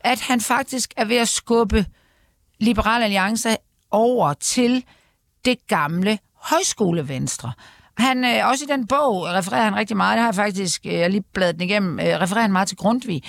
at 0.00 0.20
han 0.20 0.40
faktisk 0.40 0.94
er 0.96 1.04
ved 1.04 1.16
at 1.16 1.28
skubbe 1.28 1.86
Liberal 2.60 3.02
Alliance 3.02 3.56
over 3.90 4.32
til 4.32 4.84
det 5.44 5.58
gamle 5.68 6.18
højskolevenstre. 6.40 7.52
Han, 7.98 8.24
øh, 8.24 8.48
også 8.48 8.64
i 8.64 8.68
den 8.68 8.86
bog 8.86 9.24
refererer 9.24 9.64
han 9.64 9.76
rigtig 9.76 9.96
meget, 9.96 10.16
det 10.16 10.20
har 10.20 10.28
jeg 10.28 10.34
faktisk 10.34 10.86
øh, 10.86 10.92
jeg 10.92 11.10
lige 11.10 11.24
bladet 11.34 11.54
den 11.54 11.62
igennem, 11.62 12.00
øh, 12.00 12.06
refererer 12.06 12.42
han 12.42 12.52
meget 12.52 12.68
til 12.68 12.76
Grundtvig. 12.76 13.22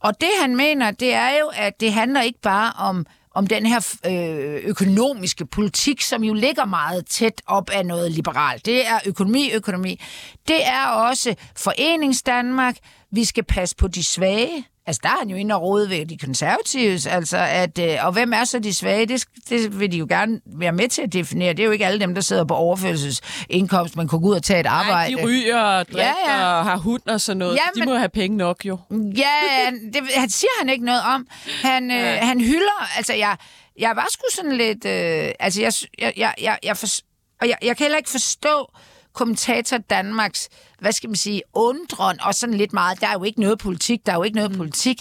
Og 0.00 0.20
det 0.20 0.30
han 0.40 0.56
mener, 0.56 0.90
det 0.90 1.14
er 1.14 1.30
jo, 1.40 1.50
at 1.54 1.80
det 1.80 1.92
handler 1.92 2.22
ikke 2.22 2.40
bare 2.40 2.72
om 2.78 3.06
om 3.34 3.46
den 3.46 3.66
her 3.66 3.96
øh, 4.06 4.60
økonomiske 4.64 5.46
politik, 5.46 6.02
som 6.02 6.24
jo 6.24 6.34
ligger 6.34 6.64
meget 6.64 7.06
tæt 7.06 7.42
op 7.46 7.70
af 7.70 7.86
noget 7.86 8.12
liberalt. 8.12 8.66
Det 8.66 8.86
er 8.86 8.98
økonomi, 9.06 9.50
økonomi. 9.52 10.00
Det 10.48 10.66
er 10.66 10.86
også 10.86 11.34
Foreningsdanmark. 11.56 12.76
Vi 13.12 13.24
skal 13.24 13.44
passe 13.44 13.76
på 13.76 13.88
de 13.88 14.04
svage. 14.04 14.64
Altså, 14.88 15.00
der 15.02 15.08
er 15.08 15.18
han 15.18 15.30
jo 15.30 15.36
inde 15.36 15.54
og 15.54 15.62
rode 15.62 15.90
ved 15.90 16.06
de 16.06 16.18
konservatives, 16.18 17.06
altså 17.06 17.36
at, 17.38 17.78
øh, 17.78 17.96
og 18.06 18.12
hvem 18.12 18.32
er 18.32 18.44
så 18.44 18.58
de 18.58 18.74
svage? 18.74 19.06
Det, 19.06 19.24
det 19.48 19.80
vil 19.80 19.92
de 19.92 19.96
jo 19.96 20.06
gerne 20.08 20.40
være 20.46 20.72
med 20.72 20.88
til 20.88 21.02
at 21.02 21.12
definere. 21.12 21.52
Det 21.52 21.60
er 21.60 21.64
jo 21.64 21.70
ikke 21.70 21.86
alle 21.86 22.00
dem, 22.00 22.14
der 22.14 22.20
sidder 22.22 22.44
på 22.44 22.54
overførselsindkomst, 22.54 23.96
man 23.96 24.08
kunne 24.08 24.20
gå 24.20 24.28
ud 24.28 24.34
og 24.34 24.42
tage 24.42 24.60
et 24.60 24.66
arbejde. 24.66 25.14
Nej, 25.14 25.20
de 25.22 25.26
ryger 25.28 25.60
og 25.60 25.86
drikker 25.88 26.14
Ja, 26.26 26.38
ja, 26.38 26.58
og 26.58 26.64
har 26.64 26.76
hund 26.76 27.02
og 27.06 27.20
sådan 27.20 27.36
noget. 27.38 27.54
Ja, 27.54 27.60
Ja, 27.64 27.70
de 27.74 27.80
men- 27.80 27.88
må 27.88 27.94
have 27.94 28.08
penge 28.08 28.36
nok 28.36 28.64
jo. 28.64 28.78
Ja, 29.16 29.64
han- 29.64 29.92
det 29.92 30.02
han 30.16 30.30
siger 30.30 30.50
han 30.60 30.68
ikke 30.68 30.84
noget 30.84 31.00
om. 31.14 31.26
Han, 31.62 31.90
øh, 31.90 32.18
han 32.22 32.40
hylder, 32.40 32.96
altså 32.96 33.14
jeg, 33.14 33.36
jeg 33.78 33.92
var 33.96 34.06
sgu 34.10 34.22
sådan 34.34 34.52
lidt, 34.52 34.84
øh, 34.84 35.30
altså 35.40 35.62
jeg, 35.62 35.72
jeg, 35.98 36.12
jeg, 36.16 36.34
jeg, 36.40 36.58
jeg, 36.62 36.76
for, 36.76 36.86
og 37.40 37.48
jeg, 37.48 37.56
jeg 37.62 37.76
kan 37.76 37.84
heller 37.84 37.98
ikke 37.98 38.10
forstå 38.10 38.70
kommentator 39.18 39.78
Danmarks, 39.78 40.48
hvad 40.78 40.92
skal 40.92 41.10
man 41.10 41.16
sige, 41.16 41.42
undren 41.54 42.20
og 42.22 42.34
sådan 42.34 42.54
lidt 42.56 42.72
meget, 42.72 43.00
der 43.00 43.06
er 43.06 43.12
jo 43.12 43.24
ikke 43.24 43.40
noget 43.40 43.58
politik, 43.58 44.06
der 44.06 44.12
er 44.12 44.16
jo 44.16 44.22
ikke 44.22 44.36
noget 44.36 44.56
politik. 44.56 45.00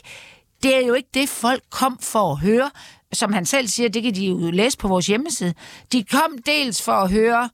Det 0.64 0.76
er 0.84 0.88
jo 0.88 0.94
ikke 0.94 1.10
det, 1.14 1.30
folk 1.30 1.64
kom 1.70 2.00
for 2.02 2.32
at 2.32 2.38
høre. 2.40 2.72
Som 3.14 3.34
han 3.34 3.46
selv 3.46 3.68
siger, 3.68 3.90
det 3.90 4.04
kan 4.04 4.16
de 4.16 4.26
jo 4.26 4.52
læse 4.52 4.78
på 4.78 4.88
vores 4.88 5.08
hjemmeside. 5.08 5.54
De 5.92 6.04
kom 6.04 6.38
dels 6.46 6.82
for 6.82 6.92
at 6.92 7.12
høre 7.12 7.50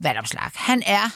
Vandopslag. 0.00 0.50
Han 0.54 0.82
er 0.86 1.10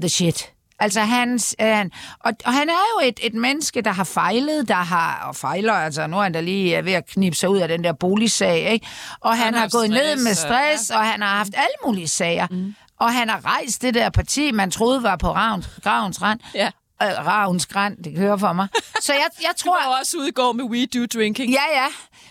the 0.00 0.08
shit. 0.08 0.50
Altså 0.78 1.00
hans, 1.00 1.56
øh, 1.60 1.66
han, 1.66 1.90
og, 2.20 2.32
og 2.44 2.52
han 2.52 2.68
er 2.68 2.72
jo 3.02 3.08
et, 3.08 3.20
et 3.22 3.34
menneske, 3.34 3.80
der 3.80 3.90
har 3.92 4.04
fejlet, 4.04 4.68
der 4.68 4.74
har, 4.74 5.24
og 5.28 5.36
fejler, 5.36 5.72
altså 5.72 6.06
nu 6.06 6.18
er 6.18 6.22
han 6.22 6.32
da 6.32 6.40
lige 6.40 6.78
øh, 6.78 6.84
ved 6.84 6.92
at 6.92 7.06
knibe 7.06 7.36
sig 7.36 7.48
ud 7.50 7.58
af 7.58 7.68
den 7.68 7.84
der 7.84 7.92
boligsag, 7.92 8.72
ikke? 8.72 8.86
Og 9.20 9.30
han, 9.36 9.44
han 9.44 9.54
har 9.54 9.60
har 9.60 9.68
gået 9.68 9.90
ned 9.90 9.98
stress, 10.18 10.22
med 10.24 10.30
og- 10.30 10.36
stress, 10.36 10.90
og 10.90 11.06
han 11.06 11.22
har 11.22 11.36
haft 11.36 11.54
alle 11.54 11.74
mulige 11.86 12.08
sager. 12.08 12.46
Mm. 12.50 12.74
Og 13.00 13.12
han 13.12 13.28
har 13.28 13.44
rejst 13.44 13.82
det 13.82 13.94
der 13.94 14.10
parti, 14.10 14.50
man 14.50 14.70
troede 14.70 15.02
var 15.02 15.16
på 15.16 15.32
ravens, 15.32 15.68
gravens 15.82 16.22
rand. 16.22 16.40
Ja. 16.54 16.70
Øh, 17.02 17.26
ravens 17.26 17.66
græn, 17.66 17.96
det 18.04 18.16
kører 18.16 18.36
for 18.36 18.52
mig. 18.52 18.68
Så 19.00 19.12
jeg, 19.12 19.26
jeg 19.42 19.50
Du 19.58 19.62
tror... 19.62 19.88
var 19.88 19.98
også 20.00 20.16
ude 20.18 20.28
i 20.28 20.32
går 20.32 20.52
med 20.52 20.64
We 20.64 20.86
Do 20.86 21.06
Drinking. 21.18 21.52
Ja, 21.52 21.62
ja. 21.72 21.86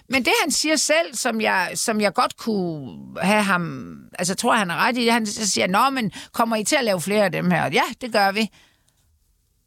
Men 0.09 0.26
det, 0.26 0.34
han 0.43 0.51
siger 0.51 0.76
selv, 0.76 1.16
som 1.16 1.41
jeg, 1.41 1.72
som 1.76 2.01
jeg 2.01 2.14
godt 2.14 2.38
kunne 2.38 2.97
have 3.22 3.43
ham... 3.43 3.95
Altså, 4.20 4.36
tror 4.36 4.55
han 4.55 4.72
er 4.72 4.76
ret 4.76 4.97
i, 4.97 5.07
han 5.07 5.26
siger, 5.26 5.68
Nå, 5.68 5.89
men 5.89 6.11
kommer 6.32 6.55
I 6.55 6.64
til 6.64 6.76
at 6.76 6.84
lave 6.84 7.01
flere 7.01 7.26
af 7.26 7.32
dem 7.32 7.51
her? 7.51 7.66
Ja, 7.66 7.84
det 8.01 8.11
gør 8.11 8.32
vi. 8.32 8.49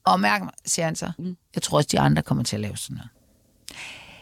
Og 0.05 0.21
mærk 0.21 0.43
mig, 0.43 0.53
siger 0.67 0.87
han 0.87 0.97
så. 0.97 1.13
Jeg 1.55 1.63
tror 1.63 1.77
også, 1.77 1.89
de 1.93 2.01
andre 2.01 2.23
kommer 2.23 2.45
til 2.45 2.57
at 2.57 2.61
lave 2.61 2.77
sådan 2.77 2.97
noget. 2.97 3.11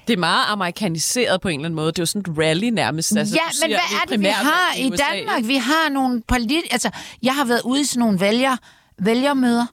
Det 0.07 0.13
er 0.13 0.19
meget 0.19 0.45
amerikaniseret 0.49 1.41
på 1.41 1.49
en 1.49 1.61
eller 1.61 1.67
anden 1.67 1.77
måde. 1.77 1.87
Det 1.87 1.99
er 1.99 2.03
jo 2.03 2.07
sådan 2.07 2.33
et 2.33 2.39
rally 2.39 2.69
nærmest. 2.69 3.17
Altså, 3.17 3.35
ja, 3.35 3.41
men 3.45 3.53
siger, 3.53 3.69
hvad 3.69 3.99
er 4.03 4.07
det, 4.09 4.21
vi 4.21 4.27
har 4.27 4.75
i 4.77 4.91
USA. 4.91 5.05
Danmark? 5.13 5.43
Vi 5.45 5.57
har 5.57 5.89
nogle 5.91 6.23
politi... 6.29 6.61
Altså, 6.71 6.91
jeg 7.23 7.35
har 7.35 7.45
været 7.45 7.61
ude 7.65 7.81
i 7.81 7.85
sådan 7.85 8.01
nogle 8.01 8.21
vælger, 8.21 8.57
vælgermøder, 8.99 9.67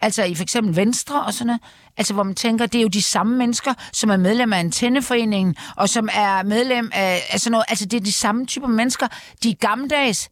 altså 0.00 0.24
i 0.24 0.34
for 0.34 0.42
eksempel 0.42 0.76
Venstre 0.76 1.24
og 1.24 1.34
sådan 1.34 1.46
noget, 1.46 1.60
altså 1.96 2.14
hvor 2.14 2.22
man 2.22 2.34
tænker, 2.34 2.66
det 2.66 2.78
er 2.78 2.82
jo 2.82 2.88
de 2.88 3.02
samme 3.02 3.36
mennesker, 3.36 3.74
som 3.92 4.10
er 4.10 4.16
medlem 4.16 4.52
af 4.52 4.58
Antenneforeningen, 4.58 5.56
og 5.76 5.88
som 5.88 6.08
er 6.12 6.42
medlem 6.42 6.90
af, 6.94 7.22
af 7.30 7.40
sådan 7.40 7.52
noget, 7.52 7.64
altså 7.68 7.86
det 7.86 7.96
er 7.96 8.04
de 8.04 8.12
samme 8.12 8.46
typer 8.46 8.66
mennesker, 8.66 9.08
de 9.42 9.50
er 9.50 9.54
gammeldags, 9.54 10.28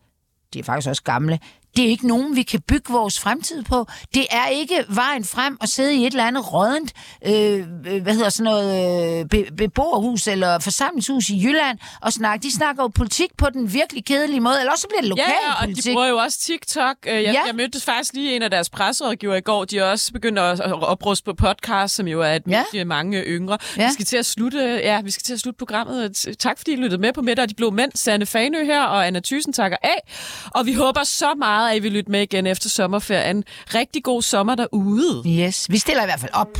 de 0.54 0.58
er 0.58 0.62
faktisk 0.62 0.88
også 0.88 1.02
gamle, 1.02 1.38
det 1.76 1.84
er 1.84 1.88
ikke 1.88 2.06
nogen, 2.06 2.36
vi 2.36 2.42
kan 2.42 2.60
bygge 2.60 2.92
vores 2.92 3.20
fremtid 3.20 3.62
på. 3.62 3.86
Det 4.14 4.26
er 4.30 4.46
ikke 4.46 4.84
vejen 4.88 5.24
frem 5.24 5.58
at 5.60 5.68
sidde 5.68 5.94
i 5.94 6.06
et 6.06 6.10
eller 6.10 6.24
andet 6.26 6.52
rådent, 6.52 6.92
øh, 7.26 7.66
hvad 8.02 8.14
hedder 8.14 8.28
sådan 8.28 8.44
noget, 8.44 9.20
øh, 9.20 9.26
be, 9.28 9.44
beboerhus 9.56 10.26
eller 10.26 10.58
forsamlingshus 10.58 11.28
i 11.28 11.42
Jylland 11.44 11.78
og 12.00 12.12
snakke. 12.12 12.42
De 12.42 12.52
snakker 12.54 12.82
jo 12.82 12.88
politik 12.88 13.30
på 13.38 13.50
den 13.50 13.72
virkelig 13.72 14.04
kedelige 14.04 14.40
måde, 14.40 14.54
eller 14.60 14.72
også 14.72 14.86
bliver 14.88 15.00
det 15.00 15.08
lokal 15.08 15.24
Ja, 15.24 15.48
ja, 15.48 15.52
og 15.52 15.64
politik. 15.64 15.84
de 15.84 15.92
bruger 15.92 16.06
jo 16.08 16.16
også 16.16 16.38
TikTok. 16.40 16.96
Øh, 17.06 17.14
Jeg, 17.14 17.22
Ja. 17.22 17.42
jeg 17.46 17.54
mødte 17.54 17.80
faktisk 17.80 18.12
lige 18.14 18.36
en 18.36 18.42
af 18.42 18.50
deres 18.50 18.70
presserådgiver 18.70 19.34
i 19.34 19.40
går. 19.40 19.64
De 19.64 19.78
er 19.78 19.84
også 19.84 20.12
begyndt 20.12 20.38
at 20.38 20.60
opruste 20.82 21.24
på 21.24 21.34
podcast, 21.34 21.94
som 21.94 22.08
jo 22.08 22.20
er 22.20 22.32
et 22.34 22.42
Ja. 22.74 22.84
mange 22.84 23.22
yngre. 23.22 23.58
Ja. 23.76 23.86
Vi 23.86 23.92
skal 23.92 24.04
til 24.04 24.16
at 24.16 24.26
slutte, 24.26 24.58
ja, 24.58 25.00
vi 25.00 25.10
skal 25.10 25.22
til 25.22 25.32
at 25.32 25.40
slutte 25.40 25.58
programmet. 25.58 26.26
Tak 26.38 26.58
fordi 26.58 26.72
I 26.72 26.76
lyttede 26.76 27.00
med 27.00 27.12
på 27.12 27.22
Middag 27.22 27.42
og 27.42 27.48
de 27.48 27.54
Blå 27.54 27.70
Mænd. 27.70 27.90
Sanne 27.94 28.26
Fanø 28.26 28.64
her, 28.64 28.82
og 28.82 29.06
Anna 29.06 29.20
Thysen 29.20 29.52
takker 29.52 29.76
af. 29.82 30.12
Og 30.50 30.66
vi 30.66 30.72
håber 30.74 31.04
så 31.04 31.34
meget, 31.38 31.63
at 31.70 31.76
I 31.76 31.78
vil 31.78 31.92
lytte 31.92 32.10
med 32.10 32.22
igen 32.22 32.46
efter 32.46 32.68
sommerferien. 32.68 33.44
Rigtig 33.74 34.04
god 34.04 34.22
sommer 34.22 34.54
derude. 34.54 35.28
Yes, 35.28 35.70
vi 35.70 35.78
stiller 35.78 36.02
i 36.02 36.06
hvert 36.06 36.20
fald 36.20 36.32
op. 36.34 36.58